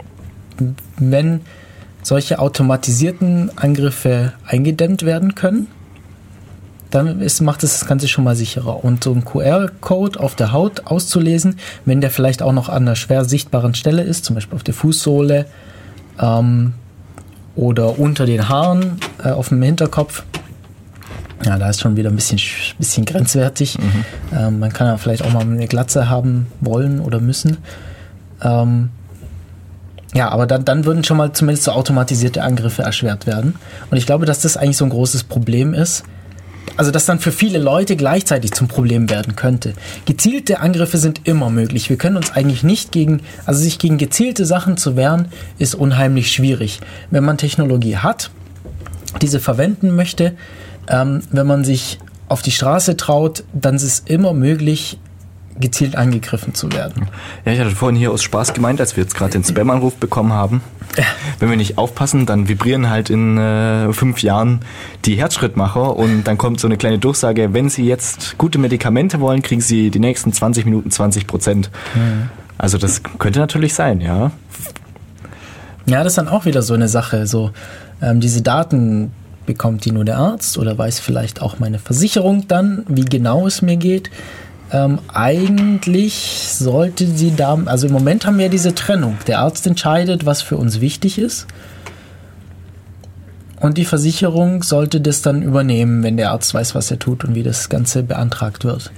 [0.98, 1.41] wenn
[2.03, 5.68] solche automatisierten Angriffe eingedämmt werden können,
[6.91, 8.84] dann ist, macht es das Ganze schon mal sicherer.
[8.84, 12.95] Und so ein QR-Code auf der Haut auszulesen, wenn der vielleicht auch noch an einer
[12.95, 15.45] schwer sichtbaren Stelle ist, zum Beispiel auf der Fußsohle
[16.20, 16.74] ähm,
[17.56, 20.24] oder unter den Haaren äh, auf dem Hinterkopf,
[21.44, 22.40] ja, da ist schon wieder ein bisschen,
[22.78, 23.78] bisschen grenzwertig.
[23.78, 24.06] Mhm.
[24.36, 27.58] Ähm, man kann ja vielleicht auch mal eine Glatze haben wollen oder müssen.
[28.42, 28.90] Ähm,
[30.14, 33.56] ja, aber dann, dann würden schon mal zumindest so automatisierte Angriffe erschwert werden.
[33.92, 36.04] Und ich glaube, dass das eigentlich so ein großes Problem ist.
[36.77, 39.73] Also, dass dann für viele Leute gleichzeitig zum Problem werden könnte.
[40.06, 41.89] Gezielte Angriffe sind immer möglich.
[41.89, 46.31] Wir können uns eigentlich nicht gegen, also sich gegen gezielte Sachen zu wehren, ist unheimlich
[46.31, 46.81] schwierig.
[47.11, 48.30] Wenn man Technologie hat,
[49.22, 50.34] diese verwenden möchte,
[50.89, 54.97] ähm, wenn man sich auf die Straße traut, dann ist es immer möglich,
[55.60, 57.07] gezielt angegriffen zu werden.
[57.45, 60.34] Ja, ich hatte vorhin hier aus Spaß gemeint, als wir jetzt gerade den Spam-Anruf bekommen
[60.34, 60.61] haben.
[61.40, 64.61] Wenn wir nicht aufpassen, dann vibrieren halt in äh, fünf Jahren
[65.06, 69.41] die Herzschrittmacher und dann kommt so eine kleine Durchsage, wenn Sie jetzt gute Medikamente wollen,
[69.41, 71.69] kriegen Sie die nächsten 20 Minuten 20 Prozent.
[71.95, 72.30] Mhm.
[72.57, 74.32] Also das könnte natürlich sein, ja.
[75.86, 77.27] Ja, das ist dann auch wieder so eine Sache.
[77.27, 77.52] So
[78.02, 79.11] ähm, diese Daten
[79.45, 83.61] bekommt die nur der Arzt oder weiß vielleicht auch meine Versicherung dann, wie genau es
[83.61, 84.10] mir geht.
[84.72, 89.18] Ähm, eigentlich sollte sie da, also im Moment haben wir diese Trennung.
[89.28, 91.48] Der Arzt entscheidet, was für uns wichtig ist.
[93.60, 97.36] Und die Versicherung sollte das dann übernehmen, wenn der Arzt weiß, was er tut und
[97.36, 98.92] wie das Ganze beantragt wird.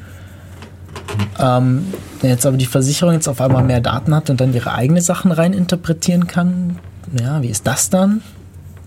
[1.40, 1.86] Ähm,
[2.22, 5.02] wenn jetzt aber die Versicherung jetzt auf einmal mehr Daten hat und dann ihre eigenen
[5.02, 6.80] Sachen reininterpretieren kann,
[7.20, 8.22] ja, wie ist das dann?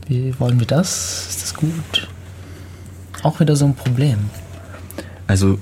[0.07, 1.28] Wie wollen wir das?
[1.28, 2.09] Ist das gut?
[3.23, 4.19] Auch wieder so ein Problem.
[5.27, 5.59] Also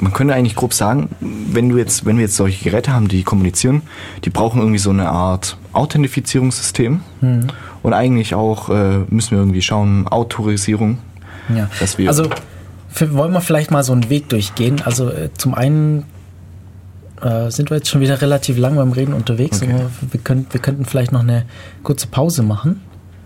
[0.00, 3.22] man könnte eigentlich grob sagen, wenn du jetzt, wenn wir jetzt solche Geräte haben, die
[3.22, 3.82] kommunizieren,
[4.24, 7.46] die brauchen irgendwie so eine Art Authentifizierungssystem mhm.
[7.82, 10.98] und eigentlich auch äh, müssen wir irgendwie schauen Autorisierung.
[11.54, 11.68] Ja.
[11.78, 12.28] Dass wir also
[12.98, 14.82] wollen wir vielleicht mal so einen Weg durchgehen.
[14.84, 16.04] Also äh, zum einen
[17.22, 19.62] äh, sind wir jetzt schon wieder relativ lang beim Reden unterwegs.
[19.62, 19.72] Okay.
[19.72, 21.44] Wir, wir, können, wir könnten vielleicht noch eine
[21.82, 22.80] kurze Pause machen.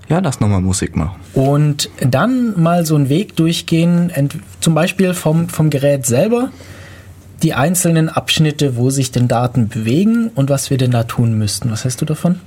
[0.08, 1.16] Ja, lass nochmal Musik machen.
[1.32, 4.12] Und dann mal so einen Weg durchgehen,
[4.60, 6.50] zum Beispiel vom, vom Gerät selber,
[7.42, 11.70] die einzelnen Abschnitte, wo sich denn Daten bewegen und was wir denn da tun müssten.
[11.70, 12.40] Was hast du davon?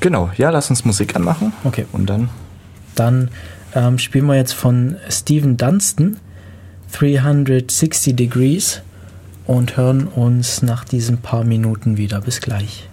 [0.00, 1.52] Genau, ja, lass uns Musik anmachen.
[1.64, 1.86] Okay.
[1.92, 2.28] Und dann?
[2.94, 3.30] Dann
[3.74, 6.18] ähm, spielen wir jetzt von Steven Dunstan
[6.92, 8.82] 360 Degrees
[9.46, 12.20] und hören uns nach diesen paar Minuten wieder.
[12.20, 12.88] Bis gleich.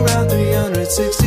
[0.00, 1.19] Around 360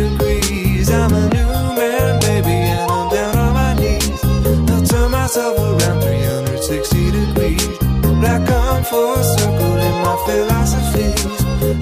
[0.00, 0.90] degrees.
[0.90, 4.20] I'm a new man, baby, and I'm down on my knees.
[4.74, 7.68] I turn myself around 360 degrees.
[8.02, 11.20] But I come full circle in my philosophies.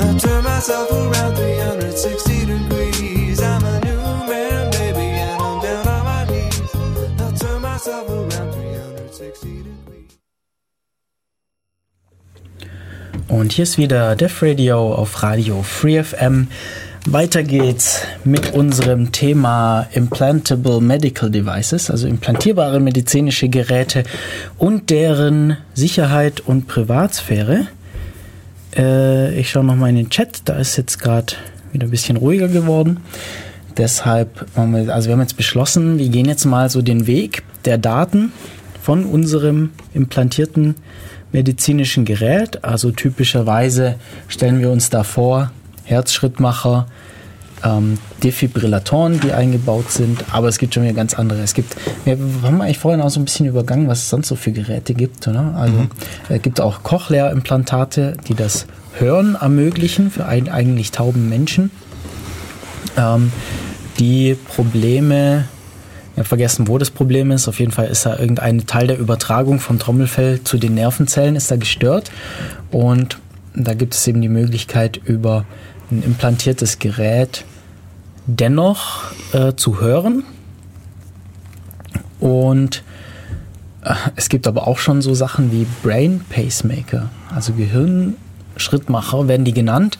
[0.07, 3.41] I turn myself around 360 degrees.
[3.41, 6.71] I'm a new man, baby, and I'm down on my knees.
[7.25, 10.19] I turn myself around 360 degrees.
[13.29, 16.49] Und hier ist wieder Def Radio auf Radio Free FM.
[17.11, 24.03] Weiter geht's mit unserem Thema Implantable Medical Devices, also implantierbare medizinische Geräte
[24.59, 27.67] und deren Sicherheit und Privatsphäre.
[28.77, 31.33] Äh, ich schaue nochmal in den Chat, da ist jetzt gerade
[31.73, 32.99] wieder ein bisschen ruhiger geworden.
[33.79, 38.33] Deshalb, also wir haben jetzt beschlossen, wir gehen jetzt mal so den Weg der Daten
[38.83, 40.75] von unserem implantierten
[41.33, 42.65] medizinischen Gerät.
[42.65, 43.95] Also typischerweise
[44.29, 45.53] stellen wir uns da vor,
[45.89, 46.87] Herzschrittmacher,
[47.65, 51.41] ähm, Defibrillatoren, die eingebaut sind, aber es gibt schon wieder ganz andere.
[51.41, 54.37] Es gibt, wir haben eigentlich vorhin auch so ein bisschen übergangen, was es sonst so
[54.37, 55.27] für Geräte gibt.
[55.27, 55.55] Oder?
[55.57, 55.87] Also
[56.29, 58.67] es gibt auch Cochlea-Implantate, die das
[58.99, 61.71] Hören ermöglichen für einen eigentlich tauben Menschen.
[62.97, 63.33] Ähm,
[63.99, 65.45] die Probleme,
[66.13, 67.49] ich habe vergessen, wo das Problem ist.
[67.49, 71.51] Auf jeden Fall ist da irgendein Teil der Übertragung vom Trommelfell zu den Nervenzellen ist
[71.51, 72.11] da gestört.
[72.71, 73.19] Und
[73.55, 75.45] da gibt es eben die Möglichkeit, über
[75.91, 77.45] ein implantiertes Gerät
[78.27, 80.25] dennoch äh, zu hören.
[82.21, 82.83] Und
[83.83, 89.55] äh, es gibt aber auch schon so Sachen wie Brain Pacemaker, also Gehirnschrittmacher werden die
[89.55, 89.99] genannt.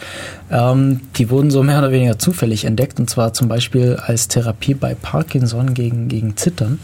[0.51, 4.75] Ähm, die wurden so mehr oder weniger zufällig entdeckt und zwar zum Beispiel als Therapie
[4.75, 6.79] bei Parkinson gegen, gegen Zittern.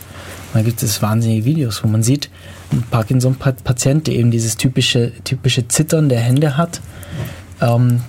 [0.55, 2.31] Da gibt es wahnsinnige Videos, wo man sieht,
[2.71, 6.81] ein Parkinson-Patient, der eben dieses typische, typische Zittern der Hände hat.
[7.61, 8.03] Ähm,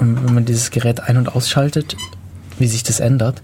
[0.00, 1.96] wenn man dieses Gerät ein- und ausschaltet,
[2.58, 3.42] wie sich das ändert.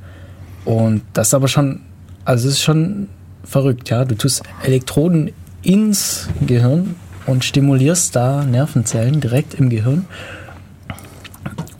[0.65, 1.81] Und das ist aber schon,
[2.25, 3.09] also es ist schon
[3.45, 4.05] verrückt, ja.
[4.05, 5.33] Du tust Elektroden
[5.63, 10.07] ins Gehirn und stimulierst da Nervenzellen direkt im Gehirn.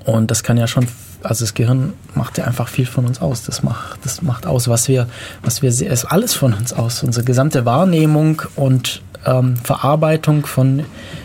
[0.05, 0.87] Und das kann ja schon,
[1.23, 3.45] also das Gehirn macht ja einfach viel von uns aus.
[3.45, 5.07] Das macht, das macht aus, was wir,
[5.43, 7.03] was wir sehen, ist alles von uns aus.
[7.03, 10.85] Unsere gesamte Wahrnehmung und ähm, Verarbeitung von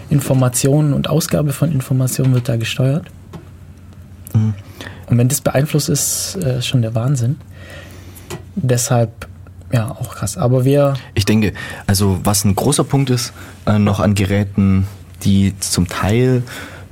[0.10, 3.06] Informationen und Ausgabe von Informationen wird da gesteuert.
[5.08, 7.38] Und wenn das beeinflusst ist, äh, ist schon der Wahnsinn.
[8.56, 9.28] Deshalb,
[9.72, 10.38] ja, auch krass.
[10.38, 11.54] Aber wir, Ich denke,
[11.88, 13.34] also was ein großer Punkt ist,
[13.66, 14.86] äh, noch an Geräten,
[15.24, 16.44] die zum Teil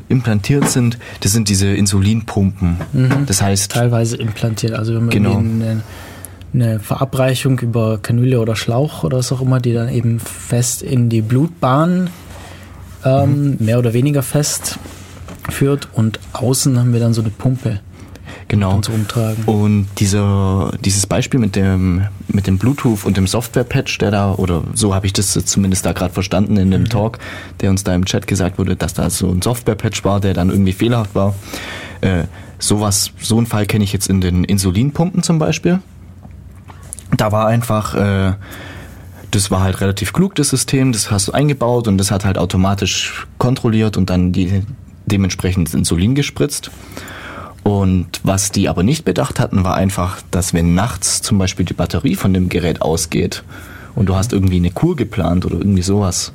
[0.09, 2.77] implantiert sind, das sind diese Insulinpumpen.
[3.25, 4.73] Das heißt, teilweise implantiert.
[4.73, 5.37] Also wenn man Genau.
[5.37, 5.83] eine,
[6.53, 11.09] eine Verabreichung über Kanüle oder Schlauch oder was auch immer, die dann eben fest in
[11.09, 12.09] die Blutbahn
[13.03, 14.79] ähm, mehr oder weniger fest
[15.49, 17.79] führt und außen haben wir dann so eine Pumpe
[18.47, 18.79] genau.
[19.45, 24.63] Und dieser, dieses Beispiel mit dem, mit dem Bluetooth und dem Software-Patch, der da, oder
[24.73, 27.19] so habe ich das zumindest da gerade verstanden in dem Talk,
[27.61, 30.49] der uns da im Chat gesagt wurde, dass da so ein Software-Patch war, der dann
[30.49, 31.35] irgendwie fehlerhaft war.
[32.01, 32.23] Äh,
[32.59, 35.79] sowas, so einen Fall kenne ich jetzt in den Insulinpumpen zum Beispiel.
[37.15, 38.33] Da war einfach, äh,
[39.31, 42.37] das war halt relativ klug, das System, das hast du eingebaut und das hat halt
[42.37, 44.63] automatisch kontrolliert und dann die,
[45.07, 46.71] dementsprechend Insulin gespritzt.
[47.63, 51.73] Und was die aber nicht bedacht hatten, war einfach, dass wenn nachts zum Beispiel die
[51.73, 53.43] Batterie von dem Gerät ausgeht
[53.95, 56.31] und du hast irgendwie eine Kur geplant oder irgendwie sowas,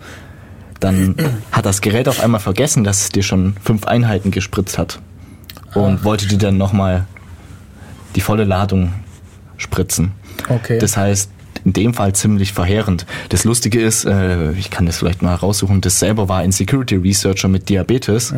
[0.80, 1.14] dann
[1.52, 5.00] hat das Gerät auf einmal vergessen, dass es dir schon fünf Einheiten gespritzt hat
[5.74, 7.06] und wollte dir dann nochmal
[8.14, 8.92] die volle Ladung
[9.56, 10.12] spritzen.
[10.48, 10.78] Okay.
[10.78, 11.30] Das heißt,
[11.64, 13.06] in dem Fall ziemlich verheerend.
[13.28, 16.96] Das Lustige ist, äh, ich kann das vielleicht mal raussuchen, das selber war ein Security
[16.96, 18.34] Researcher mit Diabetes.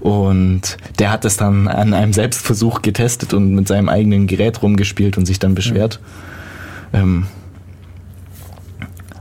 [0.00, 5.18] Und der hat das dann an einem Selbstversuch getestet und mit seinem eigenen Gerät rumgespielt
[5.18, 6.00] und sich dann beschwert.
[6.92, 7.26] Ähm,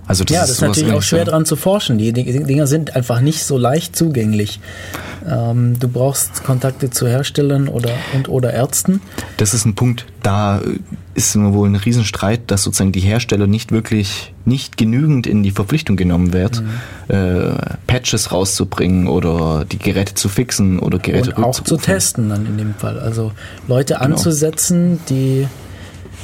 [0.05, 1.25] also das ja, ist das ist sowas natürlich auch schwer ja.
[1.25, 1.97] dran zu forschen.
[1.97, 4.59] Die Di- Dinger sind einfach nicht so leicht zugänglich.
[5.27, 9.01] Ähm, du brauchst Kontakte zu Herstellern oder und oder Ärzten.
[9.37, 10.61] Das ist ein Punkt, da
[11.15, 15.95] ist wohl ein Riesenstreit, dass sozusagen die Hersteller nicht wirklich, nicht genügend in die Verpflichtung
[15.95, 17.15] genommen wird, Mhm.
[17.15, 17.55] äh,
[17.87, 22.57] Patches rauszubringen oder die Geräte zu fixen oder Geräte Und auch zu testen dann in
[22.57, 22.99] dem Fall.
[22.99, 23.31] Also
[23.67, 24.05] Leute genau.
[24.05, 25.47] anzusetzen, die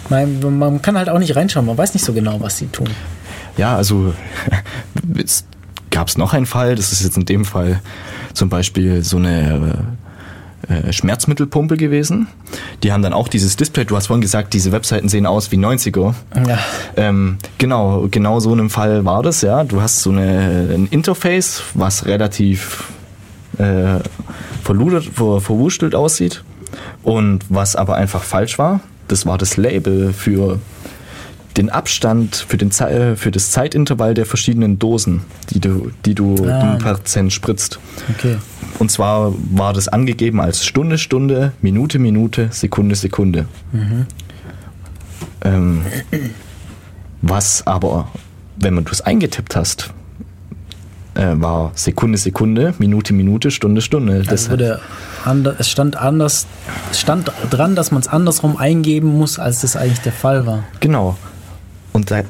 [0.10, 2.90] man, man kann halt auch nicht reinschauen, man weiß nicht so genau, was sie tun.
[3.58, 4.14] Ja, also
[5.90, 7.82] gab es noch einen Fall, das ist jetzt in dem Fall
[8.34, 9.86] zum Beispiel so eine
[10.68, 12.28] äh, Schmerzmittelpumpe gewesen.
[12.84, 15.58] Die haben dann auch dieses Display, du hast vorhin gesagt, diese Webseiten sehen aus wie
[15.58, 16.14] 90er.
[16.48, 16.60] Ja.
[16.96, 19.64] Ähm, genau, genau so einem Fall war das, ja.
[19.64, 22.86] Du hast so eine, ein Interface, was relativ
[23.58, 24.00] äh,
[24.64, 26.44] verludert, ver, verwurstelt aussieht
[27.04, 28.82] und was aber einfach falsch war.
[29.08, 30.60] Das war das Label für
[31.58, 36.36] den Abstand für, den Ze für das Zeitintervall der verschiedenen Dosen, die du, die du
[36.48, 36.76] ah.
[36.76, 37.80] dem Patient spritzt.
[38.18, 38.38] Okay.
[38.80, 43.46] Und zwar war das angegeben als Stunde, Stunde, Minute, Minute, Sekunde, Sekunde.
[43.72, 44.06] Mhm.
[45.44, 45.82] Ähm,
[47.22, 48.08] was aber,
[48.58, 49.94] wenn man das eingetippt hast,
[51.16, 54.24] äh, war Sekunde, Sekunde, Minute, Minute, Stunde, Stunde.
[54.24, 54.80] Das also wurde
[55.60, 56.48] es stand anders,
[56.92, 60.64] es stand dran, dass man es andersrum eingeben muss, als das eigentlich der Fall war.
[60.80, 61.18] Genau.
[61.94, 62.24] Und da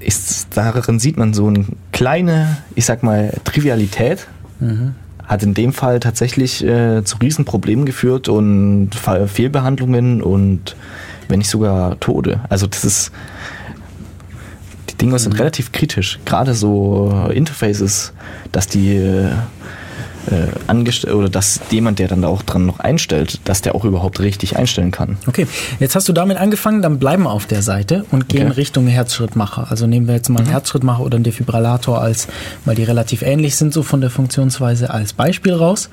[0.00, 4.26] ist, darin sieht man so eine kleine, ich sag mal, Trivialität.
[4.60, 4.94] Mhm.
[5.24, 8.90] Hat in dem Fall tatsächlich äh, zu Riesenproblemen geführt und
[9.26, 10.76] Fehlbehandlungen und
[11.28, 12.40] wenn nicht sogar Tode.
[12.50, 13.10] Also das ist,
[14.90, 15.38] die Dinge sind mhm.
[15.38, 16.18] relativ kritisch.
[16.26, 18.12] Gerade so Interfaces,
[18.52, 18.98] dass die
[20.30, 23.84] äh, angestellt oder dass jemand, der dann da auch dran noch einstellt, dass der auch
[23.84, 25.16] überhaupt richtig einstellen kann.
[25.26, 25.46] Okay,
[25.80, 28.60] jetzt hast du damit angefangen, dann bleiben wir auf der Seite und gehen okay.
[28.60, 29.66] Richtung Herzschrittmacher.
[29.70, 30.52] Also nehmen wir jetzt mal einen mhm.
[30.52, 32.28] Herzschrittmacher oder einen Defibrillator als,
[32.64, 35.90] weil die relativ ähnlich sind so von der Funktionsweise als Beispiel raus.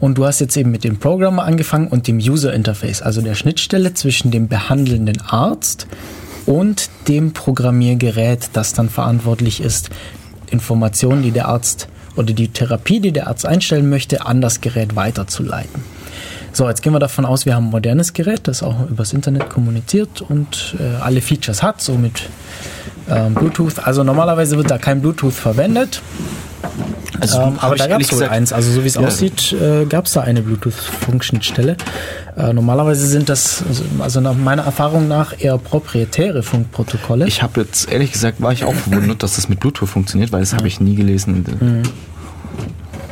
[0.00, 3.34] Und du hast jetzt eben mit dem Programmer angefangen und dem User Interface, also der
[3.34, 5.86] Schnittstelle zwischen dem behandelnden Arzt
[6.46, 9.90] und dem Programmiergerät, das dann verantwortlich ist,
[10.50, 11.88] Informationen, die der Arzt
[12.18, 15.82] oder die Therapie, die der Arzt einstellen möchte, an das Gerät weiterzuleiten.
[16.52, 19.48] So, jetzt gehen wir davon aus, wir haben ein modernes Gerät, das auch übers Internet
[19.48, 22.28] kommuniziert und äh, alle Features hat, so mit
[23.08, 23.78] ähm, Bluetooth.
[23.78, 26.02] Also normalerweise wird da kein Bluetooth verwendet.
[27.20, 28.52] Also, ähm, aber da gab es wohl eins.
[28.52, 29.02] Also so wie es ja.
[29.02, 31.76] aussieht, äh, gab es da eine Bluetooth-Funkschnittstelle.
[32.36, 37.26] Äh, normalerweise sind das, also, also nach meiner Erfahrung nach, eher proprietäre Funkprotokolle.
[37.26, 40.40] Ich habe jetzt, ehrlich gesagt, war ich auch verwundert, dass das mit Bluetooth funktioniert, weil
[40.40, 40.58] das ja.
[40.58, 41.44] habe ich nie gelesen.
[41.60, 41.82] Mhm.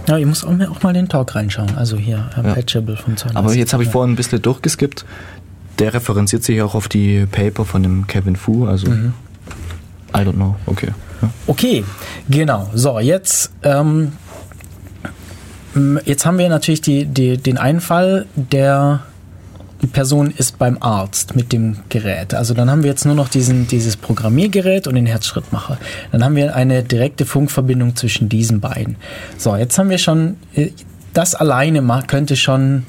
[0.09, 1.77] Ja, ich muss auch, auch, mal den Talk reinschauen.
[1.77, 2.55] Also hier, äh, ja.
[2.55, 3.37] Patchable von 20.
[3.37, 5.05] Aber jetzt habe ich vorhin ein bisschen durchgeskippt.
[5.78, 9.12] Der referenziert sich auch auf die Paper von dem Kevin Fu, also mhm.
[10.15, 10.89] I don't know, okay.
[11.47, 11.84] Okay,
[12.28, 12.70] genau.
[12.74, 14.12] So, jetzt, ähm,
[16.05, 19.02] jetzt haben wir natürlich die, die, den Einfall, der
[19.82, 22.34] die Person ist beim Arzt mit dem Gerät.
[22.34, 25.78] Also dann haben wir jetzt nur noch diesen, dieses Programmiergerät und den Herzschrittmacher.
[26.12, 28.97] Dann haben wir eine direkte Funkverbindung zwischen diesen beiden.
[29.36, 30.70] So, jetzt haben wir schon, äh,
[31.12, 32.84] das alleine könnte schon,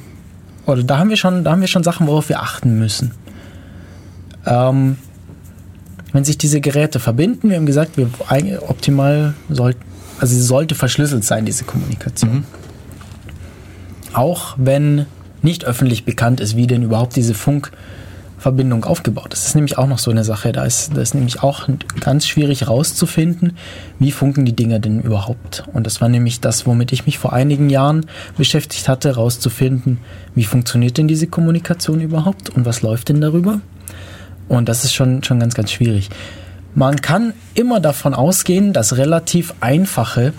[0.65, 3.11] oder da haben wir schon, da haben wir schon Sachen, worauf wir achten müssen.
[4.45, 4.97] Ähm,
[6.13, 8.09] wenn sich diese Geräte verbinden, wir haben gesagt, wir
[8.67, 9.81] optimal sollten,
[10.19, 12.33] also sie sollte verschlüsselt sein, diese Kommunikation.
[12.33, 12.43] Mhm.
[14.13, 15.05] Auch wenn
[15.41, 19.43] nicht öffentlich bekannt ist, wie denn überhaupt diese Funkverbindung aufgebaut ist.
[19.43, 20.51] Das ist nämlich auch noch so eine Sache.
[20.51, 21.69] Da ist, da ist nämlich auch
[21.99, 23.53] ganz schwierig herauszufinden,
[23.99, 25.65] wie funken die Dinger denn überhaupt.
[25.73, 28.07] Und das war nämlich das, womit ich mich vor einigen Jahren
[28.37, 29.99] beschäftigt hatte, herauszufinden,
[30.33, 33.61] wie funktioniert denn diese Kommunikation überhaupt und was läuft denn darüber.
[34.47, 36.09] Und das ist schon, schon ganz, ganz schwierig.
[36.73, 40.33] Man kann immer davon ausgehen, dass relativ einfache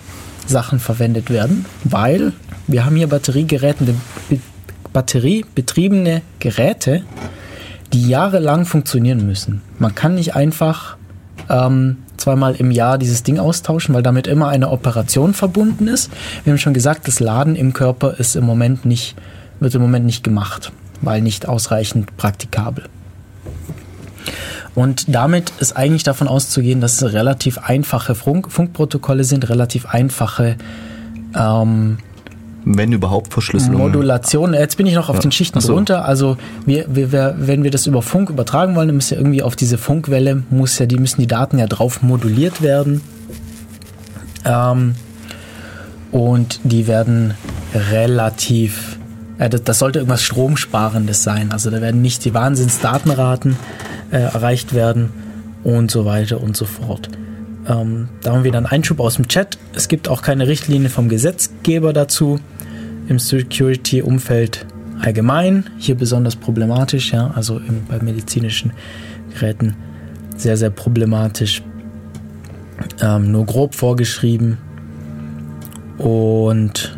[0.47, 2.33] Sachen verwendet werden, weil
[2.67, 3.93] wir haben hier Batteriegeräte,
[4.93, 7.03] batteriebetriebene Geräte,
[7.93, 9.61] die jahrelang funktionieren müssen.
[9.79, 10.97] Man kann nicht einfach
[11.49, 16.11] ähm, zweimal im Jahr dieses Ding austauschen, weil damit immer eine Operation verbunden ist.
[16.43, 19.15] Wir haben schon gesagt, das Laden im Körper ist im Moment nicht,
[19.59, 20.71] wird im Moment nicht gemacht,
[21.01, 22.85] weil nicht ausreichend praktikabel.
[24.75, 30.57] Und damit ist eigentlich davon auszugehen, dass es relativ einfache Funk Funkprotokolle sind, relativ einfache
[31.35, 31.97] ähm,
[32.65, 33.81] wenn überhaupt Verschlüsselung.
[33.81, 34.53] Modulation.
[34.53, 35.21] Jetzt bin ich noch auf ja.
[35.21, 35.73] den Schichten so.
[35.73, 36.05] drunter.
[36.05, 39.55] Also wir, wir, wenn wir das über Funk übertragen wollen, dann muss ja irgendwie auf
[39.55, 43.01] diese Funkwelle muss ja, die müssen die Daten ja drauf moduliert werden.
[44.45, 44.95] Ähm,
[46.11, 47.33] und die werden
[47.73, 48.98] relativ,
[49.47, 51.51] das, das sollte irgendwas Stromsparendes sein.
[51.51, 53.55] Also da werden nicht die Wahnsinnsdatenraten
[54.11, 55.11] äh, erreicht werden
[55.63, 57.09] und so weiter und so fort.
[57.67, 59.57] Ähm, da haben wir dann Einschub aus dem Chat.
[59.73, 62.39] Es gibt auch keine Richtlinie vom Gesetzgeber dazu
[63.07, 64.65] im Security-Umfeld
[64.99, 65.69] allgemein.
[65.77, 68.73] Hier besonders problematisch, ja, also bei medizinischen
[69.33, 69.75] Geräten
[70.35, 71.63] sehr, sehr problematisch.
[73.01, 74.57] Ähm, nur grob vorgeschrieben.
[75.97, 76.97] Und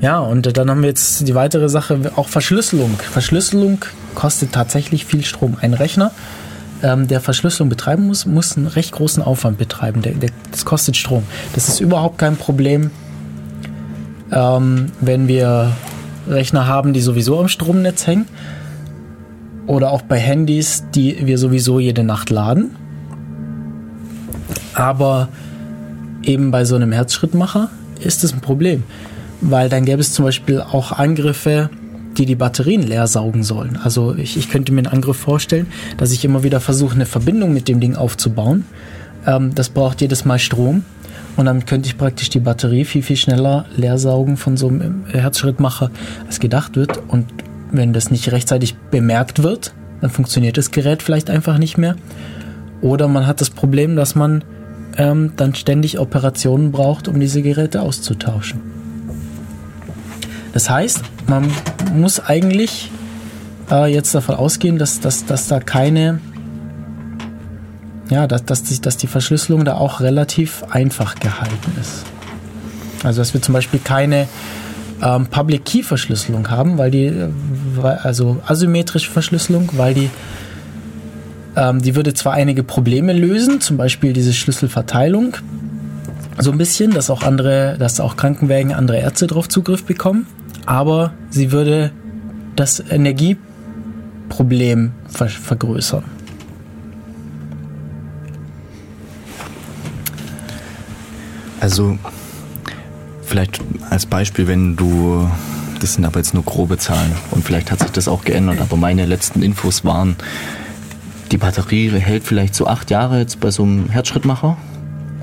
[0.00, 2.98] ja, und dann haben wir jetzt die weitere Sache, auch Verschlüsselung.
[2.98, 5.58] Verschlüsselung kostet tatsächlich viel Strom.
[5.60, 6.10] Ein Rechner,
[6.82, 10.00] ähm, der Verschlüsselung betreiben muss, muss einen recht großen Aufwand betreiben.
[10.00, 11.24] Der, der, das kostet Strom.
[11.54, 12.90] Das ist überhaupt kein Problem,
[14.32, 15.72] ähm, wenn wir
[16.26, 18.26] Rechner haben, die sowieso am Stromnetz hängen.
[19.66, 22.74] Oder auch bei Handys, die wir sowieso jede Nacht laden.
[24.72, 25.28] Aber
[26.22, 27.68] eben bei so einem Herzschrittmacher
[28.00, 28.82] ist es ein Problem
[29.40, 31.70] weil dann gäbe es zum Beispiel auch Angriffe,
[32.16, 33.78] die die Batterien leer saugen sollen.
[33.82, 37.52] Also ich, ich könnte mir einen Angriff vorstellen, dass ich immer wieder versuche, eine Verbindung
[37.52, 38.64] mit dem Ding aufzubauen.
[39.26, 40.84] Ähm, das braucht jedes Mal Strom.
[41.36, 45.04] Und dann könnte ich praktisch die Batterie viel, viel schneller leer saugen von so einem
[45.06, 45.90] Herzschrittmacher,
[46.26, 47.00] als gedacht wird.
[47.08, 47.26] Und
[47.70, 51.96] wenn das nicht rechtzeitig bemerkt wird, dann funktioniert das Gerät vielleicht einfach nicht mehr.
[52.82, 54.42] Oder man hat das Problem, dass man
[54.96, 58.79] ähm, dann ständig Operationen braucht, um diese Geräte auszutauschen.
[60.52, 61.50] Das heißt, man
[61.94, 62.90] muss eigentlich
[63.70, 66.20] äh, jetzt davon ausgehen, dass, dass, dass da keine,
[68.08, 72.04] ja, dass, dass, die, dass die Verschlüsselung da auch relativ einfach gehalten ist.
[73.04, 74.28] Also dass wir zum Beispiel keine
[75.02, 77.12] ähm, Public Key Verschlüsselung haben, weil die,
[78.02, 80.10] also asymmetrische Verschlüsselung, weil die,
[81.56, 85.36] ähm, die würde zwar einige Probleme lösen, zum Beispiel diese Schlüsselverteilung,
[86.38, 90.26] so ein bisschen, dass auch andere, dass auch Krankenwägen andere Ärzte drauf Zugriff bekommen
[90.66, 91.92] aber sie würde
[92.56, 96.04] das Energieproblem ver vergrößern.
[101.60, 101.98] Also
[103.22, 103.60] vielleicht
[103.90, 105.30] als Beispiel, wenn du,
[105.80, 108.76] das sind aber jetzt nur grobe Zahlen und vielleicht hat sich das auch geändert, aber
[108.76, 110.16] meine letzten Infos waren,
[111.30, 114.56] die Batterie hält vielleicht so acht Jahre jetzt bei so einem Herzschrittmacher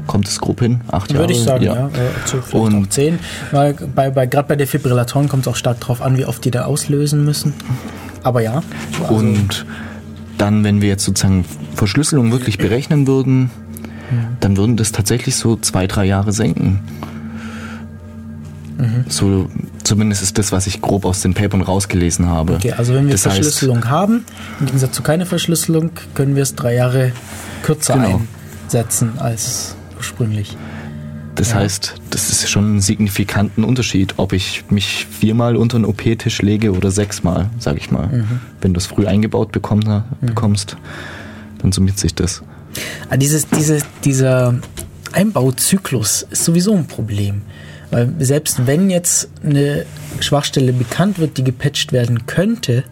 [0.07, 0.81] kommt es grob hin?
[0.87, 1.23] Acht Jahre?
[1.23, 1.75] Würde ich sagen, ja.
[1.75, 3.19] ja äh, und zehn.
[3.51, 6.51] Weil bei, bei, gerade bei Defibrillatoren kommt es auch stark darauf an, wie oft die
[6.51, 7.53] da auslösen müssen.
[8.23, 8.63] Aber ja.
[9.01, 9.65] Also und
[10.37, 13.51] dann, wenn wir jetzt sozusagen Verschlüsselung wirklich berechnen würden,
[14.39, 16.79] dann würden das tatsächlich so zwei, drei Jahre senken.
[18.77, 19.05] Mhm.
[19.07, 19.49] So,
[19.83, 22.55] zumindest ist das, was ich grob aus den Papern rausgelesen habe.
[22.55, 24.25] Okay, also wenn wir das Verschlüsselung heißt, haben,
[24.59, 27.11] im Gegensatz zu keine Verschlüsselung, können wir es drei Jahre
[27.63, 28.21] kürzer genau.
[28.65, 29.76] einsetzen als
[30.07, 30.55] ursprünglich.
[31.35, 31.57] Das ja.
[31.57, 36.71] heißt, das ist schon ein signifikanten Unterschied, ob ich mich viermal unter einen OP-Tisch lege
[36.71, 38.07] oder sechsmal, sage ich mal.
[38.07, 38.41] Mhm.
[38.61, 40.25] Wenn du es früh eingebaut bekomm, mhm.
[40.25, 40.77] bekommst,
[41.59, 42.41] dann summiert sich das.
[43.03, 44.55] Aber ah, dieses, diese, dieser
[45.13, 47.43] Einbauzyklus ist sowieso ein Problem.
[47.91, 49.85] Weil selbst wenn jetzt eine
[50.19, 52.83] Schwachstelle bekannt wird, die gepatcht werden könnte,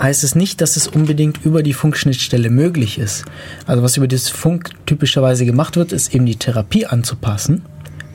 [0.00, 3.24] heißt es nicht, dass es unbedingt über die Funkschnittstelle möglich ist.
[3.66, 7.62] Also was über das Funk typischerweise gemacht wird, ist eben die Therapie anzupassen,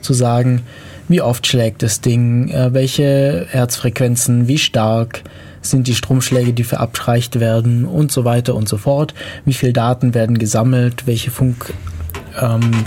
[0.00, 0.62] zu sagen,
[1.08, 5.22] wie oft schlägt das Ding, äh, welche Herzfrequenzen, wie stark
[5.60, 9.14] sind die Stromschläge, die verabreicht werden und so weiter und so fort,
[9.44, 12.84] wie viele Daten werden gesammelt, welche Funkverbindungen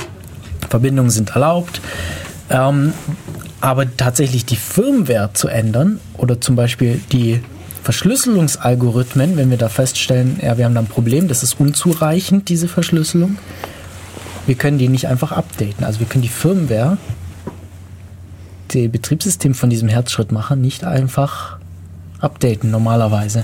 [1.05, 1.81] ähm, sind erlaubt.
[2.49, 2.93] Ähm,
[3.61, 7.41] aber tatsächlich die Firmware zu ändern oder zum Beispiel die
[7.85, 12.67] Verschlüsselungsalgorithmen, wenn wir da feststellen, ja, wir haben da ein Problem, das ist unzureichend, diese
[12.67, 13.37] Verschlüsselung,
[14.47, 15.85] wir können die nicht einfach updaten.
[15.85, 16.97] Also wir können die Firmware,
[18.69, 21.59] das Betriebssystem von diesem Herzschrittmacher nicht einfach
[22.21, 23.43] updaten normalerweise,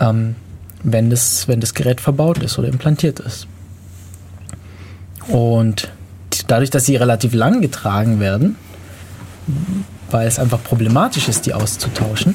[0.00, 0.34] ähm,
[0.82, 3.46] wenn, das, wenn das Gerät verbaut ist oder implantiert ist.
[5.28, 5.88] Und
[6.48, 8.56] dadurch, dass sie relativ lang getragen werden,
[10.10, 12.34] weil es einfach problematisch ist, die auszutauschen,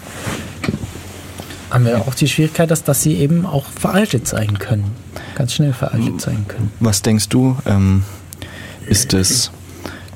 [1.70, 4.92] haben wir auch die Schwierigkeit, dass, dass sie eben auch veraltet sein können.
[5.36, 6.72] Ganz schnell veraltet sein können.
[6.80, 8.04] Was denkst du, ähm,
[8.88, 9.52] ist es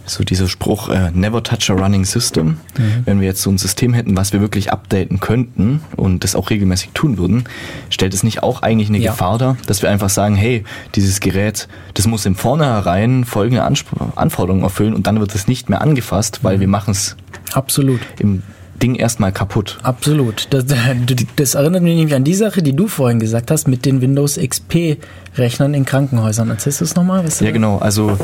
[0.06, 2.58] so dieser Spruch, äh, never touch a running system.
[2.78, 3.04] Mhm.
[3.06, 6.50] Wenn wir jetzt so ein System hätten, was wir wirklich updaten könnten und das auch
[6.50, 7.46] regelmäßig tun würden,
[7.90, 9.12] stellt es nicht auch eigentlich eine ja.
[9.12, 10.64] Gefahr dar, dass wir einfach sagen, hey,
[10.96, 15.70] dieses Gerät, das muss im Vornherein folgende Ansp Anforderungen erfüllen und dann wird es nicht
[15.70, 16.62] mehr angefasst, weil mhm.
[16.62, 17.16] wir machen es
[17.54, 18.02] Absolut.
[18.20, 18.44] im
[18.84, 19.80] Ding erstmal kaputt.
[19.82, 20.48] Absolut.
[20.50, 20.66] Das,
[21.38, 24.38] das, erinnert mich nämlich an die Sache, die du vorhin gesagt hast mit den Windows
[24.38, 24.98] XP
[25.38, 26.50] Rechnern in Krankenhäusern.
[26.50, 27.24] Erzählst du es nochmal?
[27.40, 27.78] Ja, genau.
[27.78, 28.20] Also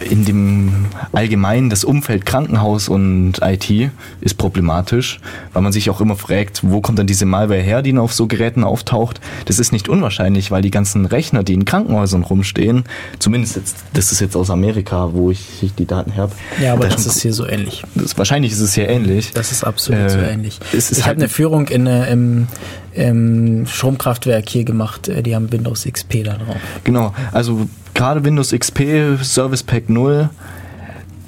[0.00, 3.90] in dem allgemeinen, das Umfeld Krankenhaus und IT
[4.20, 5.20] ist problematisch,
[5.52, 8.26] weil man sich auch immer fragt, wo kommt dann diese Malware her, die auf so
[8.26, 9.20] Geräten auftaucht.
[9.44, 12.84] Das ist nicht unwahrscheinlich, weil die ganzen Rechner, die in Krankenhäusern rumstehen,
[13.18, 16.32] zumindest jetzt, das ist jetzt aus Amerika, wo ich die Daten habe.
[16.60, 17.84] Ja, aber das, das ist hier so ähnlich.
[17.94, 19.32] Das, wahrscheinlich ist es hier ähnlich.
[19.32, 20.60] Das ist absolut äh, so ähnlich.
[20.72, 22.48] ich halt habe eine Führung in, äh, im,
[22.92, 26.56] im Stromkraftwerk hier gemacht, äh, die haben Windows XP da drauf.
[26.84, 30.30] Genau, also gerade Windows XP, Service Pack 0,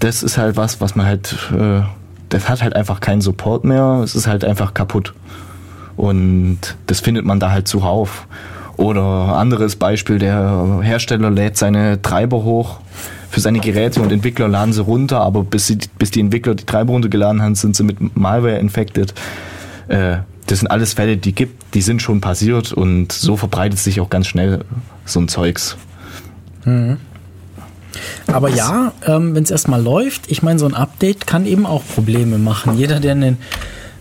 [0.00, 1.80] das ist halt was, was man halt, äh,
[2.28, 4.00] das hat halt einfach keinen Support mehr.
[4.04, 5.14] Es ist halt einfach kaputt.
[5.96, 8.26] Und das findet man da halt zuhauf.
[8.76, 12.80] Oder anderes Beispiel, der Hersteller lädt seine Treiber hoch
[13.34, 16.64] für seine Geräte und Entwickler laden sie runter, aber bis, sie, bis die Entwickler die
[16.64, 19.12] Treiber runtergeladen haben, sind sie mit Malware infected.
[19.88, 24.00] Äh, das sind alles Fälle, die gibt, die sind schon passiert und so verbreitet sich
[24.00, 24.64] auch ganz schnell
[25.04, 25.76] so ein Zeugs.
[26.64, 26.98] Mhm.
[28.28, 31.82] Aber ja, ähm, wenn es erstmal läuft, ich meine, so ein Update kann eben auch
[31.84, 32.78] Probleme machen.
[32.78, 33.38] Jeder, der einen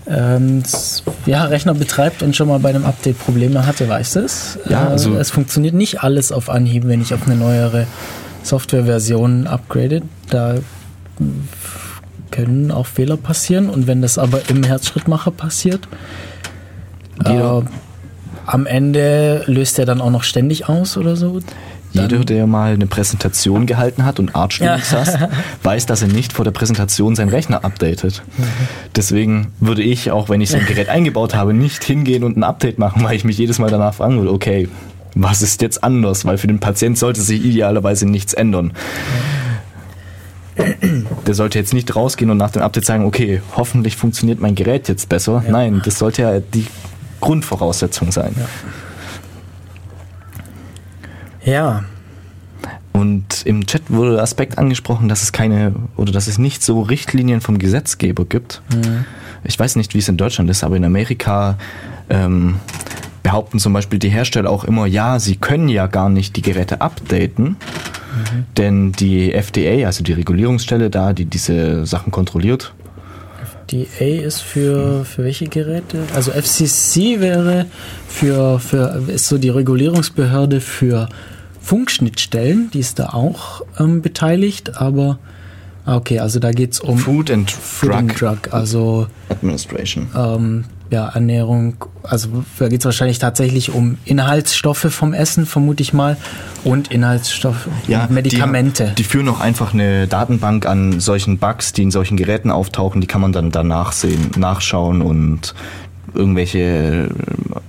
[0.07, 0.61] ähm,
[1.25, 4.59] ja, Rechner betreibt und schon mal bei einem Update Probleme hatte, weiß es.
[4.69, 7.87] Ja, also äh, es funktioniert nicht alles auf Anhieb, wenn ich auf eine neuere
[8.43, 10.03] Softwareversion upgrade.
[10.29, 10.55] Da
[12.31, 15.87] können auch Fehler passieren und wenn das aber im Herzschrittmacher passiert,
[17.23, 17.61] äh,
[18.45, 21.39] am Ende löst er dann auch noch ständig aus oder so.
[21.93, 25.05] Jeder, der mal eine Präsentation gehalten hat und Linux ja.
[25.05, 25.17] saß,
[25.63, 28.23] weiß, dass er nicht vor der Präsentation seinen Rechner updatet.
[28.35, 28.43] Mhm.
[28.95, 32.43] Deswegen würde ich, auch wenn ich so ein Gerät eingebaut habe, nicht hingehen und ein
[32.43, 34.69] Update machen, weil ich mich jedes Mal danach fragen würde, okay,
[35.15, 36.25] was ist jetzt anders?
[36.25, 38.73] Weil für den Patient sollte sich idealerweise nichts ändern.
[41.25, 44.87] Der sollte jetzt nicht rausgehen und nach dem Update sagen, okay, hoffentlich funktioniert mein Gerät
[44.87, 45.43] jetzt besser.
[45.45, 45.51] Ja.
[45.51, 46.67] Nein, das sollte ja die
[47.21, 48.35] Grundvoraussetzung sein.
[48.37, 48.47] Ja.
[51.45, 51.83] Ja.
[52.91, 56.81] Und im Chat wurde der Aspekt angesprochen, dass es keine oder dass es nicht so
[56.81, 58.61] Richtlinien vom Gesetzgeber gibt.
[58.73, 59.05] Mhm.
[59.43, 61.57] Ich weiß nicht, wie es in Deutschland ist, aber in Amerika
[62.09, 62.55] ähm,
[63.23, 66.81] behaupten zum Beispiel die Hersteller auch immer, ja, sie können ja gar nicht die Geräte
[66.81, 68.45] updaten, mhm.
[68.57, 72.73] denn die FDA, also die Regulierungsstelle da, die diese Sachen kontrolliert,
[73.67, 76.03] FDA ist für, für welche Geräte?
[76.13, 77.65] Also FCC wäre
[78.07, 81.09] für, für ist so die Regulierungsbehörde für
[81.61, 85.17] Funkschnittstellen, die ist da auch ähm, beteiligt, aber
[85.85, 90.07] ah, okay, also da geht es um Food and Food Drug, and Drug also Administration.
[90.15, 92.29] Ähm, ja, Ernährung, also
[92.59, 96.17] da geht es wahrscheinlich tatsächlich um Inhaltsstoffe vom Essen, vermute ich mal,
[96.63, 98.89] und Inhaltsstoffe, ja, Medikamente.
[98.89, 103.01] Die, die, führen auch einfach eine Datenbank an solchen Bugs, die in solchen Geräten auftauchen,
[103.01, 105.55] die kann man dann danach sehen, nachschauen und
[106.13, 107.09] irgendwelche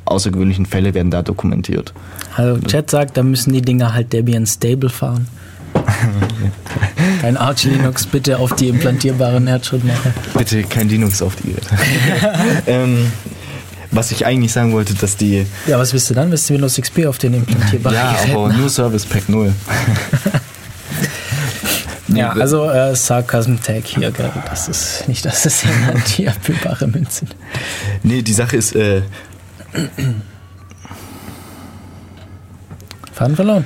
[0.04, 1.94] außergewöhnlichen Fälle werden da dokumentiert.
[2.36, 5.28] Also Chat sagt, da müssen die Dinger halt Debian Stable fahren.
[7.20, 10.12] kein Arch Linux, bitte auf die implantierbaren Herzschrittmacher.
[10.36, 11.54] Bitte kein Linux auf die.
[12.66, 13.10] ähm,
[13.90, 15.46] was ich eigentlich sagen wollte, dass die.
[15.66, 16.30] Ja, was willst du dann?
[16.30, 19.52] Willst du Windows XP auf den implantierbaren Ja, Geräten aber nur Service Pack 0.
[22.08, 24.42] ja, also äh, Sarcasm Tag hier, gerade.
[24.48, 27.28] Das ist nicht, dass das implantierbare Münzen.
[28.02, 29.02] Nee, die Sache ist, äh,
[33.12, 33.64] Faden verloren.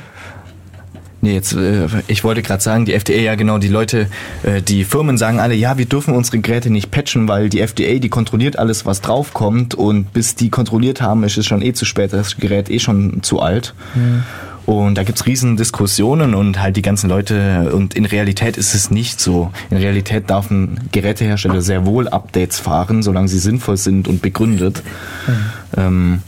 [1.20, 4.06] Nee, jetzt, äh, ich wollte gerade sagen, die FDA, ja genau, die Leute,
[4.44, 7.98] äh, die Firmen sagen alle, ja, wir dürfen unsere Geräte nicht patchen, weil die FDA,
[7.98, 11.84] die kontrolliert alles, was draufkommt und bis die kontrolliert haben, ist es schon eh zu
[11.84, 13.74] spät, das Gerät eh schon zu alt.
[13.94, 14.22] Mhm.
[14.64, 18.90] Und da gibt's riesen Diskussionen und halt die ganzen Leute, und in Realität ist es
[18.90, 19.50] nicht so.
[19.70, 24.82] In Realität dürfen Gerätehersteller sehr wohl Updates fahren, solange sie sinnvoll sind und begründet.
[25.26, 25.32] Mhm.
[25.76, 26.22] Ähm,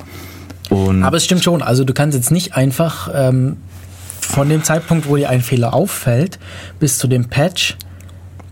[0.71, 3.59] und Aber es stimmt schon, also du kannst jetzt nicht einfach ähm,
[4.31, 6.39] von dem Zeitpunkt, wo dir ein Fehler auffällt,
[6.79, 7.77] bis zu dem Patch,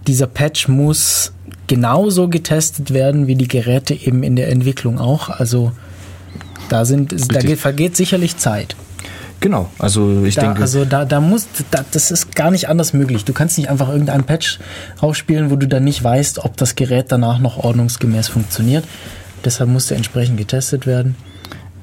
[0.06, 1.32] dieser Patch muss
[1.66, 5.28] genauso getestet werden wie die Geräte eben in der Entwicklung auch.
[5.28, 5.72] Also
[6.68, 8.74] da sind, da geht, vergeht sicherlich Zeit.
[9.40, 10.62] Genau, also ich da, denke.
[10.62, 13.24] Also da, da muss, da, das ist gar nicht anders möglich.
[13.24, 14.58] Du kannst nicht einfach irgendeinen Patch
[15.00, 18.84] rausspielen, wo du dann nicht weißt, ob das Gerät danach noch ordnungsgemäß funktioniert.
[19.44, 21.14] Deshalb muss der entsprechend getestet werden.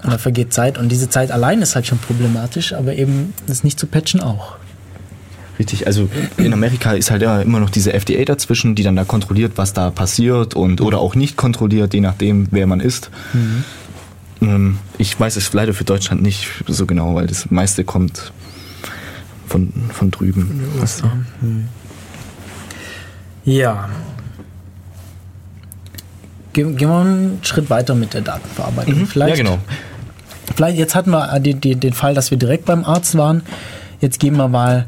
[0.06, 3.64] Und da vergeht Zeit und diese Zeit allein ist halt schon problematisch, aber eben das
[3.64, 4.56] nicht zu patchen auch.
[5.57, 6.07] Richtig, also
[6.38, 9.73] in Amerika ist halt ja immer noch diese FDA dazwischen, die dann da kontrolliert, was
[9.73, 13.10] da passiert und oder auch nicht kontrolliert, je nachdem, wer man ist.
[13.34, 13.64] Mhm.
[14.41, 18.32] Ähm, ich weiß es leider für Deutschland nicht so genau, weil das meiste kommt
[19.48, 20.69] von, von drüben.
[21.41, 21.68] Mhm.
[23.44, 23.90] Ja,
[26.56, 28.99] Gehen, wir einen Schritt weiter mit der Datenverarbeitung.
[28.99, 29.07] Mhm.
[29.07, 29.60] Vielleicht, ja, genau.
[30.56, 33.41] Vielleicht, jetzt hatten wir den, den, den Fall, dass wir direkt beim Arzt waren.
[33.99, 34.86] Jetzt gehen wir mal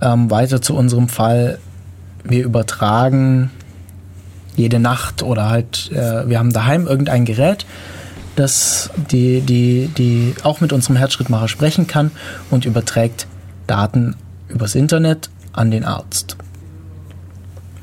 [0.00, 1.58] ähm, weiter zu unserem Fall.
[2.22, 3.50] Wir übertragen
[4.54, 7.66] jede Nacht oder halt, äh, wir haben daheim irgendein Gerät,
[8.36, 12.12] das die, die, die auch mit unserem Herzschrittmacher sprechen kann
[12.50, 13.26] und überträgt
[13.66, 14.14] Daten
[14.48, 16.36] übers Internet an den Arzt.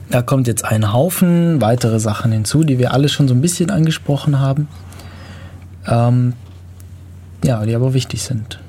[0.09, 3.69] Da kommt jetzt ein Haufen weitere Sachen hinzu, die wir alle schon so ein bisschen
[3.69, 4.69] angesprochen haben.
[5.87, 6.33] Ähm,
[7.45, 8.59] ja, die aber wichtig sind.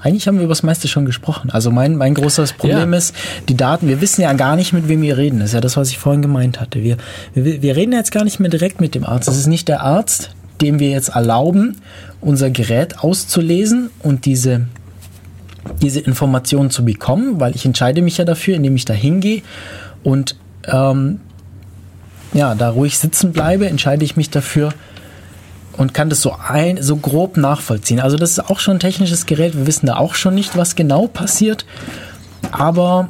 [0.00, 1.50] eigentlich haben wir über das meiste schon gesprochen.
[1.50, 2.98] Also mein, mein großes Problem ja.
[2.98, 3.14] ist,
[3.48, 5.40] die Daten, wir wissen ja gar nicht, mit wem wir reden.
[5.40, 6.82] Das ist ja das, was ich vorhin gemeint hatte.
[6.82, 6.96] Wir,
[7.34, 9.28] wir, wir reden jetzt gar nicht mehr direkt mit dem Arzt.
[9.28, 10.30] Das ist nicht der Arzt,
[10.60, 11.76] dem wir jetzt erlauben,
[12.20, 14.66] unser Gerät auszulesen und diese,
[15.82, 19.42] diese Informationen zu bekommen, weil ich entscheide mich ja dafür, indem ich da hingehe
[20.02, 20.36] und
[20.66, 21.20] ähm,
[22.32, 24.72] ja, da ruhig sitzen bleibe, entscheide ich mich dafür,
[25.76, 28.00] und kann das so ein, so grob nachvollziehen.
[28.00, 29.56] Also das ist auch schon ein technisches Gerät.
[29.56, 31.64] Wir wissen da auch schon nicht, was genau passiert.
[32.52, 33.08] Aber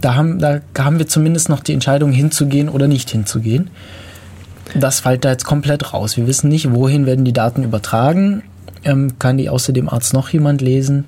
[0.00, 3.70] da haben, da haben wir zumindest noch die Entscheidung hinzugehen oder nicht hinzugehen.
[4.74, 6.16] Das fällt da jetzt komplett raus.
[6.16, 8.42] Wir wissen nicht, wohin werden die Daten übertragen.
[8.84, 11.04] Ähm, kann die außer dem Arzt noch jemand lesen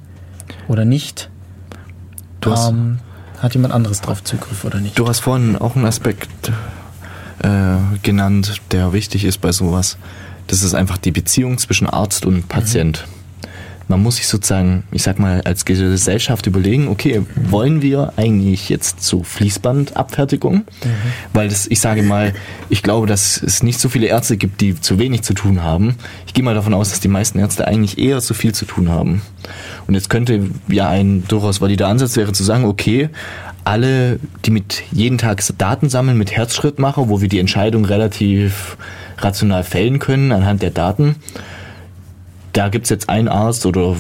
[0.67, 1.31] oder nicht?
[2.41, 2.99] Du hast, ähm,
[3.39, 4.99] hat jemand anderes drauf Zugriff oder nicht?
[4.99, 6.51] Du hast vorhin auch einen Aspekt
[7.43, 9.99] äh, genannt, der wichtig ist bei sowas
[10.51, 13.07] das ist einfach die Beziehung zwischen Arzt und Patient.
[13.07, 13.20] Mhm.
[13.91, 19.03] Man muss sich sozusagen, ich sag mal, als Gesellschaft überlegen, okay, wollen wir eigentlich jetzt
[19.03, 20.55] so Fließbandabfertigung?
[20.55, 20.65] Mhm.
[21.33, 22.33] Weil das, ich sage mal,
[22.69, 25.97] ich glaube, dass es nicht so viele Ärzte gibt, die zu wenig zu tun haben.
[26.29, 28.91] Ich gehe mal davon aus, dass die meisten Ärzte eigentlich eher zu viel zu tun
[28.91, 29.23] haben.
[29.89, 33.09] Und jetzt könnte ja ein durchaus valider Ansatz wäre zu sagen, okay,
[33.65, 38.77] alle, die mit jeden Tag Daten sammeln, mit Herzschrittmacher, wo wir die Entscheidung relativ
[39.19, 41.17] rational fällen können anhand der Daten.
[42.53, 43.97] Da gibt es jetzt einen Arzt oder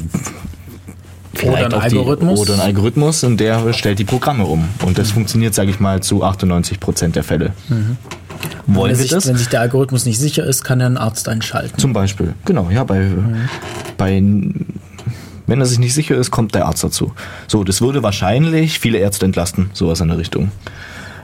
[1.35, 2.35] vielleicht oder ein Algorithmus.
[2.35, 4.68] Die, oder ein Algorithmus und der stellt die Programme um.
[4.85, 5.14] Und das mhm.
[5.14, 7.52] funktioniert, sage ich mal, zu 98 Prozent der Fälle.
[7.68, 7.97] Mhm.
[8.66, 9.27] Wollen wir sich, das?
[9.27, 11.78] Wenn sich der Algorithmus nicht sicher ist, kann er einen Arzt einschalten.
[11.78, 13.48] Zum Beispiel, genau, ja, bei, mhm.
[13.97, 14.22] bei
[15.51, 17.12] wenn er sich nicht sicher ist, kommt der Arzt dazu.
[17.48, 20.52] So, das würde wahrscheinlich viele Ärzte entlasten, sowas in der Richtung.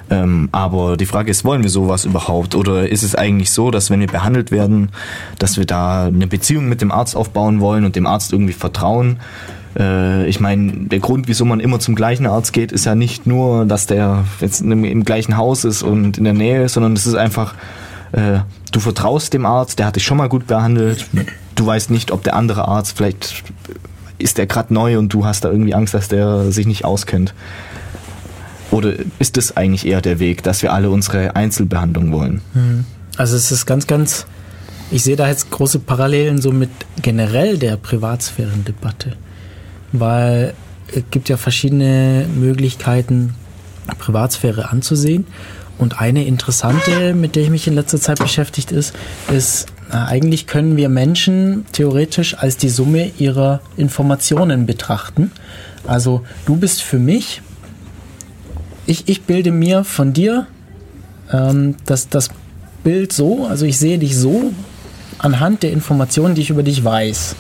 [0.09, 2.55] Ähm, aber die Frage ist, wollen wir sowas überhaupt?
[2.55, 4.91] Oder ist es eigentlich so, dass wenn wir behandelt werden,
[5.39, 9.19] dass wir da eine Beziehung mit dem Arzt aufbauen wollen und dem Arzt irgendwie vertrauen?
[9.79, 13.27] Äh, ich meine, der Grund, wieso man immer zum gleichen Arzt geht, ist ja nicht
[13.27, 17.07] nur, dass der jetzt im, gleichen Haus ist und in der Nähe ist, sondern es
[17.07, 17.55] ist einfach,
[18.13, 18.41] äh,
[18.73, 21.07] du vertraust dem Arzt, der hat dich schon mal gut behandelt.
[21.55, 23.45] Du weißt nicht, ob der andere Arzt vielleicht
[24.19, 27.35] ist der gerade neu und du hast da irgendwie Angst, dass der sich nicht auskennt.
[28.77, 32.43] Oder ist das eigentlich eher der Weg, dass wir alle unsere Einzelbehandlung wollen?
[32.53, 32.85] Hm.
[33.17, 34.27] Also es ist ganz, ganz,
[34.91, 36.69] ich sehe da jetzt große Parallelen so mit
[37.01, 39.15] generell der Privatsphärendebatte,
[39.93, 40.53] weil
[40.95, 43.35] es gibt ja verschiedene Möglichkeiten,
[43.99, 45.27] Privatsphäre anzusehen.
[45.79, 48.95] Und eine interessante, mit der ich mich in letzter Zeit beschäftigt ist,
[49.35, 55.31] ist, na, eigentlich können wir Menschen theoretisch als die Summe ihrer Informationen betrachten.
[55.87, 57.41] Also du bist für mich
[58.87, 60.47] ich, ich bilde mir von dir
[61.33, 62.31] ähm, das, das
[62.85, 64.53] Bild so, also ich sehe dich so
[65.19, 67.37] anhand der Informationen, die ich über dich weiß.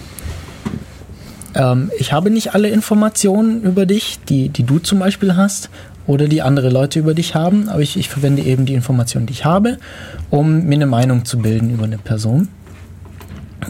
[1.55, 5.71] Ähm, ich habe nicht alle Informationen über dich, die, die du zum Beispiel hast
[6.07, 9.33] oder die andere Leute über dich haben, aber ich, ich verwende eben die Informationen, die
[9.33, 9.79] ich habe,
[10.31, 12.49] um mir eine Meinung zu bilden über eine Person.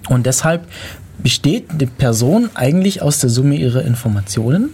[0.08, 0.66] Und deshalb
[1.18, 4.70] besteht die Person eigentlich aus der Summe ihrer Informationen.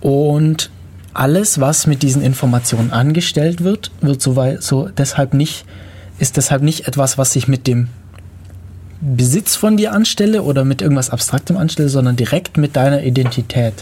[0.00, 0.70] Und
[1.18, 5.64] alles, was mit diesen Informationen angestellt wird, wird so, so deshalb nicht,
[6.18, 7.88] ist deshalb nicht etwas, was ich mit dem
[9.00, 13.74] Besitz von dir anstelle oder mit irgendwas Abstraktem anstelle, sondern direkt mit deiner Identität.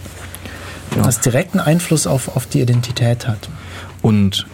[0.95, 1.05] Ja.
[1.05, 3.49] Was direkten Einfluss auf, auf die Identität hat.
[4.03, 4.47] Und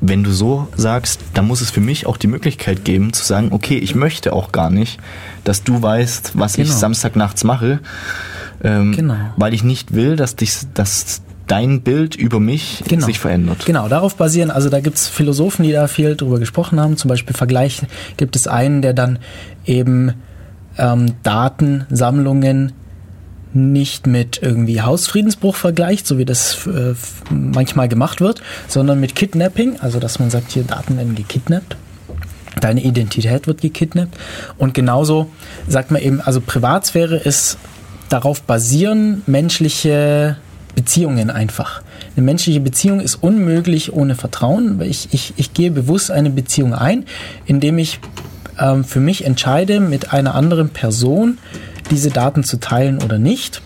[0.00, 3.48] wenn du so sagst, dann muss es für mich auch die Möglichkeit geben zu sagen,
[3.50, 5.00] okay, ich möchte auch gar nicht,
[5.42, 6.68] dass du weißt, was genau.
[6.68, 7.80] ich Samstagnachts mache.
[8.62, 9.16] Ähm, genau.
[9.36, 13.06] Weil ich nicht will, dass dich, dass dein Bild über mich genau.
[13.06, 13.64] sich verändert.
[13.66, 16.96] Genau, darauf basieren, also da gibt es Philosophen, die da viel drüber gesprochen haben.
[16.96, 17.82] Zum Beispiel Vergleich
[18.16, 19.18] gibt es einen, der dann
[19.64, 20.14] eben
[20.76, 22.72] ähm, Datensammlungen
[23.54, 26.94] nicht mit irgendwie Hausfriedensbruch vergleicht, so wie das äh,
[27.30, 31.76] manchmal gemacht wird, sondern mit Kidnapping, also dass man sagt, hier Daten werden gekidnappt.
[32.60, 34.16] Deine Identität wird gekidnappt.
[34.58, 35.30] Und genauso
[35.66, 37.56] sagt man eben, also Privatsphäre ist
[38.08, 40.36] darauf basieren menschliche
[40.78, 41.82] Beziehungen einfach.
[42.14, 44.80] Eine menschliche Beziehung ist unmöglich ohne Vertrauen.
[44.80, 47.04] Ich, ich, ich gehe bewusst eine Beziehung ein,
[47.46, 47.98] indem ich
[48.60, 51.38] ähm, für mich entscheide, mit einer anderen Person
[51.90, 53.60] diese Daten zu teilen oder nicht.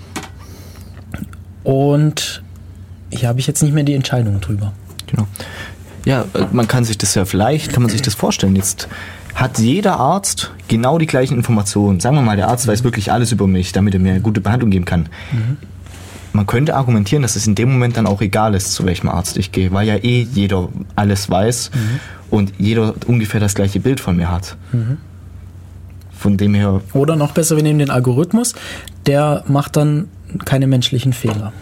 [1.64, 2.42] Und
[3.10, 4.72] hier habe ich jetzt nicht mehr die Entscheidung drüber.
[5.06, 5.26] Genau.
[6.06, 8.56] Ja, äh, man kann sich das ja vielleicht, kann man sich das vorstellen.
[8.56, 8.88] Jetzt
[9.34, 12.00] hat jeder Arzt genau die gleichen Informationen.
[12.00, 14.40] Sagen wir mal, der Arzt weiß wirklich alles über mich, damit er mir eine gute
[14.40, 15.10] Behandlung geben kann.
[15.30, 15.58] Mhm
[16.32, 19.36] man könnte argumentieren, dass es in dem Moment dann auch egal ist, zu welchem Arzt
[19.36, 22.00] ich gehe, weil ja eh jeder alles weiß mhm.
[22.30, 24.56] und jeder ungefähr das gleiche Bild von mir hat.
[24.72, 24.98] Mhm.
[26.12, 26.80] von dem her.
[26.92, 28.54] Oder noch besser, wir nehmen den Algorithmus,
[29.06, 30.08] der macht dann
[30.44, 31.52] keine menschlichen Fehler.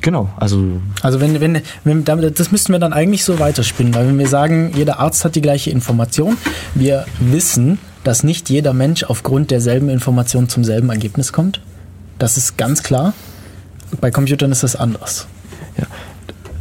[0.00, 0.80] Genau, also.
[1.02, 4.72] Also wenn, wenn, wenn das müssten wir dann eigentlich so weiterspinnen, weil wenn wir sagen,
[4.74, 6.36] jeder Arzt hat die gleiche Information,
[6.74, 11.60] wir wissen, dass nicht jeder Mensch aufgrund derselben Information zum selben Ergebnis kommt.
[12.18, 13.14] Das ist ganz klar.
[14.00, 15.26] Bei Computern ist das anders.
[15.78, 15.84] Ja.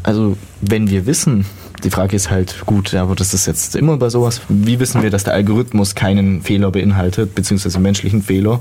[0.04, 1.46] Also wenn wir wissen,
[1.84, 5.10] die Frage ist halt, gut, aber das ist jetzt immer bei sowas, wie wissen wir,
[5.10, 8.60] dass der Algorithmus keinen Fehler beinhaltet, beziehungsweise menschlichen Fehler?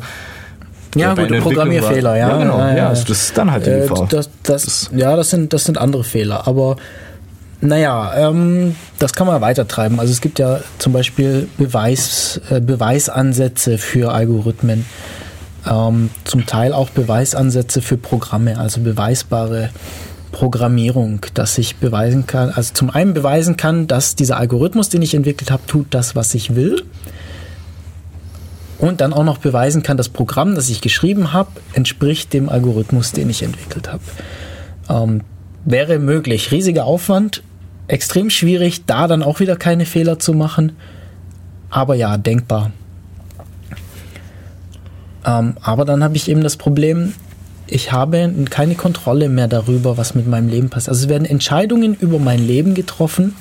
[0.96, 2.28] Ja, gut, Programmierfehler, ja.
[2.30, 2.58] Ja, genau.
[2.58, 2.88] Ja, Ja, ja.
[2.88, 4.06] also das ist dann halt die Äh, Gefahr.
[4.10, 6.48] das, das, ja, das sind, das sind andere Fehler.
[6.48, 6.76] Aber
[7.60, 10.00] naja, ähm, das kann man weitertreiben.
[10.00, 14.84] Also es gibt ja zum Beispiel Beweis, äh, Beweisansätze für Algorithmen.
[15.68, 19.70] Ähm, zum Teil auch Beweisansätze für Programme, also beweisbare
[20.32, 25.14] Programmierung, dass ich beweisen kann, also zum einen beweisen kann, dass dieser Algorithmus, den ich
[25.14, 26.84] entwickelt habe, tut das, was ich will.
[28.78, 33.12] Und dann auch noch beweisen kann, das Programm, das ich geschrieben habe, entspricht dem Algorithmus,
[33.12, 34.02] den ich entwickelt habe.
[34.88, 35.20] Ähm,
[35.66, 36.50] wäre möglich.
[36.50, 37.42] Riesiger Aufwand,
[37.88, 40.72] extrem schwierig, da dann auch wieder keine Fehler zu machen.
[41.68, 42.72] Aber ja, denkbar.
[45.24, 47.14] Ähm, aber dann habe ich eben das Problem,
[47.66, 50.90] ich habe keine Kontrolle mehr darüber, was mit meinem Leben passiert.
[50.90, 53.36] Also es werden Entscheidungen über mein Leben getroffen,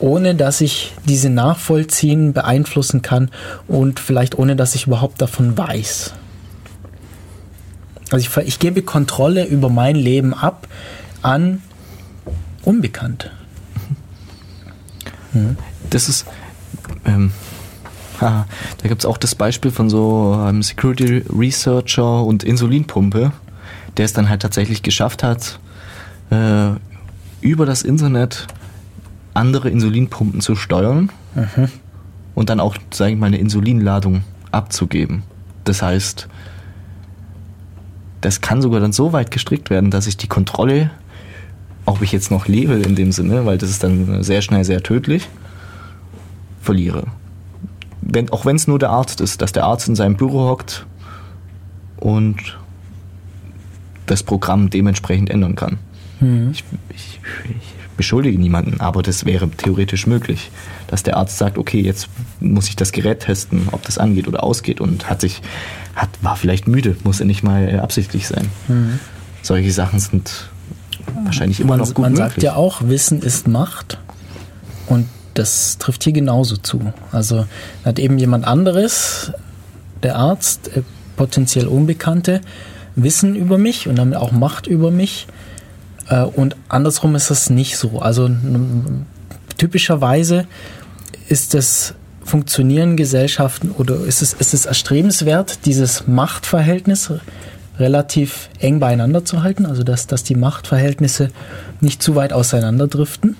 [0.00, 3.30] ohne dass ich diese nachvollziehen, beeinflussen kann
[3.68, 6.12] und vielleicht ohne dass ich überhaupt davon weiß.
[8.10, 10.66] Also ich, ich gebe Kontrolle über mein Leben ab
[11.22, 11.62] an
[12.64, 13.30] Unbekannte.
[15.90, 16.26] Das ist.
[17.04, 17.32] Ähm,
[18.22, 23.32] da gibt es auch das Beispiel von so einem Security Researcher und Insulinpumpe,
[23.96, 25.58] der es dann halt tatsächlich geschafft hat,
[26.30, 26.70] äh,
[27.40, 28.46] über das Internet
[29.34, 31.10] andere Insulinpumpen zu steuern
[32.34, 35.22] und dann auch, sage ich mal, eine Insulinladung abzugeben.
[35.64, 36.28] Das heißt,
[38.20, 40.90] das kann sogar dann so weit gestrickt werden, dass ich die Kontrolle,
[41.86, 44.82] ob ich jetzt noch lebe in dem Sinne, weil das ist dann sehr schnell sehr
[44.82, 45.28] tödlich,
[46.60, 47.06] verliere.
[48.02, 50.86] Wenn, auch wenn es nur der Arzt ist, dass der Arzt in seinem Büro hockt
[51.98, 52.58] und
[54.06, 55.78] das Programm dementsprechend ändern kann.
[56.52, 60.50] Ich, ich, ich beschuldige niemanden, aber das wäre theoretisch möglich,
[60.86, 62.08] dass der Arzt sagt, okay, jetzt
[62.40, 65.42] muss ich das Gerät testen, ob das angeht oder ausgeht und hat sich,
[65.94, 68.48] hat, war vielleicht müde, muss ja nicht mal äh, absichtlich sein.
[69.42, 70.50] Solche Sachen sind
[71.24, 72.28] wahrscheinlich immer noch gut Man möglich.
[72.34, 73.98] sagt ja auch, Wissen ist Macht.
[74.86, 76.92] Und das trifft hier genauso zu.
[77.10, 77.46] Also
[77.84, 79.32] hat eben jemand anderes,
[80.02, 80.82] der Arzt, äh,
[81.16, 82.40] potenziell Unbekannte,
[82.94, 85.26] Wissen über mich und damit auch Macht über mich.
[86.08, 88.00] Äh, Und andersrum ist das nicht so.
[88.00, 88.30] Also
[89.56, 90.46] typischerweise
[91.28, 91.94] ist es
[92.24, 97.12] funktionieren Gesellschaften oder ist es, ist es erstrebenswert, dieses Machtverhältnis
[97.78, 101.30] relativ eng beieinander zu halten, also dass, dass die Machtverhältnisse
[101.80, 103.36] nicht zu weit auseinanderdriften.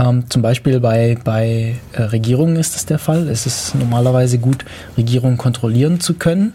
[0.00, 3.28] Ähm, zum Beispiel bei, bei äh, Regierungen ist das der Fall.
[3.28, 4.64] Es ist normalerweise gut,
[4.96, 6.54] Regierungen kontrollieren zu können,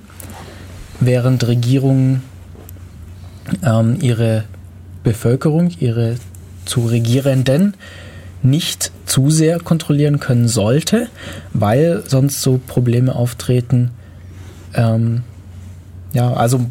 [1.00, 2.24] während Regierungen
[3.64, 4.46] ähm, ihre
[5.04, 6.16] Bevölkerung, ihre
[6.66, 7.76] zu Regierenden
[8.42, 11.08] nicht zu sehr kontrollieren können sollte,
[11.54, 13.92] weil sonst so Probleme auftreten.
[14.74, 15.24] Ähm,
[16.14, 16.62] ja, also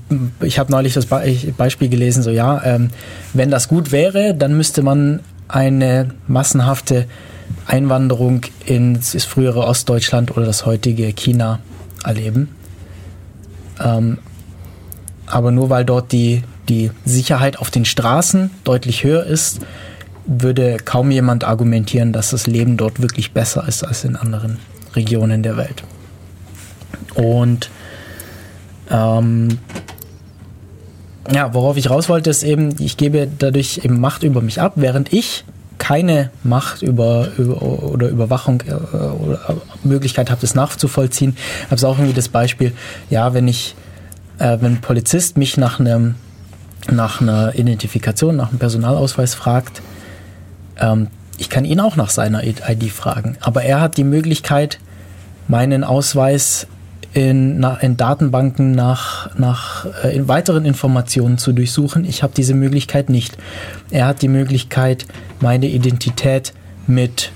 [0.40, 2.90] ich habe neulich das Be Beispiel gelesen, so ja, ähm,
[3.34, 5.20] wenn das gut wäre, dann müsste man
[5.54, 7.06] eine massenhafte
[7.66, 11.60] Einwanderung ins frühere Ostdeutschland oder das heutige China
[12.04, 12.48] erleben.
[13.80, 14.18] Ähm,
[15.26, 19.60] aber nur weil dort die, die Sicherheit auf den Straßen deutlich höher ist,
[20.26, 24.58] würde kaum jemand argumentieren, dass das Leben dort wirklich besser ist als in anderen
[24.96, 25.84] Regionen der Welt.
[27.14, 27.70] Und
[28.90, 29.58] ähm,
[31.32, 34.72] ja, worauf ich raus wollte, ist eben, ich gebe dadurch eben Macht über mich ab,
[34.76, 35.44] während ich
[35.78, 41.36] keine Macht über, über oder Überwachung äh, oder Möglichkeit habe, das nachzuvollziehen.
[41.36, 42.72] Ich habe es auch irgendwie das Beispiel,
[43.10, 43.74] ja, wenn ich,
[44.38, 46.14] äh, wenn ein Polizist mich nach einem
[46.90, 49.80] nach einer Identifikation, nach einem Personalausweis fragt,
[50.78, 54.78] ähm, ich kann ihn auch nach seiner ID fragen, aber er hat die Möglichkeit,
[55.48, 56.66] meinen Ausweis
[57.14, 62.04] in, in Datenbanken nach, nach äh, in weiteren Informationen zu durchsuchen.
[62.04, 63.38] Ich habe diese Möglichkeit nicht.
[63.90, 65.06] Er hat die Möglichkeit,
[65.40, 66.52] meine Identität
[66.88, 67.30] mit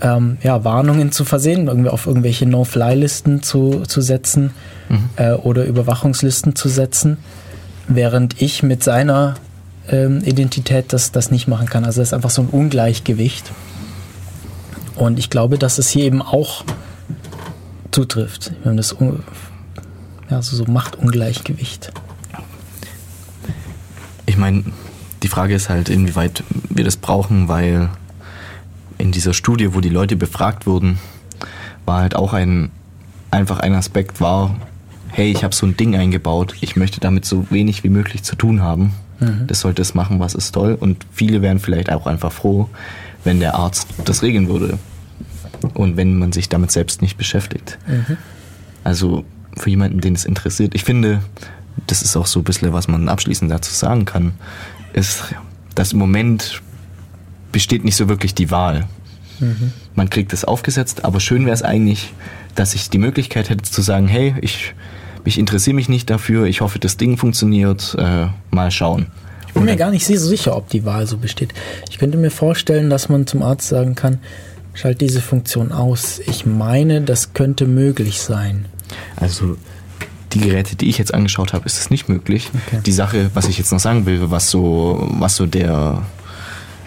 [0.00, 4.52] ähm, ja, Warnungen zu versehen, irgendwie auf irgendwelche No-Fly-Listen zu, zu setzen
[5.16, 7.18] äh, oder Überwachungslisten zu setzen,
[7.88, 9.34] während ich mit seiner
[9.90, 11.84] ähm, Identität das, das nicht machen kann.
[11.84, 13.50] Also das ist einfach so ein Ungleichgewicht.
[14.94, 16.64] Und ich glaube, dass es hier eben auch
[17.90, 18.52] zutrifft.
[18.62, 18.96] Wir haben das
[20.30, 21.92] ja, also so Machtungleichgewicht.
[24.26, 24.64] Ich meine,
[25.22, 27.90] die Frage ist halt, inwieweit wir das brauchen, weil
[28.98, 30.98] in dieser Studie, wo die Leute befragt wurden,
[31.84, 32.70] war halt auch ein
[33.30, 34.56] einfach ein Aspekt war,
[35.08, 38.36] hey, ich habe so ein Ding eingebaut, ich möchte damit so wenig wie möglich zu
[38.36, 38.92] tun haben.
[39.18, 39.46] Mhm.
[39.46, 40.76] Das sollte es machen, was ist toll.
[40.78, 42.68] Und viele wären vielleicht auch einfach froh,
[43.24, 44.78] wenn der Arzt das regeln würde.
[45.74, 47.78] Und wenn man sich damit selbst nicht beschäftigt.
[47.86, 48.16] Mhm.
[48.84, 49.24] Also
[49.56, 50.74] für jemanden, den es interessiert.
[50.74, 51.20] Ich finde,
[51.86, 54.32] das ist auch so ein bisschen, was man abschließend dazu sagen kann,
[54.92, 55.34] ist,
[55.74, 56.62] dass im Moment
[57.52, 58.86] besteht nicht so wirklich die Wahl.
[59.40, 59.72] Mhm.
[59.94, 62.12] Man kriegt es aufgesetzt, aber schön wäre es eigentlich,
[62.54, 64.74] dass ich die Möglichkeit hätte zu sagen, hey, ich
[65.24, 69.06] ich interessiere mich nicht dafür, ich hoffe, das Ding funktioniert, äh, mal schauen.
[69.48, 71.52] Ich bin mir gar nicht so sicher, ob die Wahl so besteht.
[71.90, 74.18] Ich könnte mir vorstellen, dass man zum Arzt sagen kann,
[74.74, 76.20] schalt diese Funktion aus.
[76.26, 78.66] Ich meine, das könnte möglich sein.
[79.16, 79.56] Also
[80.32, 82.50] die Geräte, die ich jetzt angeschaut habe, ist es nicht möglich.
[82.68, 82.80] Okay.
[82.84, 86.02] Die Sache, was ich jetzt noch sagen will, was so, was so der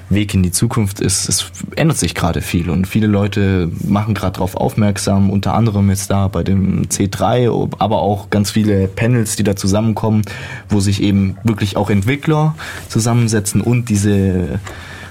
[0.10, 4.34] Weg in die Zukunft ist, es ändert sich gerade viel und viele Leute machen gerade
[4.34, 9.43] darauf aufmerksam, unter anderem jetzt da bei dem C3, aber auch ganz viele Panels, die
[9.43, 10.23] da zusammenkommen,
[10.69, 12.55] wo sich eben wirklich auch Entwickler
[12.89, 14.60] zusammensetzen und diese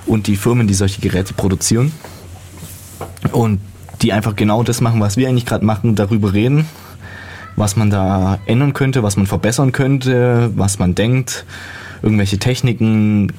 [0.06, 1.92] und die Firmen, die solche Geräte produzieren
[3.32, 3.60] und
[4.02, 6.66] die einfach genau das machen, was wir eigentlich gerade machen, darüber reden,
[7.56, 11.44] was man da ändern könnte, was man verbessern könnte, was man denkt,
[12.02, 13.32] irgendwelche Techniken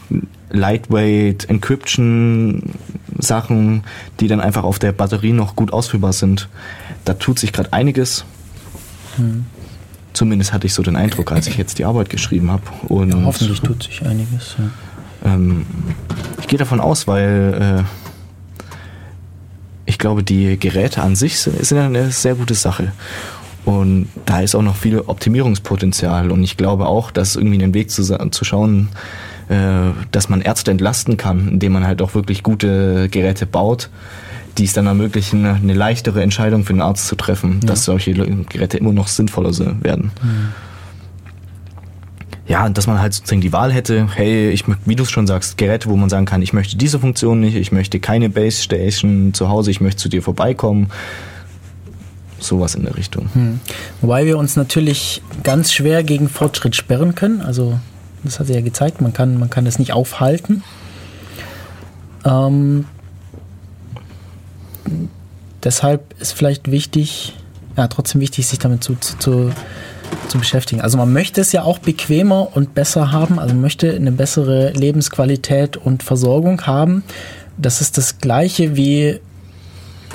[0.49, 2.63] Lightweight, Encryption,
[3.17, 3.83] Sachen,
[4.19, 6.47] die dann einfach auf der Batterie noch gut ausführbar sind.
[7.05, 8.23] Da tut sich gerade einiges.
[9.17, 9.45] Hm.
[10.13, 12.61] Zumindest hatte ich so den Eindruck, als ich jetzt die Arbeit geschrieben habe.
[12.89, 14.55] Ja, hoffentlich tut sich einiges.
[14.59, 15.33] Ja.
[15.33, 15.65] Ähm,
[16.39, 18.02] ich gehe davon aus, weil äh,
[19.85, 22.91] ich glaube, die Geräte an sich sind, sind eine sehr gute Sache.
[23.65, 26.31] Und da ist auch noch viel Optimierungspotenzial.
[26.31, 28.89] Und ich glaube auch, dass irgendwie einen Weg zu, zu schauen,
[29.49, 33.89] äh, dass man Ärzte entlasten kann, indem man halt auch wirklich gute Geräte baut,
[34.57, 37.67] die es dann ermöglichen, eine leichtere Entscheidung für den Arzt zu treffen, ja.
[37.67, 39.51] dass solche Geräte immer noch sinnvoller
[39.81, 40.11] werden.
[40.21, 40.49] Mhm.
[42.47, 45.57] Ja, dass man halt sozusagen die Wahl hätte, hey, ich, wie du es schon sagst,
[45.57, 49.33] Geräte, wo man sagen kann, ich möchte diese Funktion nicht, ich möchte keine Base Station
[49.33, 50.91] zu Hause, ich möchte zu dir vorbeikommen
[52.39, 53.29] sowas in der Richtung.
[53.33, 53.59] Hm.
[54.01, 57.41] Wobei wir uns natürlich ganz schwer gegen Fortschritt sperren können.
[57.41, 57.79] Also
[58.23, 60.63] das hat sie ja gezeigt, man kann, man kann das nicht aufhalten.
[62.25, 62.85] Ähm,
[65.63, 67.35] deshalb ist vielleicht wichtig,
[67.75, 69.51] ja, trotzdem wichtig, sich damit zu, zu, zu
[70.37, 70.81] beschäftigen.
[70.81, 75.77] Also man möchte es ja auch bequemer und besser haben, also möchte eine bessere Lebensqualität
[75.77, 77.03] und Versorgung haben.
[77.57, 79.19] Das ist das gleiche wie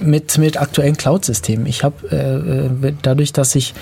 [0.01, 1.67] mit, mit aktuellen Cloud-Systemen.
[1.67, 3.75] Ich habe äh, äh, dadurch, dass ich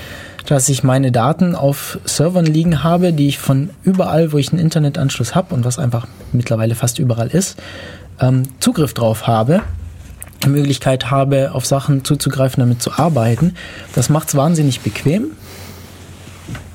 [0.47, 4.61] dass ich meine Daten auf Servern liegen habe, die ich von überall, wo ich einen
[4.61, 7.57] Internetanschluss habe und was einfach mittlerweile fast überall ist,
[8.21, 9.63] ähm, Zugriff drauf habe,
[10.45, 13.55] die Möglichkeit habe, auf Sachen zuzugreifen, damit zu arbeiten.
[13.95, 15.33] Das macht es wahnsinnig bequem,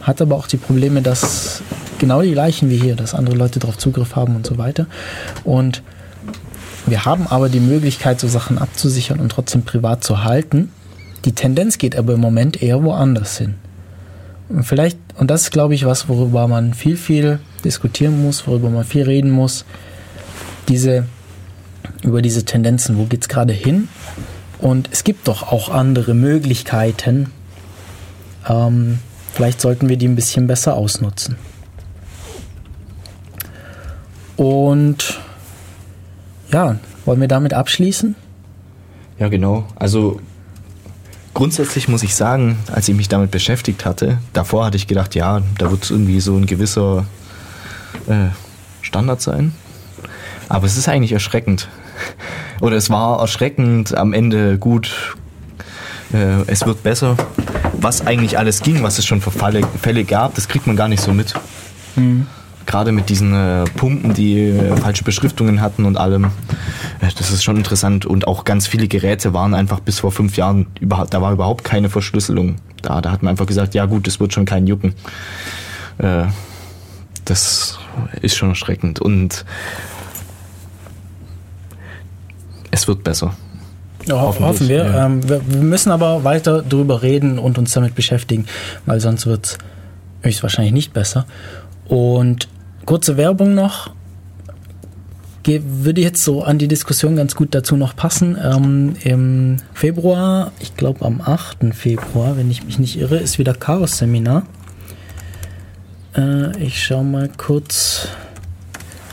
[0.02, 1.62] hat aber auch die Probleme, dass
[2.00, 4.88] genau die gleichen wie hier, dass andere Leute darauf Zugriff haben und so weiter.
[5.44, 5.84] Und
[6.86, 10.72] wir haben aber die Möglichkeit, so Sachen abzusichern und trotzdem privat zu halten.
[11.26, 13.56] Die Tendenz geht aber im Moment eher woanders hin.
[14.50, 18.70] Und vielleicht, und das ist, glaube ich, was, worüber man viel, viel diskutieren muss, worüber
[18.70, 19.66] man viel reden muss,
[20.68, 21.06] diese,
[22.04, 23.88] über diese Tendenzen, wo geht es gerade hin?
[24.60, 27.32] Und es gibt doch auch andere Möglichkeiten.
[28.48, 29.00] Ähm,
[29.34, 31.38] vielleicht sollten wir die ein bisschen besser ausnutzen.
[34.38, 35.20] Und
[36.52, 38.16] ja, wollen wir damit abschließen?
[39.20, 39.66] Ja, genau.
[39.76, 40.20] Also
[41.34, 45.42] grundsätzlich muss ich sagen, als ich mich damit beschäftigt hatte, davor hatte ich gedacht, ja,
[45.58, 47.06] da wird irgendwie so ein gewisser
[48.08, 48.30] äh,
[48.82, 49.54] Standard sein.
[50.50, 51.70] Aber es ist eigentlich erschreckend.
[52.62, 55.16] Oder es war erschreckend, am Ende gut,
[56.14, 57.18] äh, es wird besser.
[57.74, 60.88] Was eigentlich alles ging, was es schon für Fälle, Fälle gab, das kriegt man gar
[60.88, 61.34] nicht so mit.
[61.96, 62.28] Mhm
[62.66, 66.26] gerade mit diesen äh, Pumpen, die äh, falsche Beschriftungen hatten und allem.
[67.02, 68.06] Äh, das ist schon interessant.
[68.06, 71.90] Und auch ganz viele Geräte waren einfach bis vor fünf Jahren, da war überhaupt keine
[71.90, 72.58] Verschlüsselung.
[72.82, 74.94] Da, da hat man einfach gesagt, ja gut, das wird schon kein Jucken.
[75.98, 76.26] Äh,
[77.26, 77.80] das
[78.22, 79.00] ist schon erschreckend.
[79.00, 79.46] Und
[82.72, 83.36] es wird besser.
[84.06, 84.86] Ja, hoffen wir.
[84.86, 85.06] Ja.
[85.06, 85.42] Ähm, wir.
[85.48, 85.62] wir.
[85.62, 88.46] müssen aber weiter darüber reden und uns damit beschäftigen,
[88.86, 89.58] weil sonst wird es
[90.22, 91.26] höchstwahrscheinlich nicht besser.
[91.88, 92.48] Und
[92.86, 93.92] kurze Werbung noch.
[95.46, 98.38] würde jetzt so an die Diskussion ganz gut dazu noch passen.
[98.42, 101.74] Ähm, Im Februar, ich glaube am 8.
[101.74, 104.44] Februar, wenn ich mich nicht irre, ist wieder Chaos-Seminar.
[106.16, 108.08] Äh, ich schaue mal kurz,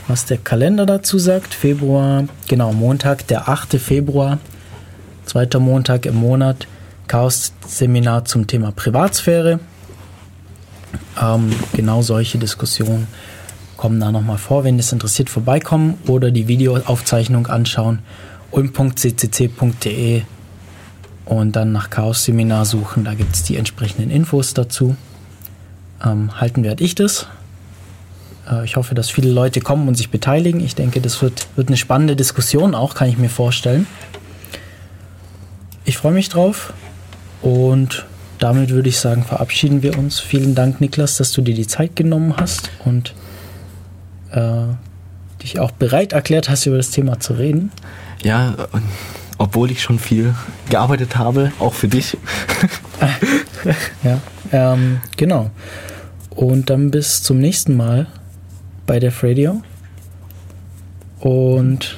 [0.07, 1.53] was der Kalender dazu sagt.
[1.53, 3.75] Februar, genau, Montag, der 8.
[3.79, 4.39] Februar,
[5.29, 6.67] zweiter Montag im Monat,
[7.07, 9.59] Chaos-Seminar zum Thema Privatsphäre.
[11.21, 13.07] Ähm, genau solche Diskussionen
[13.77, 14.63] kommen da nochmal vor.
[14.63, 17.99] Wenn das interessiert, vorbeikommen oder die Videoaufzeichnung anschauen
[18.51, 20.23] ulm.ccc.de
[21.25, 23.05] und dann nach Chaos Seminar suchen.
[23.05, 24.95] Da gibt es die entsprechenden Infos dazu.
[26.03, 27.27] Ähm, halten werde ich das.
[28.49, 30.59] Äh, ich hoffe, dass viele Leute kommen und sich beteiligen.
[30.59, 33.85] Ich denke, das wird, wird eine spannende Diskussion auch, kann ich mir vorstellen.
[35.89, 36.71] Ich freue mich drauf
[37.41, 38.05] und
[38.37, 40.19] damit würde ich sagen, verabschieden wir uns.
[40.19, 43.15] Vielen Dank, Niklas, dass du dir die Zeit genommen hast und
[44.29, 44.65] äh,
[45.41, 47.71] dich auch bereit erklärt hast, über das Thema zu reden.
[48.21, 48.53] Ja,
[49.39, 50.35] obwohl ich schon viel
[50.69, 52.15] gearbeitet habe, auch für dich.
[54.03, 54.21] ja,
[54.51, 55.49] ähm, genau.
[56.29, 58.05] Und dann bis zum nächsten Mal
[58.85, 59.63] bei Def Radio.
[61.19, 61.97] Und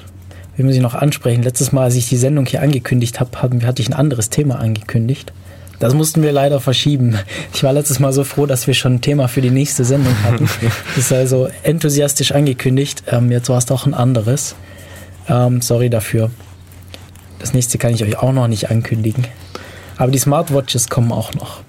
[0.61, 1.41] wir müssen Sie noch ansprechen.
[1.41, 5.33] Letztes Mal, als ich die Sendung hier angekündigt habe, hatte ich ein anderes Thema angekündigt.
[5.79, 7.17] Das mussten wir leider verschieben.
[7.53, 10.13] Ich war letztes Mal so froh, dass wir schon ein Thema für die nächste Sendung
[10.23, 10.47] hatten.
[10.95, 13.03] Das ist also enthusiastisch angekündigt.
[13.07, 14.55] Ähm, jetzt war es doch ein anderes.
[15.27, 16.29] Ähm, sorry dafür.
[17.39, 19.25] Das nächste kann ich euch auch noch nicht ankündigen.
[19.97, 21.61] Aber die Smartwatches kommen auch noch.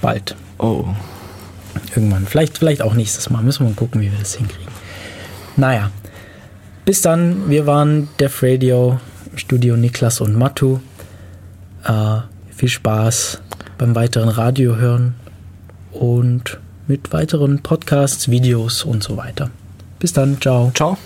[0.00, 0.36] Bald.
[0.58, 0.84] Oh.
[1.96, 2.24] Irgendwann.
[2.26, 3.42] Vielleicht, vielleicht auch nächstes Mal.
[3.42, 4.72] Müssen wir mal gucken, wie wir das hinkriegen.
[5.56, 5.90] Naja.
[6.86, 7.50] Bis dann.
[7.50, 9.00] Wir waren Def Radio,
[9.34, 10.78] Studio Niklas und Matu.
[11.84, 12.18] Äh,
[12.54, 13.40] viel Spaß
[13.76, 15.16] beim weiteren Radio hören
[15.90, 19.50] und mit weiteren Podcasts, Videos und so weiter.
[19.98, 20.70] Bis dann, ciao.
[20.76, 20.96] Ciao.